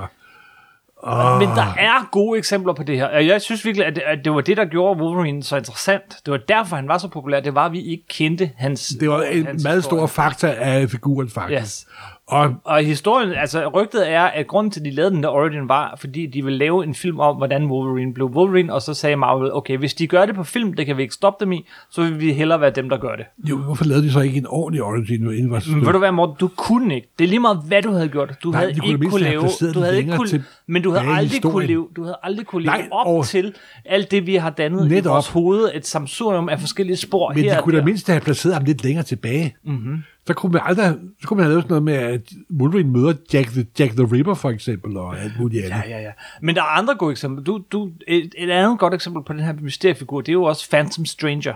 Og- 1.04 1.40
Men 1.40 1.48
der 1.50 1.74
er 1.78 2.08
gode 2.12 2.38
eksempler 2.38 2.74
på 2.74 2.84
det 2.84 2.98
her. 2.98 3.10
Jeg 3.20 3.42
synes 3.42 3.66
virkelig, 3.66 3.88
at 3.88 3.96
det, 3.96 4.04
at 4.06 4.20
det 4.26 4.34
var 4.34 4.42
det, 4.42 4.58
der 4.58 4.66
gjorde 4.66 5.02
Wolverine 5.04 5.44
så 5.44 5.58
interessant. 5.58 6.04
Det 6.26 6.32
var 6.32 6.40
derfor, 6.48 6.76
han 6.76 6.88
var 6.88 6.98
så 6.98 7.08
populær. 7.08 7.40
Det 7.40 7.56
var, 7.56 7.66
at 7.66 7.72
vi 7.72 7.82
ikke 7.82 8.04
kendte 8.10 8.52
hans 8.58 8.88
Det 9.00 9.10
var 9.10 9.22
en 9.24 9.46
hans 9.46 9.64
meget 9.64 9.78
historie. 9.78 10.00
stor 10.00 10.08
fakta 10.08 10.48
af 10.60 10.90
figuren, 10.90 11.30
faktisk. 11.30 11.62
Yes. 11.62 11.88
Og 12.32 12.56
Og 12.64 12.84
historien, 12.84 13.32
altså 13.34 13.68
rygtet 13.68 14.10
er, 14.12 14.22
at 14.22 14.48
grunden 14.48 14.72
til, 14.72 14.80
at 14.80 14.86
de 14.86 14.92
lavede 14.92 15.16
den 15.16 15.24
der 15.24 15.30
origin, 15.30 15.70
var, 15.70 15.96
fordi 16.00 16.26
de 16.26 16.44
ville 16.44 16.58
lave 16.60 16.84
en 16.84 16.96
film 16.96 17.20
om, 17.20 17.36
hvordan 17.38 17.66
Wolverine 17.66 18.14
blev 18.14 18.28
Wolverine, 18.28 18.74
og 18.74 18.82
så 18.82 18.94
sagde 18.94 19.16
Marvel, 19.16 19.54
okay, 19.54 19.78
hvis 19.78 19.94
de 19.94 20.08
gør 20.08 20.26
det 20.26 20.36
på 20.36 20.44
film, 20.44 20.74
det 20.74 20.86
kan 20.86 20.98
vi 20.98 21.02
ikke 21.02 21.14
stoppe 21.14 21.46
dem 21.46 21.52
i, 21.52 21.66
så 21.90 22.02
vil 22.04 22.20
vi 22.20 22.34
hellere 22.34 22.62
være 22.62 22.70
dem, 22.70 22.90
der 22.90 22.98
gør 22.98 23.16
det. 23.16 23.26
jo, 23.50 23.58
hvorfor 23.58 23.86
lavede 23.86 24.06
de 24.06 24.12
så 24.12 24.20
ikke 24.20 24.38
en 24.38 24.46
ordentlig 24.50 24.84
origin? 24.84 25.22
Inden 25.22 25.52
var 25.52 25.64
Men 25.72 25.86
ved 25.86 25.92
du 25.94 26.00
hvad, 26.00 26.12
Morten, 26.12 26.36
du 26.40 26.48
kunne 26.48 26.96
ikke. 26.96 27.08
Det 27.20 27.26
er 27.26 27.30
lige 27.30 27.40
meget, 27.40 27.62
hvad 27.68 27.82
du 27.82 27.92
havde 27.92 28.08
gjort. 28.10 28.38
Du 28.44 28.52
Nej, 28.52 28.60
havde 28.60 28.74
de 28.74 28.88
ikke 28.88 29.10
kunne 29.10 29.22
lave, 29.24 29.42
du 29.74 29.80
havde 29.80 29.98
ikke 29.98 30.16
kunne, 30.16 30.44
men 30.68 30.82
du 30.82 30.92
havde 30.92 31.16
aldrig 31.16 31.42
kunne 31.42 31.66
leve, 31.68 31.88
du 31.96 32.04
havde 32.04 32.18
aldrig 32.24 32.46
kunne 32.46 32.62
leve 32.62 32.72
Nej, 32.72 32.88
op 32.92 33.08
og- 33.08 33.26
til 33.26 33.54
alt 33.86 34.12
det, 34.12 34.26
vi 34.28 34.36
har 34.36 34.50
dannet 34.50 34.88
Netop. 34.90 35.06
i 35.06 35.08
vores 35.14 35.28
hoved, 35.28 35.70
et 35.74 35.88
samsurium 35.88 36.50
af 36.50 36.60
forskellige 36.60 36.98
spor 36.98 37.34
Men 37.34 37.44
her 37.44 37.52
de 37.54 37.58
og 37.58 37.64
kunne 37.64 37.78
da 37.80 37.84
mindst 37.86 38.08
have 38.08 38.22
placeret 38.22 38.54
ham 38.56 38.64
lidt 38.64 38.84
længere 38.84 39.04
tilbage. 39.06 39.56
Mm-hmm. 39.66 39.98
Så 40.28 40.34
kunne 40.34 40.52
man 40.52 40.62
aldrig, 40.66 40.98
så 41.22 41.28
kunne 41.28 41.38
man 41.38 41.44
have 41.44 41.52
lavet 41.52 41.64
sådan 41.64 41.84
noget 41.84 41.84
med, 41.84 41.94
at 41.94 42.32
Wolverine 42.60 42.92
møder 42.92 43.14
Jack 43.34 43.50
the, 43.50 43.68
Jack 43.80 43.92
the 43.92 44.04
Ripper, 44.12 44.34
for 44.34 44.50
eksempel, 44.50 44.98
og 44.98 45.20
alt 45.20 45.40
muligt 45.40 45.66
andet. 45.66 45.90
Ja, 45.90 45.98
ja, 45.98 46.04
ja. 46.04 46.12
Men 46.42 46.56
der 46.56 46.62
er 46.62 46.66
andre 46.66 46.96
gode 46.96 47.12
eksempler. 47.12 47.44
Du, 47.44 47.64
du, 47.72 47.92
et, 48.08 48.36
et 48.38 48.50
andet 48.50 48.80
godt 48.80 48.94
eksempel 48.94 49.24
på 49.24 49.34
den 49.34 49.42
her 49.42 49.54
mysteriefigur, 49.62 50.22
det 50.22 50.30
er 50.30 50.34
jo 50.34 50.44
også 50.44 50.70
Phantom 50.70 51.06
Stranger. 51.06 51.54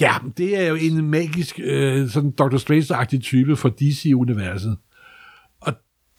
Ja, 0.00 0.14
det 0.36 0.58
er 0.64 0.68
jo 0.68 0.74
en 0.74 1.10
magisk, 1.10 1.60
øh, 1.62 2.08
sådan 2.08 2.30
Dr. 2.30 2.56
Strange-agtig 2.56 3.20
type 3.20 3.56
for 3.56 3.68
DC-universet. 3.68 4.76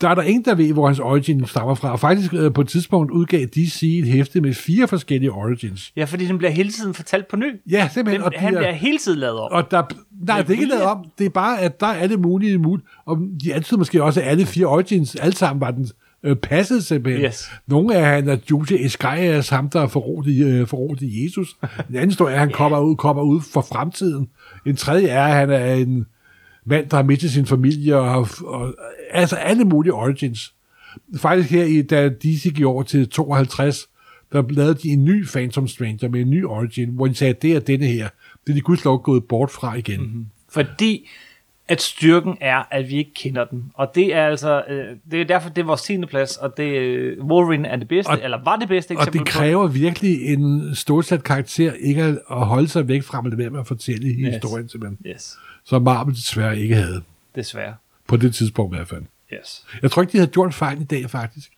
Der 0.01 0.09
er 0.09 0.15
der 0.15 0.21
ingen, 0.21 0.45
der 0.45 0.55
ved, 0.55 0.73
hvor 0.73 0.87
hans 0.87 0.99
origin 0.99 1.45
stammer 1.47 1.75
fra. 1.75 1.91
Og 1.91 1.99
faktisk 1.99 2.33
øh, 2.33 2.53
på 2.53 2.61
et 2.61 2.67
tidspunkt 2.67 3.11
udgav 3.11 3.45
DC 3.45 3.83
et 3.83 4.07
hæfte 4.07 4.41
med 4.41 4.53
fire 4.53 4.87
forskellige 4.87 5.31
origins. 5.31 5.91
Ja, 5.95 6.03
fordi 6.03 6.25
den 6.25 6.37
bliver 6.37 6.51
hele 6.51 6.71
tiden 6.71 6.93
fortalt 6.93 7.27
på 7.27 7.35
ny. 7.35 7.45
Ja, 7.71 7.89
simpelthen. 7.93 8.21
Den, 8.21 8.33
og 8.33 8.41
han 8.41 8.53
er- 8.53 8.57
bliver 8.59 8.71
hele 8.71 8.97
tiden 8.97 9.19
lavet 9.19 9.39
op. 9.39 9.51
Og 9.51 9.71
der, 9.71 9.83
nej, 10.25 10.41
det 10.41 10.47
er 10.49 10.53
ikke 10.53 10.65
lavet 10.65 10.83
om. 10.83 11.05
Det 11.17 11.25
er 11.25 11.29
bare, 11.29 11.59
at 11.59 11.79
der 11.79 11.87
er 11.87 11.93
alle 11.93 12.17
mulige 12.17 12.57
muligt. 12.57 12.87
Og 13.05 13.17
de 13.43 13.53
antyder 13.53 13.77
måske 13.77 14.03
også, 14.03 14.21
alle 14.21 14.45
fire 14.45 14.65
origins, 14.65 15.15
alle 15.15 15.35
sammen 15.35 15.61
var 15.61 15.71
den 15.71 15.87
øh, 16.23 16.35
passede 16.35 16.81
simpelthen. 16.81 17.25
Yes. 17.25 17.49
Nogle 17.67 17.95
af 17.95 18.05
han 18.05 18.29
er 18.29 18.37
Jude 18.51 18.79
Iscarias, 18.79 19.49
ham 19.49 19.69
der 19.69 19.87
forrådte, 19.87 20.31
øh, 20.31 20.67
forrådte 20.67 21.23
Jesus. 21.23 21.55
En 21.89 21.95
anden 21.95 22.15
er, 22.19 22.25
at 22.25 22.39
han 22.39 22.51
kommer, 22.51 22.79
ud, 22.79 22.95
kommer 22.95 23.23
ud 23.23 23.41
for 23.53 23.61
fremtiden. 23.61 24.27
En 24.65 24.75
tredje 24.75 25.07
er, 25.07 25.23
at 25.23 25.33
han 25.33 25.49
er 25.49 25.73
en 25.73 26.05
mand, 26.65 26.89
der 26.89 26.95
har 26.95 27.03
mistet 27.03 27.31
sin 27.31 27.45
familie. 27.45 27.97
Og, 27.97 28.27
og, 28.45 28.75
altså 29.11 29.35
alle 29.35 29.65
mulige 29.65 29.93
origins. 29.93 30.53
Faktisk 31.15 31.51
her, 31.51 31.63
i, 31.63 31.81
da 31.81 32.09
DC 32.09 32.43
gik 32.43 32.63
over 32.63 32.83
til 32.83 33.09
52, 33.09 33.89
der 34.31 34.43
lavede 34.49 34.75
de 34.75 34.89
en 34.89 35.05
ny 35.05 35.25
Phantom 35.25 35.67
Stranger 35.67 36.09
med 36.09 36.21
en 36.21 36.29
ny 36.29 36.45
origin, 36.45 36.89
hvor 36.89 37.07
de 37.07 37.15
sagde, 37.15 37.35
at 37.35 37.41
det 37.41 37.55
er 37.55 37.59
denne 37.59 37.85
her. 37.85 38.09
Det 38.47 38.51
er 38.51 38.53
de 38.53 38.61
gudslov 38.61 39.03
gået 39.03 39.23
bort 39.25 39.51
fra 39.51 39.75
igen. 39.75 40.01
Mm-hmm. 40.01 40.25
Fordi 40.49 41.09
at 41.71 41.81
styrken 41.81 42.37
er, 42.41 42.63
at 42.71 42.89
vi 42.89 42.95
ikke 42.95 43.13
kender 43.13 43.45
den. 43.45 43.71
Og 43.73 43.91
det 43.95 44.15
er 44.15 44.25
altså, 44.27 44.63
øh, 44.69 44.95
det 45.11 45.21
er 45.21 45.25
derfor, 45.25 45.49
det 45.49 45.61
er 45.61 45.65
vores 45.65 45.81
10. 45.81 46.05
plads, 46.05 46.37
og 46.37 46.57
det, 46.57 46.63
øh, 46.77 47.23
Wolverine 47.25 47.67
er 47.67 47.75
det 47.75 47.87
bedste, 47.87 48.09
Og- 48.09 48.19
eller 48.23 48.43
var 48.43 48.55
det 48.55 48.67
bedste 48.67 48.91
Og 48.91 48.95
eksempel 49.01 49.19
det 49.19 49.27
kræver 49.27 49.67
virkelig 49.67 50.33
en 50.33 50.75
stålsat 50.75 51.23
karakter, 51.23 51.73
ikke 51.73 52.03
at 52.03 52.19
at 52.31 52.45
holde 52.45 52.67
sig 52.67 52.87
væk 52.87 53.03
fra, 53.03 53.21
men 53.21 53.37
være 53.37 53.49
med 53.49 53.59
at 53.59 53.67
fortælle 53.67 54.07
yes. 54.07 54.33
historien 54.33 54.69
simpelthen. 54.69 54.97
på. 54.97 55.03
Yes, 55.07 55.37
Som 55.65 55.81
Marvel 55.81 56.15
desværre 56.15 56.59
ikke 56.59 56.75
havde. 56.75 57.01
desværre. 57.35 57.73
På 58.07 58.17
det 58.17 58.35
tidspunkt 58.35 58.73
i 58.73 58.77
hvert 58.77 58.87
fald. 58.87 59.03
Yes. 59.33 59.65
Jeg 59.81 59.91
tror 59.91 60.01
ikke, 60.01 60.11
de 60.11 60.17
havde 60.17 60.31
gjort 60.31 60.53
fejl 60.53 60.81
i 60.81 60.83
dag, 60.83 61.09
faktisk. 61.09 61.51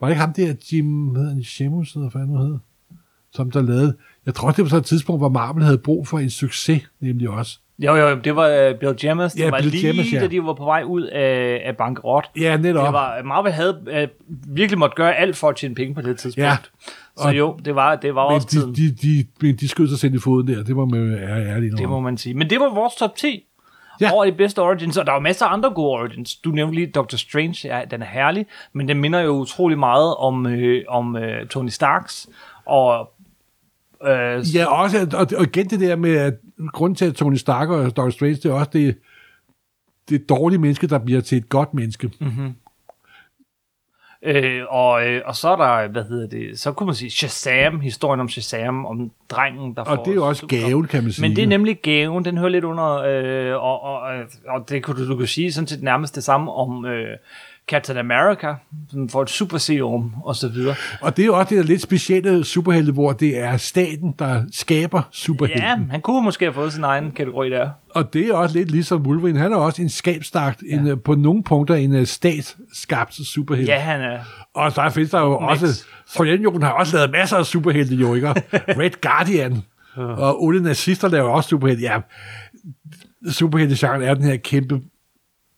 Var 0.00 0.08
det 0.08 0.12
ikke 0.14 0.20
ham 0.20 0.32
der, 0.32 0.54
Jim, 0.72 0.86
hvad 1.06 1.20
hedder 1.22 1.34
han, 1.34 1.44
Sheamus, 1.44 1.94
eller 1.94 2.10
hvad 2.10 2.20
han 2.20 2.36
hedder? 2.36 2.58
Som 3.34 3.50
der 3.50 3.62
lavede. 3.62 3.96
Jeg 4.26 4.34
tror, 4.34 4.50
det 4.50 4.62
var 4.64 4.68
så 4.68 4.76
et 4.76 4.84
tidspunkt, 4.84 5.20
hvor 5.20 5.28
Marvel 5.28 5.62
havde 5.64 5.78
brug 5.78 6.08
for 6.08 6.18
en 6.18 6.30
succes, 6.30 6.82
nemlig 7.00 7.28
også. 7.28 7.58
Jo, 7.78 7.94
jo, 7.96 8.18
det 8.24 8.36
var 8.36 8.70
uh, 8.70 8.78
Bill 8.78 8.94
Jammers. 9.02 9.32
Det 9.32 9.40
Ja, 9.40 9.50
var 9.50 9.58
Bill 9.58 9.70
lige, 9.70 9.86
Jammers, 9.86 10.12
ja. 10.12 10.20
da 10.20 10.26
de 10.26 10.44
var 10.44 10.52
på 10.54 10.64
vej 10.64 10.82
ud 10.86 11.02
af, 11.02 11.62
af 11.64 11.76
bankerot. 11.76 12.30
Ja, 12.40 12.56
netop. 12.56 12.84
Det 12.86 12.92
var, 12.92 13.22
Marvel 13.22 13.52
havde 13.52 14.08
uh, 14.10 14.56
virkelig 14.56 14.78
måtte 14.78 14.96
gøre 14.96 15.14
alt 15.16 15.36
for 15.36 15.48
at 15.48 15.56
tjene 15.56 15.74
penge 15.74 15.94
på 15.94 16.00
det 16.02 16.18
tidspunkt. 16.18 16.46
Ja. 16.46 16.56
Så 17.16 17.28
Og- 17.28 17.38
jo, 17.38 17.58
det 17.64 17.74
var, 17.74 17.96
det 17.96 18.14
var 18.14 18.28
men 18.28 18.34
også 18.34 18.48
tiden. 18.48 18.74
de, 18.74 18.90
de, 18.94 19.24
de, 19.40 19.52
de 19.52 19.68
skød 19.68 19.88
sig 19.88 19.98
selv 19.98 20.14
i 20.14 20.18
foden 20.18 20.48
der. 20.48 20.62
Det 20.64 20.76
var 20.76 20.84
med 20.84 21.18
ærlig 21.22 21.46
ærlig 21.46 21.78
Det 21.78 21.88
må 21.88 22.00
man 22.00 22.16
sige. 22.18 22.34
Men 22.34 22.50
det 22.50 22.60
var 22.60 22.74
vores 22.74 22.94
top 22.94 23.16
10 23.16 23.44
Ja. 24.00 24.06
ja. 24.06 24.12
over 24.12 24.24
de 24.24 24.32
bedste 24.32 24.58
origins, 24.62 24.96
og 24.96 25.06
der 25.06 25.12
var 25.12 25.20
masser 25.20 25.46
af 25.46 25.52
andre 25.52 25.70
gode 25.70 25.90
origins. 25.90 26.34
Du 26.36 26.50
nævnte 26.50 26.74
lige 26.74 26.86
Doctor 26.86 27.18
Strange, 27.18 27.56
ja, 27.64 27.80
den 27.90 28.02
er 28.02 28.06
herlig, 28.06 28.46
men 28.72 28.88
den 28.88 29.00
minder 29.00 29.20
jo 29.20 29.30
utrolig 29.30 29.78
meget 29.78 30.14
om, 30.16 30.46
øh, 30.46 30.84
om 30.88 31.16
øh, 31.16 31.46
Tony 31.46 31.68
Starks, 31.68 32.28
og 32.66 33.12
øh, 34.06 34.54
Ja, 34.54 34.66
også, 34.82 35.08
og, 35.14 35.26
og 35.38 35.42
igen 35.44 35.66
det 35.70 35.80
der 35.80 35.96
med, 35.96 36.16
at 36.16 36.34
grunden 36.72 36.96
til, 36.96 37.04
at 37.04 37.14
Tony 37.14 37.36
Stark 37.36 37.68
og 37.68 37.84
Doctor 37.84 38.10
Strange, 38.10 38.34
det 38.34 38.44
er 38.44 38.52
også 38.52 38.70
det, 38.72 38.98
det 40.08 40.28
dårlige 40.28 40.58
menneske, 40.58 40.86
der 40.86 40.98
bliver 40.98 41.20
til 41.20 41.38
et 41.38 41.48
godt 41.48 41.74
menneske. 41.74 42.10
Mm. 42.20 42.54
Øh, 44.24 44.62
og, 44.68 45.08
øh, 45.08 45.22
og 45.24 45.36
så 45.36 45.48
er 45.48 45.56
der, 45.56 45.88
hvad 45.88 46.04
hedder 46.04 46.28
det, 46.28 46.58
så 46.58 46.72
kunne 46.72 46.86
man 46.86 46.94
sige 46.94 47.10
Shazam, 47.10 47.80
historien 47.80 48.20
om 48.20 48.28
Shazam, 48.28 48.86
om 48.86 49.10
drengen, 49.30 49.74
der 49.74 49.80
Og 49.80 49.96
får... 49.96 50.04
det 50.04 50.10
er 50.10 50.14
jo 50.14 50.26
også 50.26 50.46
gaven, 50.46 50.86
kan 50.86 51.02
man 51.02 51.12
sige. 51.12 51.28
Men 51.28 51.36
det 51.36 51.44
er 51.44 51.48
nemlig 51.48 51.80
gaven, 51.82 52.24
den 52.24 52.38
hører 52.38 52.48
lidt 52.48 52.64
under, 52.64 52.94
øh, 52.94 53.62
og, 53.62 53.82
og, 53.82 54.00
og, 54.00 54.24
og 54.48 54.68
det 54.68 54.82
kunne 54.82 55.04
du, 55.04 55.10
du 55.10 55.16
kunne 55.16 55.26
sige 55.26 55.52
sådan 55.52 55.68
set 55.68 55.82
nærmest 55.82 56.14
det 56.14 56.24
samme 56.24 56.52
om 56.52 56.84
øh, 56.84 57.18
Captain 57.68 57.98
America, 57.98 58.54
som 58.90 59.08
får 59.08 59.22
et 59.22 59.30
super 59.30 59.58
serum, 59.58 60.14
og 60.24 60.36
så 60.36 60.48
videre. 60.48 60.74
Og 61.00 61.16
det 61.16 61.22
er 61.22 61.26
jo 61.26 61.38
også 61.38 61.50
det 61.54 61.58
der 61.58 61.64
lidt 61.64 61.82
specielle 61.82 62.44
superhelte, 62.44 62.92
hvor 62.92 63.12
det 63.12 63.38
er 63.38 63.56
staten, 63.56 64.14
der 64.18 64.42
skaber 64.52 65.02
superhelte. 65.12 65.62
Ja, 65.62 65.76
han 65.90 66.00
kunne 66.00 66.24
måske 66.24 66.44
have 66.44 66.54
fået 66.54 66.72
sin 66.72 66.84
egen 66.84 67.10
kategori 67.10 67.50
der. 67.50 67.70
Og 67.90 68.12
det 68.12 68.26
er 68.26 68.34
også 68.34 68.58
lidt 68.58 68.70
ligesom 68.70 69.06
Wolverine. 69.06 69.38
Han 69.38 69.52
er 69.52 69.56
også 69.56 69.82
en 69.82 69.88
skabstagt, 69.88 70.62
ja. 70.70 70.76
en, 70.76 71.00
på 71.00 71.14
nogle 71.14 71.42
punkter 71.42 71.74
en 71.74 71.94
øh, 71.94 72.06
statsskabt 72.06 73.14
superhelt. 73.14 73.68
Ja, 73.68 73.78
han 73.78 74.00
er... 74.00 74.18
Og 74.54 74.76
der 74.76 74.90
findes 74.90 75.10
der 75.10 75.20
jo 75.20 75.40
Max. 75.40 75.62
også... 75.62 75.84
Sovjetunionen 76.06 76.62
har 76.62 76.70
også 76.70 76.96
lavet 76.96 77.10
masser 77.10 77.36
af 77.36 77.46
superhelte, 77.46 77.94
jo 77.94 78.14
ikke? 78.14 78.28
Red 78.80 79.00
Guardian. 79.00 79.62
og 79.96 80.48
alle 80.48 80.62
nazister 80.62 81.08
laver 81.08 81.30
også 81.30 81.48
superhelte. 81.48 81.82
Ja, 81.82 81.98
superhelte 83.30 83.86
er 83.86 84.14
den 84.14 84.24
her 84.24 84.36
kæmpe 84.36 84.80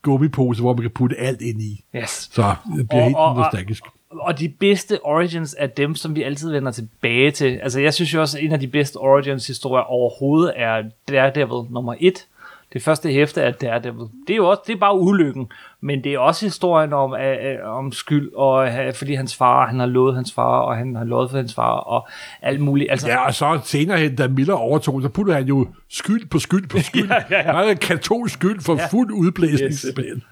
gummipose, 0.04 0.60
hvor 0.62 0.74
man 0.74 0.82
kan 0.82 0.90
putte 0.90 1.16
alt 1.16 1.40
ind 1.42 1.62
i. 1.62 1.84
Yes. 1.96 2.10
Så 2.32 2.54
det 2.76 2.88
bliver 2.88 3.00
Og- 3.02 3.06
helt 3.06 3.16
og- 3.16 3.24
og- 3.28 3.36
nostalgisk. 3.36 3.84
Og 4.10 4.38
de 4.38 4.48
bedste 4.48 5.04
origins 5.04 5.56
er 5.58 5.66
dem, 5.66 5.94
som 5.94 6.14
vi 6.16 6.22
altid 6.22 6.52
vender 6.52 6.72
tilbage 6.72 7.30
til. 7.30 7.58
Altså, 7.62 7.80
jeg 7.80 7.94
synes 7.94 8.14
jo 8.14 8.20
også, 8.20 8.38
at 8.38 8.44
en 8.44 8.52
af 8.52 8.60
de 8.60 8.66
bedste 8.68 8.96
origins-historier 8.96 9.82
overhovedet 9.82 10.52
er 10.56 10.82
Daredevil 11.08 11.72
nummer 11.72 11.94
1. 12.00 12.26
Det 12.74 12.82
første 12.82 13.08
hæfte 13.12 13.40
er 13.40 13.50
Daredevil. 13.52 14.06
Det 14.26 14.32
er 14.32 14.36
jo 14.36 14.48
også, 14.48 14.62
det 14.66 14.74
er 14.74 14.78
bare 14.78 14.98
ulykken, 14.98 15.46
men 15.82 16.04
det 16.04 16.14
er 16.14 16.18
også 16.18 16.46
historien 16.46 16.92
om, 16.92 17.14
øh, 17.14 17.76
om 17.76 17.92
skyld, 17.92 18.32
og 18.34 18.68
øh, 18.68 18.94
fordi 18.94 19.14
hans 19.14 19.36
far, 19.36 19.66
han 19.66 19.78
har 19.78 19.86
lovet 19.86 20.14
hans 20.14 20.32
far, 20.32 20.60
og 20.60 20.76
han 20.76 20.94
har 20.96 21.04
lovet 21.04 21.30
for 21.30 21.36
hans 21.36 21.54
far, 21.54 21.70
og 21.76 22.08
alt 22.42 22.60
muligt. 22.60 22.90
Altså, 22.90 23.08
Ja, 23.08 23.26
og 23.26 23.34
så 23.34 23.60
senere 23.64 23.98
hen, 23.98 24.16
da 24.16 24.28
Miller 24.28 24.54
overtog, 24.54 25.02
så 25.02 25.08
puttede 25.08 25.36
han 25.36 25.46
jo 25.46 25.66
skyld 25.90 26.26
på 26.30 26.38
skyld 26.38 26.68
på 26.68 26.78
skyld. 26.88 27.08
Ja, 27.08 27.22
ja, 27.30 27.58
ja. 27.58 27.66
Han 27.66 27.76
katolsk 27.76 28.34
skyld 28.34 28.60
for 28.60 28.74
Ja. 28.76 28.86
fuld 28.90 29.10
udblæsning, 29.12 29.70
Yes. 29.70 29.80
simpelthen. 29.80 30.22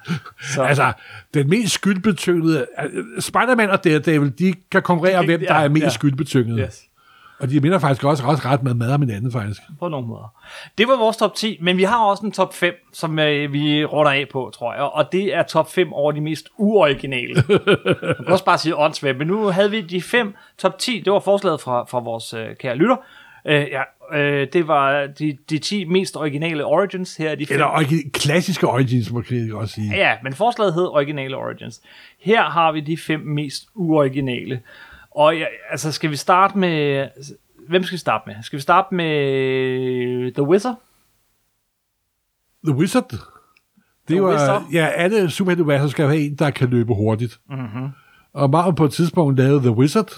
Så- 0.55 0.63
Altså, 0.63 0.93
den 1.35 1.51
mest 1.51 1.73
skyldbetyngede... 1.73 2.67
Spider-Man 3.21 3.71
og 3.71 3.85
Daredevil, 3.85 4.33
de 4.39 4.55
kan 4.73 4.83
konkurrere 4.83 5.19
om, 5.19 5.25
hvem 5.25 5.41
der 5.41 5.55
Ja, 5.59 5.65
er 5.65 5.69
mest 5.69 5.85
ja. 5.85 5.89
skyldbetynget. 5.91 6.65
yes. 6.67 6.83
Og 7.43 7.51
de 7.51 7.61
minder 7.61 7.79
faktisk 7.79 8.05
også 8.05 8.25
ret, 8.25 8.45
ret 8.45 8.63
med 8.63 8.75
mad 8.75 8.93
om 8.95 9.01
hinanden, 9.01 9.33
faktisk. 9.33 9.61
på 9.79 9.89
nogle 9.89 10.07
måder. 10.07 10.35
Det 10.79 10.89
var 10.89 10.97
vores 10.97 11.17
top 11.17 11.35
10, 11.35 11.59
men 11.61 11.77
vi 11.77 11.83
har 11.83 12.05
også 12.05 12.27
en 12.27 12.33
top 12.33 12.55
5, 12.55 12.75
som 12.93 13.19
øh, 13.19 13.53
vi 13.53 13.85
runder 13.85 14.13
af 14.13 14.27
på, 14.33 14.51
tror 14.55 14.75
jeg. 14.75 14.83
Og 14.83 15.13
det 15.13 15.35
er 15.37 15.43
top 15.43 15.73
5 15.73 15.93
over 15.93 16.13
de 16.13 16.21
mest 16.21 16.49
uoriginale. 16.59 17.35
Man 17.49 17.57
kan 18.17 18.27
også 18.27 18.45
bare 18.45 18.59
sige 18.59 18.77
åndssvagt, 18.77 19.19
men 19.19 19.27
nu 19.27 19.45
havde 19.47 19.71
vi 19.71 19.81
de 19.81 20.03
fem 20.03 20.35
top 20.59 20.79
10. 20.79 21.03
Det 21.05 21.13
var 21.13 21.21
forslaget 21.21 21.61
fra, 21.61 21.85
fra 21.85 21.99
vores 22.01 22.35
øh, 22.35 22.47
kære 22.61 22.77
lytter. 22.77 22.97
Øh, 23.47 23.67
ja, 23.71 23.83
øh, 24.19 24.47
det 24.53 24.69
var 24.69 25.07
de, 25.07 25.39
de 25.51 25.59
10 25.59 25.85
mest 25.85 26.17
originale 26.17 26.65
origins. 26.65 27.17
Her 27.17 27.31
er 27.31 27.35
de 27.35 27.47
fem. 27.47 27.55
Eller 27.55 27.67
origi- 27.67 28.11
klassiske 28.11 28.67
origins, 28.69 29.13
må 29.13 29.23
jeg 29.31 29.55
også 29.55 29.75
sige. 29.75 29.97
Ja, 29.97 30.13
men 30.23 30.33
forslaget 30.35 30.75
hed 30.75 30.85
originale 30.87 31.37
origins. 31.37 31.81
Her 32.21 32.43
har 32.43 32.73
vi 32.73 32.81
de 32.81 32.97
fem 32.97 33.21
mest 33.21 33.65
uoriginale. 33.75 34.61
Og 35.15 35.39
ja, 35.39 35.47
altså, 35.71 35.93
skal 35.93 36.11
vi 36.11 36.17
starte 36.17 36.59
med... 36.59 37.09
Hvem 37.69 37.83
skal 37.83 37.93
vi 37.95 37.99
starte 38.01 38.23
med? 38.27 38.35
Skal 38.43 38.57
vi 38.57 38.63
starte 38.63 38.95
med 38.95 40.33
The 40.35 40.43
Wizard? 40.43 40.75
The 42.67 42.75
Wizard. 42.75 43.11
Det 43.11 43.19
The 44.09 44.23
var, 44.23 44.33
Wizard. 44.33 44.63
ja, 44.73 44.87
alle 44.87 45.31
superhelteuniverser 45.31 45.89
skal 45.89 46.07
have 46.07 46.19
en, 46.21 46.35
der 46.35 46.51
kan 46.51 46.69
løbe 46.69 46.95
hurtigt. 46.95 47.41
Mm-hmm. 47.51 47.89
Og 48.35 48.51
Marvel 48.51 48.75
på 48.75 48.85
et 48.85 48.93
tidspunkt 48.93 49.39
lavede 49.39 49.61
The 49.61 49.71
Wizard. 49.71 50.11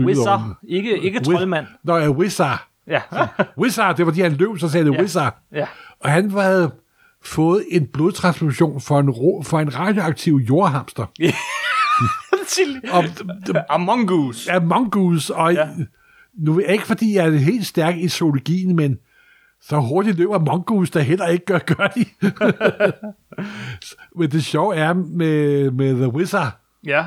Wizard, 0.00 0.40
ikke, 0.68 0.98
ikke 0.98 1.20
troldmand. 1.20 1.66
Nå 1.84 1.96
ja, 1.96 2.10
Wizard. 2.10 2.58
Ja. 2.86 3.00
Wizard, 3.62 3.96
det 3.96 4.06
var 4.06 4.12
de, 4.12 4.20
han 4.22 4.32
løb, 4.32 4.58
så 4.58 4.68
sagde 4.68 4.86
det 4.86 4.94
Ja. 4.94 5.00
Wizard. 5.00 5.34
ja. 5.52 5.66
Og 6.00 6.10
han 6.10 6.30
havde 6.30 6.70
fået 7.24 7.64
en 7.70 7.86
blodtransfusion 7.86 8.80
for 8.80 8.98
en, 9.00 9.10
ro, 9.10 9.42
for 9.42 9.60
en 9.60 9.78
radioaktiv 9.78 10.34
jordhamster. 10.48 11.06
Og 12.92 13.04
Among 13.68 14.10
Us. 14.10 14.48
af 14.48 14.62
mongoose, 14.62 15.34
og 15.34 15.54
ja. 15.54 15.68
Nu 16.34 16.60
er 16.60 16.66
ikke 16.66 16.86
fordi, 16.86 17.14
jeg 17.14 17.26
er 17.26 17.30
helt 17.30 17.66
stærk 17.66 17.96
i 17.96 18.08
zoologien, 18.08 18.76
men 18.76 18.98
Så 19.60 19.80
hurtigt 19.80 20.16
løber 20.18 20.38
mongoose, 20.38 20.92
der 20.92 21.00
heller 21.00 21.26
ikke 21.26 21.44
gør, 21.44 21.58
gør 21.58 21.86
de. 21.86 22.04
Men 24.18 24.30
det 24.30 24.44
sjove 24.44 24.76
er 24.76 24.92
med, 24.92 25.70
med 25.70 25.94
The 25.94 26.08
Wizard, 26.08 26.52
Ja. 26.84 27.04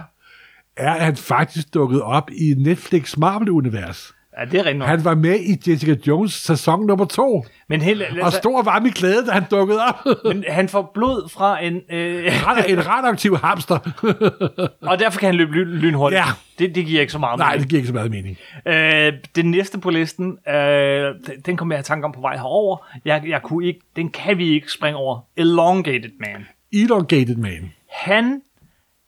er, 0.77 0.93
at 0.93 1.05
han 1.05 1.15
faktisk 1.15 1.73
dukket 1.73 2.01
op 2.01 2.29
i 2.31 2.53
Netflix 2.57 3.17
Marvel-univers. 3.17 4.14
Ja, 4.39 4.45
det 4.45 4.59
er 4.59 4.65
rigtigt. 4.65 4.85
Han 4.85 5.05
var 5.05 5.15
med 5.15 5.39
i 5.39 5.71
Jessica 5.71 5.95
Jones 6.07 6.33
sæson 6.33 6.85
nummer 6.85 7.05
to, 7.05 7.45
Men, 7.69 7.81
helt, 7.81 8.01
og 8.01 8.07
altså, 8.25 8.37
stor 8.37 8.63
var 8.63 8.79
min 8.79 8.91
glæde, 8.91 9.25
da 9.25 9.31
han 9.31 9.43
dukkede 9.51 9.79
op. 9.85 9.95
men 10.33 10.43
han 10.49 10.69
får 10.69 10.91
blod 10.93 11.29
fra 11.29 11.63
en... 11.63 11.81
Øh, 11.91 12.25
en 12.69 12.87
radioaktiv 12.87 13.37
hamster. 13.37 13.77
og 14.91 14.99
derfor 14.99 15.19
kan 15.19 15.27
han 15.27 15.35
løbe 15.35 15.51
lyn, 15.51 15.67
lynhurtigt. 15.67 16.19
Ja. 16.19 16.25
Det, 16.59 16.75
det 16.75 16.85
giver 16.85 17.01
ikke 17.01 17.13
så 17.13 17.19
meget 17.19 17.39
Nej, 17.39 17.47
mening. 17.49 17.61
det 17.61 17.69
giver 17.69 17.77
ikke 17.79 17.87
så 17.87 17.93
meget 17.93 18.11
mening. 18.11 18.37
Øh, 18.65 19.13
den 19.35 19.51
næste 19.51 19.79
på 19.79 19.89
listen, 19.89 20.37
øh, 20.49 20.53
den- 20.55 21.41
den 21.45 21.57
kom 21.57 21.71
jeg 21.71 21.79
i 21.79 21.83
tanke 21.83 22.05
om 22.05 22.11
på 22.11 22.21
vej 22.21 22.35
herover. 22.35 22.77
Jeg, 23.05 23.23
jeg 23.27 23.41
kunne 23.41 23.65
ikke, 23.67 23.79
den 23.95 24.09
kan 24.09 24.37
vi 24.37 24.47
ikke 24.49 24.71
springe 24.71 24.97
over. 24.97 25.19
Elongated 25.37 26.11
Man. 26.19 26.45
Elongated 26.73 27.35
Man. 27.35 27.71
Han, 27.91 28.41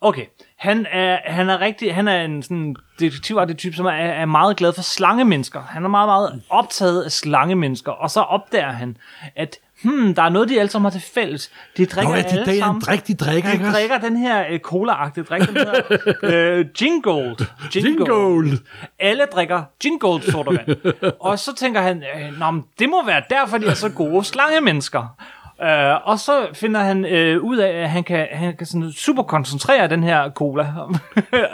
okay, 0.01 0.25
han 0.57 0.85
er, 0.91 1.19
han 1.25 1.49
er 1.49 1.61
rigtig, 1.61 1.95
han 1.95 2.07
er 2.07 2.21
en 2.21 2.43
sådan 2.43 2.75
detektivagtig 2.99 3.57
type, 3.57 3.75
som 3.75 3.85
er, 3.85 3.91
er 3.91 4.25
meget 4.25 4.57
glad 4.57 4.73
for 4.73 4.81
slangemennesker. 4.81 5.61
Han 5.61 5.83
er 5.85 5.89
meget, 5.89 6.07
meget 6.07 6.41
optaget 6.49 7.03
af 7.03 7.11
slangemennesker, 7.11 7.91
og 7.91 8.11
så 8.11 8.21
opdager 8.21 8.71
han, 8.71 8.97
at 9.35 9.57
hmm, 9.83 10.15
der 10.15 10.21
er 10.21 10.29
noget, 10.29 10.49
de 10.49 10.59
alle 10.59 10.69
sammen 10.69 10.85
har 10.91 10.99
til 10.99 11.09
fælles. 11.13 11.51
De 11.77 11.85
drikker 11.85 12.09
Nå, 12.09 12.15
ja, 12.15 12.23
alle 12.23 12.39
de, 12.39 12.45
det 12.45 12.47
er 12.47 12.53
en 12.53 12.59
sammen. 12.59 12.81
drik, 12.81 13.07
de 13.07 13.13
drikker, 13.15 13.51
ikke 13.51 13.63
de 13.63 13.67
også? 13.67 13.77
drikker 13.79 13.97
den 13.97 14.17
her 14.17 14.45
øh, 14.49 14.59
cola-agtige 14.59 15.23
drik, 15.23 15.41
den 15.41 15.57
hedder 15.57 15.81
øh, 16.59 16.65
Gingold. 16.77 17.45
Jingold. 17.75 18.57
Alle 18.99 19.25
drikker 19.25 19.63
Gingold 19.79 20.21
sodavand. 20.21 20.93
og 21.19 21.39
så 21.39 21.55
tænker 21.55 21.81
han, 21.81 22.03
øh, 22.15 22.39
Nå, 22.39 22.51
men 22.51 22.63
det 22.79 22.89
må 22.89 23.05
være 23.05 23.21
derfor, 23.29 23.57
de 23.57 23.65
er 23.65 23.73
så 23.73 23.89
gode 23.89 24.23
slangemennesker. 24.23 25.15
Uh, 25.61 26.07
og 26.09 26.19
så 26.19 26.47
finder 26.53 26.79
han 26.81 26.97
uh, 27.05 27.43
ud 27.43 27.57
af, 27.57 27.69
at 27.83 27.89
han 27.89 28.03
kan, 28.03 28.27
han 28.31 28.57
kan 28.57 28.67
sådan 28.67 28.91
super 28.91 29.23
koncentrere 29.23 29.87
den 29.87 30.03
her 30.03 30.29
cola. 30.29 30.63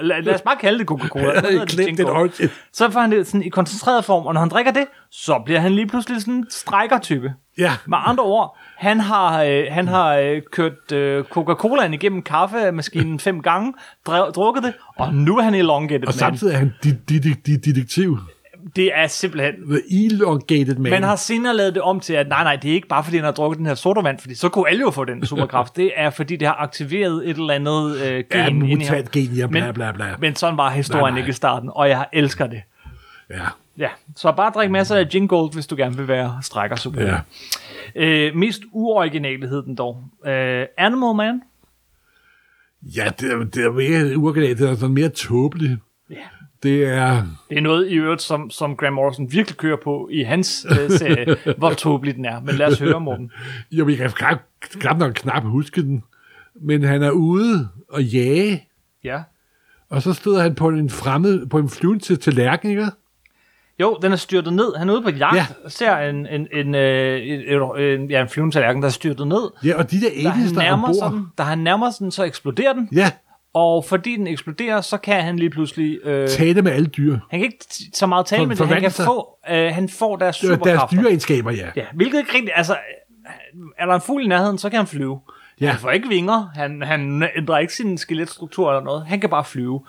lad, 0.02 0.22
lad 0.22 0.34
os 0.36 0.42
bare 0.42 0.56
kalde 0.56 0.80
det 0.80 0.88
Coca-Cola. 0.88 1.42
Det. 2.38 2.52
Så 2.74 2.90
får 2.90 3.00
han 3.00 3.12
det 3.12 3.28
sådan 3.28 3.44
i 3.44 3.50
koncentreret 3.50 4.06
form, 4.06 4.26
og 4.26 4.34
når 4.34 4.40
han 4.42 4.50
drikker 4.50 4.72
det, 4.72 4.86
så 5.12 5.42
bliver 5.46 5.60
han 5.60 5.72
lige 5.72 5.88
pludselig 5.88 6.22
sådan 6.22 6.34
en 6.34 6.46
strækker-type. 6.50 7.34
Ja, 7.58 7.72
Med 7.86 7.98
andre 8.06 8.24
ord, 8.24 8.58
han 8.78 9.00
har, 9.00 9.44
øh, 9.44 9.64
han 9.72 9.88
har 9.88 10.16
øh, 10.16 10.42
kørt 10.52 10.92
øh, 10.92 11.24
Coca-Colaen 11.24 11.94
igennem 11.94 12.22
kaffemaskinen 12.22 13.20
fem 13.20 13.42
gange, 13.42 13.74
drukket 14.08 14.64
det, 14.64 14.74
og 14.98 15.14
nu 15.14 15.38
er 15.38 15.42
han 15.42 15.54
elongated 15.56 16.08
og 16.08 16.08
man. 16.08 16.14
samtidig 16.14 16.54
er 16.54 16.58
han 16.58 16.74
di- 16.86 16.94
Det 18.76 18.92
er 18.96 19.08
simpelthen... 19.08 19.54
The 19.70 20.06
Elongated 20.06 20.76
Man. 20.76 20.92
Man 20.92 21.04
har 21.04 21.16
senere 21.16 21.56
lavet 21.56 21.74
det 21.76 21.82
om 21.82 22.00
til, 22.00 22.14
at 22.14 22.28
nej, 22.28 22.44
nej, 22.44 22.56
det 22.56 22.70
er 22.70 22.74
ikke 22.76 22.88
bare 22.88 23.04
fordi, 23.04 23.18
han 23.18 23.24
har 23.26 23.32
drukket 23.32 23.58
den 23.58 23.66
her 23.66 23.76
sodavand, 23.76 24.20
fordi 24.20 24.36
så 24.36 24.50
kunne 24.50 24.70
alle 24.70 24.82
jo 24.82 24.92
få 24.92 25.06
den 25.06 25.26
superkraft. 25.26 25.76
Det 25.84 25.92
er 25.96 26.10
fordi, 26.10 26.36
det 26.36 26.48
har 26.48 26.56
aktiveret 26.56 27.30
et 27.30 27.38
eller 27.38 27.54
andet 27.54 27.98
øh, 28.02 28.24
gen 28.32 28.68
ja, 28.68 28.76
mutant 28.76 29.12
gen, 29.12 29.24
ja, 29.24 29.48
bla, 29.48 29.66
Men- 29.66 29.74
bla, 29.74 29.92
bla. 29.92 30.16
Men 30.20 30.36
sådan 30.36 30.58
var 30.58 30.70
historien 30.70 31.02
Nej, 31.04 31.10
nej. 31.12 31.20
ikke 31.20 31.30
i 31.30 31.34
starten, 31.34 31.70
og 31.74 31.90
jeg 31.90 32.06
elsker 32.14 32.48
det. 32.48 32.62
Ja, 33.30 33.42
Ja, 33.78 33.90
så 34.16 34.32
bare 34.32 34.52
drik 34.56 34.72
masser 34.72 34.96
af 34.96 35.08
gin 35.10 35.28
gold, 35.28 35.54
hvis 35.54 35.68
du 35.68 35.76
gerne 35.76 35.98
vil 35.98 36.08
være 36.08 36.38
strækker 36.42 36.76
super. 36.76 37.02
ja. 37.02 37.18
Øh, 37.96 38.36
mest 38.36 38.62
uoriginale 38.72 39.48
hed 39.48 39.64
den 39.64 39.76
dog. 39.76 40.04
Øh, 40.26 40.66
Animal 40.78 41.16
Man. 41.16 41.42
Ja, 42.82 43.12
det, 43.20 43.32
er- 43.32 43.38
det 43.44 43.64
er 43.66 43.72
mere 43.72 44.18
uorganisk, 44.18 44.58
det 44.58 44.70
er 44.70 44.76
sådan 44.76 44.94
mere 44.94 45.10
tåbeligt. 45.10 45.80
Ja. 46.10 46.16
Det 46.64 46.84
er... 46.88 47.24
Det 47.50 47.58
er 47.58 47.62
noget 47.62 47.90
i 47.92 47.94
øvrigt, 47.96 48.22
som, 48.22 48.50
som 48.50 48.76
Graham 48.76 48.94
Morrison 48.94 49.32
virkelig 49.32 49.58
kører 49.58 49.78
på 49.84 50.10
i 50.12 50.24
hans 50.24 50.66
øh, 50.70 50.90
serie, 50.92 51.36
hvor 51.58 51.70
tåbelig 51.74 52.16
den 52.16 52.26
er. 52.26 52.40
Men 52.40 52.56
lad 52.56 52.68
os 52.68 52.80
høre, 52.80 53.00
Morten. 53.00 53.32
Jo, 53.72 53.86
vi 53.86 53.96
kan 53.96 54.10
knap, 54.10 54.38
knap 54.62 54.98
nok 54.98 55.14
knap 55.14 55.44
huske 55.44 55.82
den. 55.82 56.04
Men 56.62 56.84
han 56.84 57.04
er 57.04 57.12
ude 57.12 57.68
og 57.90 58.04
jage, 58.04 58.68
Ja. 59.04 59.22
og 59.90 60.02
så 60.02 60.14
støder 60.14 60.42
han 60.42 60.56
på 60.56 60.70
en 60.70 60.90
fremmed, 60.90 61.46
på 61.46 61.58
en 61.58 61.70
flyvende 61.70 62.04
til 62.04 62.20
tallerken, 62.20 62.70
ikke? 62.70 62.86
Jo, 63.80 63.98
den 64.02 64.12
er 64.12 64.16
styrtet 64.16 64.54
ned. 64.54 64.76
Han 64.78 64.90
er 64.90 64.94
ude 64.94 65.02
på 65.02 65.10
jagt 65.10 65.36
Ja. 65.36 65.46
og 65.66 65.72
ser 65.72 65.98
en, 65.98 66.28
en, 66.28 66.48
en, 66.54 66.76
øh, 66.76 67.22
en, 67.28 67.64
en, 67.84 68.10
ja, 68.12 68.22
en 68.22 68.30
flyvende 68.30 68.56
tallerken, 68.56 68.82
der 68.82 68.88
er 68.88 68.92
styrtet 68.92 69.28
ned. 69.28 69.52
Ja, 69.66 69.78
og 69.78 69.92
de 69.92 70.02
der 70.02 70.10
aliens, 70.10 70.36
han 70.52 70.56
der 70.56 70.62
er 70.62 70.66
nærmer 70.66 70.88
ombord. 70.88 71.12
den, 71.12 71.28
da 71.38 71.44
han 71.44 71.58
nærmer 71.60 71.92
sig 71.92 72.00
den, 72.00 72.12
så 72.12 72.24
eksploderer 72.24 72.74
den. 72.74 72.90
Ja, 72.92 73.12
Og 73.54 73.86
fordi 73.86 74.16
den 74.16 74.28
eksploderer, 74.28 74.82
så 74.82 74.98
kan 74.98 75.24
han 75.24 75.40
lige 75.40 75.50
pludselig... 75.50 76.00
Øh, 76.04 76.28
tale 76.28 76.62
med 76.62 76.72
alle 76.72 76.88
dyr. 76.88 77.18
han 77.30 77.40
kan 77.40 77.44
ikke 77.46 77.66
så 77.94 78.06
meget 78.08 78.26
tale 78.26 78.42
For- 78.42 78.48
med 78.48 78.56
det. 78.56 78.68
Han 78.68 78.82
kan 78.82 78.92
sig. 78.92 79.06
få, 79.06 79.28
øh, 79.50 79.72
han 79.74 79.90
får 79.90 80.16
deres 80.16 80.38
Det 80.40 80.46
er 80.46 80.56
deres 80.56 80.60
superkræfter. 80.60 80.98
dyreegenskaber, 81.02 81.52
ja. 81.52 81.68
Ja, 81.76 81.86
hvilket 81.94 82.20
ikke 82.20 82.34
rigtigt... 82.34 82.52
Altså, 82.56 82.76
er 83.80 83.86
der 83.86 83.94
en 83.96 84.02
fugl 84.02 84.24
i 84.24 84.28
nærheden, 84.28 84.58
så 84.58 84.70
kan 84.70 84.78
han 84.78 84.88
flyve. 84.88 85.20
Ja. 85.62 85.70
Han 85.70 85.80
får 85.80 85.92
ikke 85.92 86.08
vinger. 86.08 86.50
Han, 86.56 86.82
han 86.82 87.24
ændrer 87.38 87.58
ikke 87.58 87.74
sin 87.74 87.98
skeletstruktur 87.98 88.70
eller 88.72 88.84
noget. 88.84 89.06
Han 89.06 89.20
kan 89.20 89.30
bare 89.30 89.44
flyve. 89.46 89.82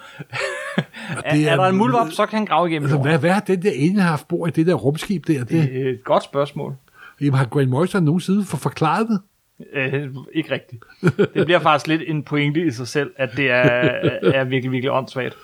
er, 0.77 0.83
er, 1.25 1.51
er- 1.51 1.57
der 1.57 1.65
en 1.67 1.77
muldvarp, 1.77 2.11
så 2.13 2.27
kan 2.27 2.37
han 2.39 2.47
grave 2.47 2.71
igennem 2.71 2.87
Altså, 2.91 3.03
hvad, 3.03 3.19
hvad 3.19 3.31
har 3.31 3.41
den 3.41 3.63
der 3.63 3.71
alien 3.71 3.99
haft 3.99 4.29
bord 4.29 4.49
i 4.49 4.53
det 4.53 4.67
der 4.67 4.75
rumskib 4.75 5.27
der? 5.27 5.39
Det, 5.39 5.49
Det 5.49 5.87
er 5.87 5.91
et 5.91 6.05
godt 6.05 6.25
spørgsmål. 6.25 6.75
Jamen, 7.21 7.35
har 7.35 7.45
Grant 7.45 7.69
Morrison 7.69 8.03
nogensinde 8.03 8.45
for 8.45 8.57
forklaret 8.57 9.09
det? 9.09 9.21
Øh, 9.73 10.09
ikke 10.33 10.51
rigtigt. 10.51 10.85
Det 11.35 11.45
bliver 11.45 11.59
faktisk 11.59 11.87
lidt 11.87 12.03
en 12.07 12.23
pointe 12.23 12.67
i 12.67 12.71
sig 12.71 12.89
selv, 12.89 13.13
at 13.17 13.31
det 13.37 13.51
er, 13.51 13.63
er 14.23 14.45
virkelig, 14.45 14.73
virkelig 14.73 14.93
åndssvagt. 14.93 15.35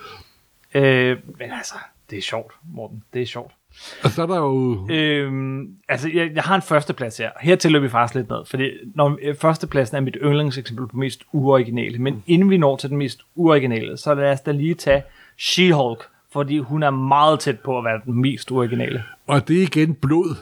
Øh, 0.74 1.16
men 1.38 1.50
altså, 1.52 1.74
det 2.10 2.18
er 2.18 2.22
sjovt, 2.22 2.52
Morten. 2.74 3.02
Det 3.14 3.22
er 3.22 3.26
sjovt. 3.26 3.52
Og 4.04 4.10
så 4.10 4.22
er 4.22 4.26
der 4.26 4.36
jo... 4.36 4.88
Øhm, 4.90 5.76
altså, 5.88 6.10
jeg, 6.14 6.30
jeg 6.34 6.42
har 6.42 6.54
en 6.54 6.62
førsteplads 6.62 7.18
her. 7.18 7.30
Her 7.40 7.56
tæller 7.56 7.78
vi 7.78 7.88
faktisk 7.88 8.14
lidt 8.14 8.28
ned, 8.28 8.44
fordi 8.46 8.70
når, 8.94 9.18
øh, 9.22 9.36
førstepladsen 9.36 9.96
er 9.96 10.00
mit 10.00 10.16
yndlingseksempel 10.22 10.88
på 10.88 10.96
mest 10.96 11.22
uoriginale. 11.32 11.98
Men 11.98 12.24
inden 12.26 12.50
vi 12.50 12.56
når 12.56 12.76
til 12.76 12.90
den 12.90 12.98
mest 12.98 13.20
uoriginale, 13.34 13.96
så 13.96 14.14
lad 14.14 14.32
os 14.32 14.40
da 14.40 14.50
lige 14.50 14.74
tage 14.74 15.02
She-Hulk, 15.38 16.08
fordi 16.32 16.58
hun 16.58 16.82
er 16.82 16.90
meget 16.90 17.40
tæt 17.40 17.60
på 17.60 17.78
at 17.78 17.84
være 17.84 18.00
den 18.04 18.14
mest 18.14 18.50
uoriginale. 18.50 19.04
Og 19.26 19.48
det 19.48 19.58
er 19.58 19.62
igen 19.62 19.94
blod. 19.94 20.36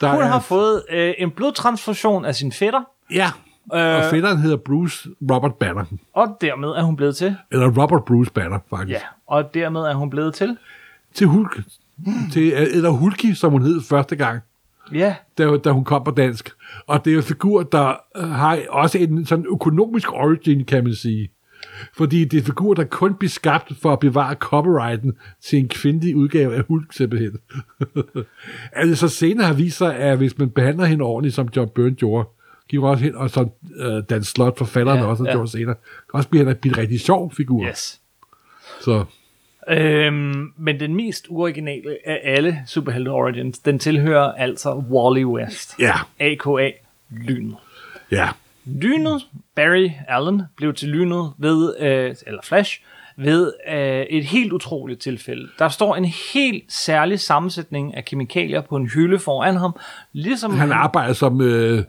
Der 0.00 0.12
Hun 0.12 0.22
er, 0.22 0.26
har 0.26 0.40
fået 0.40 0.82
øh, 0.90 1.14
en 1.18 1.30
blodtransfusion 1.30 2.24
af 2.24 2.34
sin 2.34 2.52
fætter, 2.52 2.80
Ja, 3.12 3.26
øh, 3.74 3.96
og 4.04 4.10
fætteren 4.10 4.38
hedder 4.38 4.56
Bruce 4.56 5.08
Robert 5.32 5.54
Banner. 5.54 5.84
og 6.14 6.36
dermed 6.40 6.68
er 6.68 6.82
hun 6.82 6.96
blevet 6.96 7.16
til. 7.16 7.36
Eller 7.52 7.66
Robert 7.82 8.04
Bruce 8.04 8.32
Banner, 8.32 8.58
faktisk. 8.70 8.90
Ja, 8.90 9.00
og 9.26 9.54
dermed 9.54 9.80
er 9.80 9.94
hun 9.94 10.10
blevet 10.10 10.34
til. 10.34 10.56
Til 11.14 11.26
Hulk. 11.26 11.60
Til, 12.32 12.52
eller 12.52 12.90
Hulky, 12.90 13.32
som 13.34 13.52
hun 13.52 13.62
hed 13.62 13.80
første 13.82 14.16
gang, 14.16 14.40
Ja, 14.92 15.14
da, 15.38 15.56
da 15.56 15.70
hun 15.70 15.84
kom 15.84 16.04
på 16.04 16.10
dansk. 16.10 16.50
Og 16.86 17.04
det 17.04 17.12
er 17.12 17.16
en 17.16 17.22
figur, 17.22 17.62
der 17.62 17.94
øh, 18.16 18.28
har 18.30 18.58
også 18.68 18.98
en 18.98 19.26
sådan 19.26 19.46
økonomisk 19.52 20.12
origin, 20.12 20.64
kan 20.64 20.84
man 20.84 20.94
sige. 20.94 21.28
Fordi 21.96 22.24
det 22.24 22.38
er 22.38 22.42
figur, 22.42 22.74
der 22.74 22.84
kun 22.84 23.14
bliver 23.14 23.30
skabt 23.30 23.72
for 23.82 23.92
at 23.92 23.98
bevare 23.98 24.34
copyrighten 24.34 25.12
til 25.42 25.58
en 25.58 25.68
kvindelig 25.68 26.16
udgave 26.16 26.54
af 26.54 26.62
Hulk, 26.68 26.92
simpelthen. 26.92 27.38
altså 28.72 29.08
så 29.08 29.16
senere 29.16 29.46
har 29.46 29.54
vist 29.54 29.78
sig, 29.78 29.96
at 29.96 30.16
hvis 30.16 30.38
man 30.38 30.50
behandler 30.50 30.84
hende 30.84 31.04
ordentligt, 31.04 31.34
som 31.34 31.48
John 31.56 31.70
Byrne 31.74 31.94
gjorde, 31.94 32.28
giver 32.68 32.88
også 32.88 33.04
hen, 33.04 33.14
og 33.14 33.30
som 33.30 33.50
øh, 33.76 34.02
Dan 34.10 34.24
Slott, 34.24 34.58
forfatteren, 34.58 34.98
Ja, 34.98 35.04
også 35.06 35.24
ja. 35.24 35.32
gjort 35.32 35.50
senere, 35.50 35.74
også 36.12 36.28
bliver 36.28 36.44
han 36.46 36.56
en 36.64 36.78
rigtig 36.78 37.00
sjov 37.00 37.32
figur. 37.36 37.64
yes. 37.68 38.00
Så 38.80 39.04
Øhm, 39.68 40.52
men 40.58 40.80
den 40.80 40.94
mest 40.94 41.26
originale 41.30 41.96
af 42.06 42.20
alle 42.24 42.58
superhelte 42.66 43.08
origins, 43.08 43.58
den 43.58 43.78
tilhører 43.78 44.32
altså 44.32 44.74
Wally 44.90 45.24
West. 45.24 45.74
ja, 45.78 45.92
A.K.A. 46.20 46.70
Lynet. 47.10 47.56
ja. 48.10 48.28
Lynet, 48.64 49.22
Barry 49.60 49.90
Allen, 50.08 50.42
blev 50.56 50.74
til 50.74 50.88
lynet 50.88 51.32
ved, 51.38 51.74
øh, 51.80 52.14
eller 52.26 52.40
Flash, 52.44 52.80
ved 53.16 53.52
øh, 53.72 54.00
et 54.00 54.24
helt 54.24 54.52
utroligt 54.52 55.00
tilfælde. 55.00 55.48
Der 55.58 55.68
står 55.68 55.96
en 55.96 56.04
helt 56.34 56.72
særlig 56.72 57.20
sammensætning 57.20 57.96
af 57.96 58.04
kemikalier 58.04 58.60
på 58.60 58.76
en 58.76 58.88
hylde 58.88 59.18
foran 59.18 59.56
ham, 59.56 59.76
ligesom 60.12 60.58
Han 60.58 60.72
arbejder 60.72 61.12
som, 61.12 61.40
øh, 61.40 61.84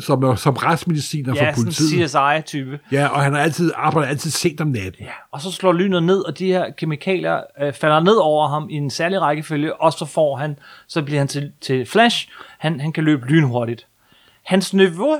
som, 0.00 0.36
som 0.36 0.54
retsmediciner 0.54 1.34
ja, 1.34 1.50
for 1.50 1.54
politiet. 1.54 2.02
en 2.02 2.08
CSI-type. 2.08 2.78
Ja, 2.92 3.06
og 3.06 3.20
han 3.22 3.32
har 3.32 3.40
altid 3.40 3.72
arbejdet 3.76 4.08
altid 4.08 4.30
sent 4.30 4.60
om 4.60 4.68
natten. 4.68 5.04
Ja, 5.04 5.12
og 5.32 5.40
så 5.40 5.52
slår 5.52 5.72
lynet 5.72 6.02
ned, 6.02 6.20
og 6.20 6.38
de 6.38 6.46
her 6.46 6.70
kemikalier 6.70 7.40
øh, 7.60 7.72
falder 7.72 8.00
ned 8.00 8.16
over 8.16 8.48
ham 8.48 8.68
i 8.70 8.74
en 8.74 8.90
særlig 8.90 9.20
rækkefølge, 9.20 9.80
og 9.80 9.92
så 9.92 10.04
får 10.04 10.36
han, 10.36 10.58
så 10.86 11.02
bliver 11.02 11.18
han 11.20 11.28
til, 11.28 11.52
til 11.60 11.86
Flash. 11.86 12.28
Han, 12.58 12.80
han 12.80 12.92
kan 12.92 13.04
løbe 13.04 13.26
lynhurtigt. 13.26 13.86
Hans 14.44 14.74
niveau 14.74 15.18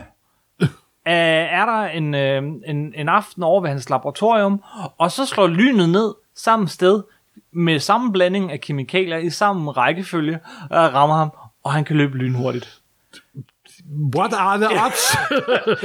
øh, 1.08 1.58
er 1.60 1.66
der 1.66 1.84
en, 1.86 2.14
øh, 2.14 2.42
en, 2.66 2.92
en 2.96 3.08
aften 3.08 3.42
over 3.42 3.60
ved 3.60 3.70
hans 3.70 3.90
laboratorium, 3.90 4.62
og 4.98 5.10
så 5.12 5.26
slår 5.26 5.46
lynet 5.46 5.88
ned 5.88 6.14
samme 6.36 6.68
sted, 6.68 7.02
med 7.52 7.78
samme 7.80 8.12
blanding 8.12 8.52
af 8.52 8.60
kemikalier 8.60 9.16
i 9.16 9.30
samme 9.30 9.70
rækkefølge, 9.70 10.38
og 10.70 10.94
rammer 10.94 11.16
ham, 11.16 11.30
og 11.64 11.72
han 11.72 11.84
kan 11.84 11.96
løbe 11.96 12.16
lynhurtigt. 12.18 12.78
What 14.16 14.32
are 14.34 14.58
the 14.58 14.84
odds? 14.84 15.16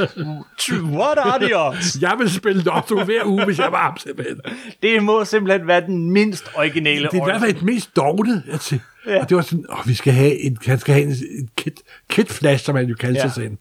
What 0.99 1.17
are 1.17 1.39
the 1.45 1.57
odds? 1.57 2.01
jeg 2.01 2.15
vil 2.19 2.31
spille 2.31 2.63
lotto 2.63 3.03
hver 3.03 3.25
uge, 3.25 3.45
hvis 3.45 3.59
jeg 3.59 3.71
var 3.71 3.83
ham 3.83 3.97
simpelthen. 3.97 4.39
Det 4.83 5.03
må 5.03 5.25
simpelthen 5.25 5.67
være 5.67 5.81
den 5.81 6.11
mindst 6.11 6.45
originale 6.55 7.07
Det 7.11 7.17
er 7.17 7.21
i 7.21 7.25
hvert 7.25 7.41
fald 7.41 7.55
et 7.55 7.61
mest 7.63 7.95
dogne. 7.95 8.43
Altså, 8.51 8.79
Ja. 9.07 9.21
Og 9.21 9.29
det 9.29 9.37
var 9.37 9.43
sådan, 9.43 9.65
åh, 9.69 9.87
vi 9.87 9.93
skal 9.93 10.13
have 10.13 10.39
en, 10.39 10.57
han 10.65 10.79
skal 10.79 10.93
have 10.93 11.05
en, 11.05 11.11
en 11.11 11.49
kit, 11.57 11.79
kit 12.09 12.31
flash, 12.31 12.65
som 12.65 12.75
man 12.75 12.85
jo 12.85 12.95
kalder 12.95 13.19
Ja. 13.19 13.27
sig 13.27 13.31
selv. 13.31 13.57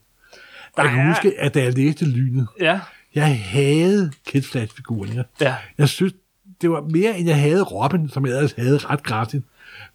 Der 0.76 0.82
Jeg 0.82 0.90
kan 0.90 1.00
er- 1.00 1.08
huske, 1.08 1.40
at 1.40 1.54
da 1.54 1.62
jeg 1.62 1.72
læste 1.74 2.04
Lynet, 2.04 2.46
Ja, 2.60 2.80
jeg 3.14 3.38
havde 3.40 4.12
Kid 4.26 4.42
Flash-figuren. 4.42 5.10
ja. 5.40 5.54
Jeg 5.78 5.88
synes, 5.88 6.12
det 6.62 6.70
var 6.70 6.80
mere, 6.90 7.18
end 7.18 7.28
jeg 7.28 7.40
havde 7.40 7.62
Robin, 7.62 8.08
som 8.08 8.26
jeg 8.26 8.34
ellers 8.36 8.52
havde 8.52 8.78
ret 8.78 9.02
kraftigt. 9.02 9.44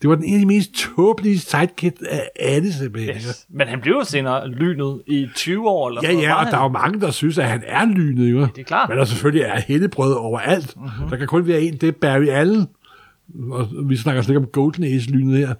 Det 0.01 0.09
var 0.09 0.15
den 0.15 0.23
en 0.23 0.34
af 0.34 0.39
de 0.39 0.45
mest 0.45 0.71
tåbelige 0.73 1.39
sidekick 1.39 1.97
af 2.09 2.30
alle, 2.39 2.73
simpelthen. 2.73 3.15
Yes. 3.15 3.45
Men 3.49 3.67
han 3.67 3.82
blev 3.82 3.93
jo 3.93 4.03
senere 4.03 4.47
lynet 4.47 5.01
i 5.07 5.28
20 5.36 5.69
år. 5.69 5.88
Eller 5.89 6.01
Ja, 6.03 6.11
ja, 6.13 6.34
og 6.45 6.51
der 6.51 6.57
er 6.57 6.61
jo 6.63 6.67
mange, 6.67 7.01
der 7.01 7.11
synes, 7.11 7.38
at 7.38 7.45
han 7.49 7.63
er 7.67 7.86
lynet, 7.86 8.32
jo. 8.32 8.39
Det 8.41 8.57
er 8.57 8.63
klart. 8.63 8.89
Men 8.89 8.97
der 8.97 9.05
selvfølgelig 9.05 9.41
er 9.45 9.59
heldebrød 9.59 10.13
overalt. 10.13 10.75
Mhm. 10.75 10.86
Mm-hmm. 10.86 11.09
Der 11.09 11.17
kan 11.17 11.28
kun 11.28 11.47
være 11.47 11.61
en, 11.61 11.73
det 11.78 11.88
er 11.88 11.91
Barry 11.91 12.28
Allen. 12.28 12.67
Og 13.51 13.67
vi 13.86 13.97
snakker 13.97 14.21
slet 14.21 14.34
ikke 14.36 14.45
om 14.45 14.51
Golden 14.51 14.84
Age-lynet 14.84 15.38
her. 15.38 15.53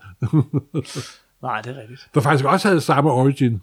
Nej, 1.42 1.62
det 1.62 1.76
er 1.78 1.82
rigtigt. 1.82 2.08
der 2.14 2.22
faktisk 2.22 2.46
også 2.46 2.68
havde 2.68 2.82
samme 2.82 3.12
origin. 3.12 3.62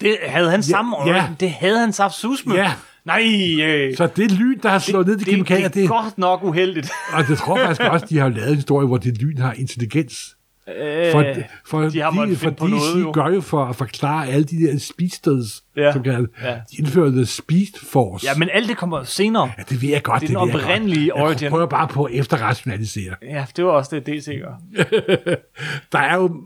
Det 0.00 0.16
havde 0.26 0.50
han 0.50 0.62
samme 0.62 0.96
ja. 0.96 1.02
origin. 1.02 1.36
Det 1.40 1.50
havde 1.50 1.78
han 1.80 1.92
saft 1.92 2.14
sus 2.14 2.46
med. 2.46 2.54
Ja. 2.56 2.72
Nej, 3.04 3.22
øh, 3.62 3.96
Så 3.96 4.08
det 4.16 4.32
lyn, 4.32 4.58
der 4.62 4.68
har 4.68 4.78
slået 4.78 5.06
ned 5.06 5.14
de 5.16 5.24
det, 5.24 5.28
kemikalier, 5.28 5.68
det, 5.68 5.74
det, 5.74 5.84
er 5.84 5.88
godt 5.88 6.18
nok 6.18 6.42
uheldigt. 6.44 6.90
og 7.14 7.24
det 7.28 7.38
tror 7.38 7.58
jeg 7.58 7.66
faktisk 7.66 7.90
også, 7.90 8.06
de 8.08 8.18
har 8.18 8.28
lavet 8.28 8.48
en 8.48 8.54
historie, 8.54 8.86
hvor 8.86 8.96
det 8.96 9.18
lyn 9.22 9.38
har 9.38 9.52
intelligens. 9.52 10.34
Øh, 10.80 11.12
For, 11.12 11.24
for 11.66 11.80
de 11.88 12.00
har 12.00 12.24
de, 12.26 12.36
for 12.36 12.50
på 12.50 12.66
DC 12.66 12.70
noget, 12.70 13.02
jo. 13.02 13.10
gør 13.14 13.28
jo 13.34 13.40
for 13.40 13.64
at 13.64 13.76
forklare 13.76 14.28
alle 14.28 14.44
de 14.44 14.56
der 14.66 14.78
speedsters, 14.78 15.62
Ja. 15.76 15.82
ja. 15.82 15.92
som 15.92 16.02
kan, 16.02 16.26
Ja. 16.42 16.56
de 16.78 17.12
The 17.12 17.26
Speed 17.26 17.80
Force. 17.92 18.26
ja, 18.26 18.38
men 18.38 18.48
alt 18.52 18.68
det 18.68 18.76
kommer 18.76 19.02
senere. 19.04 19.50
ja, 19.58 19.62
det 19.68 19.82
ved 19.82 19.88
jeg 19.88 20.02
godt. 20.02 20.20
Det 20.22 20.30
er 20.34 20.38
den 20.40 20.48
ved 20.48 20.54
jeg 20.60 20.64
oprindelige 20.66 21.10
godt. 21.10 21.22
origin. 21.22 21.42
Jeg 21.42 21.50
prøver 21.50 21.66
bare 21.66 21.88
på 21.88 22.04
at 22.04 22.14
efterrationalisere. 22.14 23.14
Ja, 23.22 23.46
det 23.56 23.64
var 23.64 23.70
også 23.70 23.96
det, 23.96 24.06
DC 24.06 24.30
gør. 24.42 24.84
Der 25.92 25.98
er 25.98 26.16
jo 26.16 26.42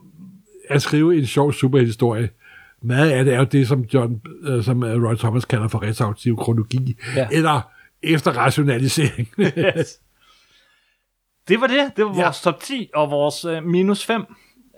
at 0.71 0.83
skrive 0.83 1.19
en 1.19 1.27
sjov 1.27 1.53
superhistorie. 1.53 2.29
Meget 2.83 3.11
af 3.11 3.25
det 3.25 3.35
er 3.35 3.39
jo 3.39 3.45
det, 3.45 3.69
som, 3.69 3.81
John, 3.95 4.21
øh, 4.43 4.65
som 4.65 4.83
øh, 4.83 5.03
Roy 5.05 5.15
Thomas 5.15 5.45
kalder 5.45 5.69
for 5.69 5.83
retroaktiv 5.83 6.37
kronologi, 6.37 6.97
Ja. 7.17 7.21
ja. 7.21 7.29
eller 7.33 7.71
efterrationalisering. 8.03 9.29
Yes. 9.39 10.01
Det 11.49 11.61
var 11.61 11.67
det. 11.67 11.93
Det 11.97 12.05
var 12.05 12.15
Ja. 12.17 12.23
vores 12.23 12.41
top 12.43 12.61
10 12.61 12.91
og 12.95 13.11
vores 13.11 13.45
øh, 13.45 13.65
minus 13.65 14.07
5. 14.07 14.23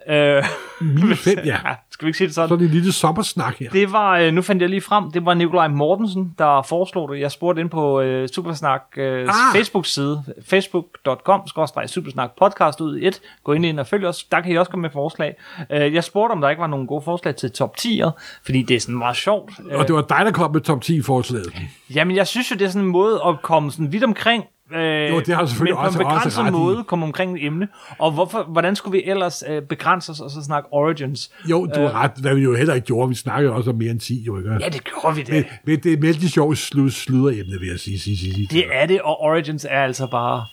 Øh, 0.08 0.44
Minus 0.80 1.24
fem, 1.24 1.38
ja. 1.44 1.58
Skal 1.90 2.06
vi 2.06 2.08
ikke 2.08 2.18
sige 2.18 2.26
det 2.26 2.34
sådan? 2.34 2.48
Sådan 2.48 2.64
en 2.64 2.70
lille 2.70 2.92
sommersnak 2.92 3.56
her. 3.58 3.70
Det 3.70 3.92
var, 3.92 4.18
øh, 4.18 4.32
nu 4.32 4.42
fandt 4.42 4.62
jeg 4.62 4.70
lige 4.70 4.80
frem, 4.80 5.10
det 5.10 5.24
var 5.24 5.34
Nikolaj 5.34 5.68
Mortensen, 5.68 6.34
der 6.38 6.62
foreslog 6.62 7.12
det. 7.12 7.20
Jeg 7.20 7.30
spurgte 7.30 7.60
ind 7.60 7.70
på 7.70 8.00
øh, 8.00 8.28
Supersnak 8.28 8.82
øh, 8.96 9.28
ah. 9.28 9.56
Facebook-side, 9.56 10.24
facebook.com, 10.46 11.40
Supersnak 11.86 12.30
podcast 12.38 12.80
ud 12.80 12.98
i 12.98 13.06
et. 13.06 13.20
Gå 13.44 13.52
ind 13.52 13.66
ind 13.66 13.80
og 13.80 13.86
følg 13.86 14.06
os. 14.06 14.24
Der 14.24 14.40
kan 14.40 14.52
I 14.52 14.56
også 14.56 14.70
komme 14.70 14.82
med 14.82 14.90
forslag. 14.90 15.34
Øh, 15.70 15.94
jeg 15.94 16.04
spurgte, 16.04 16.32
om 16.32 16.40
der 16.40 16.50
ikke 16.50 16.60
var 16.60 16.66
nogen 16.66 16.86
gode 16.86 17.02
forslag 17.04 17.36
til 17.36 17.50
top 17.50 17.74
10'er, 17.80 18.10
fordi 18.44 18.62
det 18.62 18.76
er 18.76 18.80
sådan 18.80 18.98
meget 18.98 19.16
sjovt. 19.16 19.52
Og 19.72 19.86
det 19.86 19.94
var 19.94 20.02
dig, 20.02 20.20
der 20.24 20.32
kom 20.32 20.52
med 20.52 20.60
top 20.60 20.82
10 20.82 21.02
forslaget. 21.02 21.52
Jamen, 21.94 22.16
jeg 22.16 22.26
synes 22.26 22.50
jo, 22.50 22.56
det 22.56 22.64
er 22.64 22.68
sådan 22.68 22.86
en 22.86 22.92
måde 22.92 23.20
at 23.26 23.42
komme 23.42 23.70
sådan 23.70 23.92
vidt 23.92 24.04
omkring. 24.04 24.44
Øh, 24.74 25.10
Jo, 25.10 25.20
det 25.20 25.34
har 25.34 25.46
selvfølgelig 25.46 25.74
men 25.74 25.76
på 25.76 25.86
også- 25.86 25.98
en 26.00 26.06
også 26.06 26.20
begrænset 26.20 26.48
i. 26.48 26.50
måde 26.50 26.84
komme 26.84 27.04
omkring 27.06 27.36
et 27.36 27.44
emne. 27.46 27.68
Og 27.98 28.10
hvorfor, 28.12 28.42
hvordan 28.42 28.76
skulle 28.76 28.98
vi 28.98 29.10
ellers 29.10 29.42
øh, 29.48 29.62
begrænse 29.62 30.12
os 30.12 30.20
og 30.20 30.30
så 30.30 30.42
snakke 30.42 30.68
origins? 30.72 31.30
Jo, 31.50 31.66
du 31.66 31.80
har 31.80 31.92
ret, 32.02 32.10
hvad 32.20 32.34
vi 32.34 32.42
jo 32.42 32.54
heller 32.54 32.74
ikke 32.74 32.86
gjorde. 32.86 33.08
Vi 33.08 33.14
snakkede 33.14 33.52
også 33.52 33.70
om 33.70 33.76
mere 33.76 33.90
end 33.90 34.00
10, 34.00 34.22
jo 34.26 34.38
ikke? 34.38 34.52
Ja, 34.60 34.68
det 34.68 34.84
gjorde 34.84 35.16
vi 35.16 35.22
det. 35.22 35.32
Men, 35.34 35.44
men 35.64 35.80
det 35.80 35.92
er 35.92 35.96
vældig 36.00 36.30
sjovt 36.30 36.58
slud, 36.58 36.90
sludderemne, 36.90 37.58
vil 37.60 37.68
jeg 37.68 37.80
sige. 37.80 37.98
sige, 37.98 38.16
sige, 38.18 38.34
sige. 38.34 38.48
Det 38.50 38.64
er 38.72 38.86
det, 38.86 39.00
og 39.00 39.20
Origins 39.20 39.66
er 39.70 39.82
altså 39.82 40.06
bare 40.06 40.46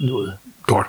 noget. 0.00 0.32
Godt. 0.62 0.86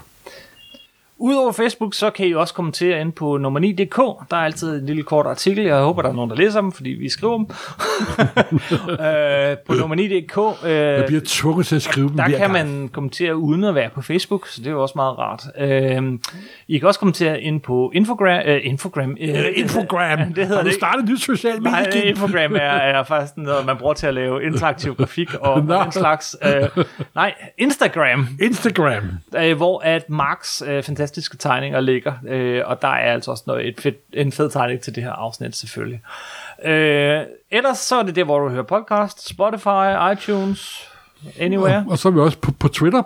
Udover 1.25 1.51
Facebook, 1.51 1.93
så 1.93 2.09
kan 2.09 2.27
I 2.27 2.33
også 2.33 2.53
kommentere 2.53 3.01
ind 3.01 3.11
på 3.11 3.37
nummer 3.37 3.59
9.dk. 3.59 4.29
Der 4.31 4.37
er 4.37 4.41
altid 4.41 4.79
en 4.79 4.85
lille 4.85 5.03
kort 5.03 5.25
artikel. 5.25 5.63
Jeg 5.65 5.77
håber, 5.79 6.01
der 6.01 6.09
er 6.09 6.13
nogen, 6.13 6.29
der 6.29 6.35
læser 6.35 6.61
dem, 6.61 6.71
fordi 6.71 6.89
vi 6.89 7.09
skriver 7.09 7.37
dem. 7.37 7.45
øh, 9.05 9.57
på 9.67 9.73
nummer 9.73 9.95
9.dk. 9.95 10.65
Jeg 10.69 10.99
Øh, 10.99 11.07
bliver 11.07 11.21
tvunget 11.25 11.65
til 11.67 11.75
at 11.75 11.81
skrive 11.81 12.07
dem 12.09 12.17
der 12.17 12.27
kan 12.27 12.37
gang. 12.39 12.51
man 12.51 12.87
kommentere 12.93 13.35
uden 13.35 13.63
at 13.63 13.75
være 13.75 13.89
på 13.95 14.01
Facebook, 14.01 14.47
så 14.47 14.61
det 14.61 14.67
er 14.67 14.71
jo 14.71 14.81
også 14.81 14.93
meget 14.95 15.17
rart. 15.17 15.43
Øh, 15.59 16.01
I 16.67 16.77
kan 16.77 16.87
også 16.87 16.99
kommentere 16.99 17.41
ind 17.41 17.61
på 17.61 17.91
Infogram. 17.95 18.41
Øh, 18.45 18.59
Infogram. 18.63 19.17
Øh, 19.21 19.29
Øh, 19.29 19.45
Infogram. 19.55 20.19
Det 20.35 20.47
hedder 20.47 20.63
det 20.63 20.73
startet 20.73 21.03
et 21.03 21.09
nyt 21.09 21.21
socialt 21.21 21.63
Nej, 21.63 21.85
medie? 21.85 22.03
Infogram 22.09 22.55
er, 22.55 22.59
er 22.59 23.03
faktisk 23.03 23.37
noget, 23.37 23.65
man 23.65 23.77
bruger 23.77 23.93
til 23.93 24.07
at 24.07 24.13
lave 24.13 24.43
interaktiv 24.43 24.95
grafik 24.95 25.33
og, 25.33 25.63
Nå. 25.63 25.73
og 25.73 25.83
den 25.83 25.91
slags. 25.91 26.35
Øh, 26.45 26.85
nej, 27.15 27.33
Instagram. 27.57 28.27
Instagram. 28.41 29.03
øh, 29.37 29.57
hvor 29.57 29.79
at 29.85 30.09
Marks 30.09 30.63
øh, 30.67 30.83
fantastiske 30.83 31.12
tegninger 31.21 31.79
ligger, 31.79 32.13
øh, 32.27 32.61
og 32.65 32.81
der 32.81 32.87
er 32.87 33.13
altså 33.13 33.31
også 33.31 33.43
noget, 33.47 33.67
et 33.67 33.81
fedt, 33.81 33.95
en 34.13 34.31
fed 34.31 34.49
tegning 34.49 34.81
til 34.81 34.95
det 34.95 35.03
her 35.03 35.11
afsnit 35.11 35.55
selvfølgelig. 35.55 36.01
Øh, 36.65 37.21
ellers 37.51 37.77
så 37.77 37.99
er 37.99 38.03
det 38.03 38.15
der, 38.15 38.23
hvor 38.23 38.39
du 38.39 38.49
hører 38.49 38.63
podcast, 38.63 39.29
Spotify, 39.29 40.13
iTunes, 40.13 40.89
anywhere. 41.39 41.85
Og 41.89 41.97
så 41.97 42.07
er 42.07 42.11
vi 42.11 42.19
også 42.19 42.37
på, 42.37 42.51
på 42.51 42.67
Twitter. 42.67 43.03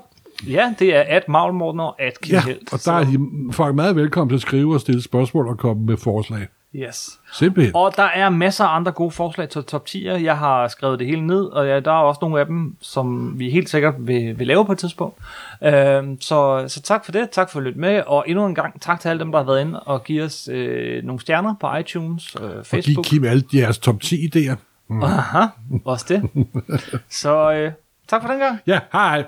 Ja, 0.47 0.73
det 0.79 0.95
er 0.95 1.01
at 1.01 1.29
Maglmorten 1.29 1.79
og 1.79 2.01
at 2.01 2.21
Kim 2.21 2.33
Ja, 2.33 2.41
Helt. 2.41 2.73
og 2.73 2.79
der 2.85 2.93
er 2.93 3.03
de 3.03 3.19
folk 3.51 3.75
meget 3.75 3.95
velkommen 3.95 4.29
til 4.29 4.35
at 4.35 4.41
skrive 4.41 4.73
og 4.73 4.81
stille 4.81 5.03
spørgsmål 5.03 5.47
og 5.47 5.57
komme 5.57 5.85
med 5.85 5.97
forslag. 5.97 6.47
Yes. 6.75 7.19
Simpelthen. 7.33 7.75
Og 7.75 7.93
der 7.95 8.03
er 8.03 8.29
masser 8.29 8.65
af 8.65 8.75
andre 8.75 8.91
gode 8.91 9.11
forslag 9.11 9.49
til 9.49 9.63
top 9.63 9.85
10'er. 9.89 10.11
Jeg 10.11 10.37
har 10.37 10.67
skrevet 10.67 10.99
det 10.99 11.07
hele 11.07 11.27
ned, 11.27 11.45
og 11.45 11.67
ja, 11.67 11.79
der 11.79 11.91
er 11.91 11.95
også 11.95 12.19
nogle 12.21 12.39
af 12.39 12.45
dem, 12.45 12.75
som 12.81 13.33
vi 13.39 13.49
helt 13.49 13.69
sikkert 13.69 13.93
vil, 13.99 14.39
vil 14.39 14.47
lave 14.47 14.65
på 14.65 14.71
et 14.71 14.77
tidspunkt. 14.77 15.17
Øhm, 15.63 16.21
så, 16.21 16.65
så 16.67 16.81
tak 16.81 17.05
for 17.05 17.11
det. 17.11 17.29
Tak 17.29 17.49
for 17.49 17.59
at 17.59 17.65
lytte 17.65 17.79
med. 17.79 18.03
Og 18.07 18.23
endnu 18.27 18.45
en 18.45 18.55
gang 18.55 18.81
tak 18.81 18.99
til 18.99 19.09
alle 19.09 19.19
dem, 19.19 19.31
der 19.31 19.39
har 19.39 19.45
været 19.45 19.61
inde 19.61 19.79
og 19.79 20.03
givet 20.03 20.25
os 20.25 20.49
øh, 20.51 21.03
nogle 21.03 21.21
stjerner 21.21 21.55
på 21.59 21.75
iTunes, 21.75 22.35
øh, 22.35 22.43
Og 22.43 22.51
give 22.51 22.63
Facebook. 22.63 23.05
Kim 23.05 23.23
alle 23.23 23.43
jeres 23.53 23.77
top 23.79 24.01
10 24.01 24.15
idéer. 24.15 24.55
Aha, 25.03 25.45
også 25.85 26.05
det. 26.09 26.45
Så 27.21 27.51
øh, 27.53 27.71
tak 28.07 28.21
for 28.21 28.29
den 28.29 28.39
gang. 28.39 28.59
Ja, 28.67 28.79
hej. 28.93 29.23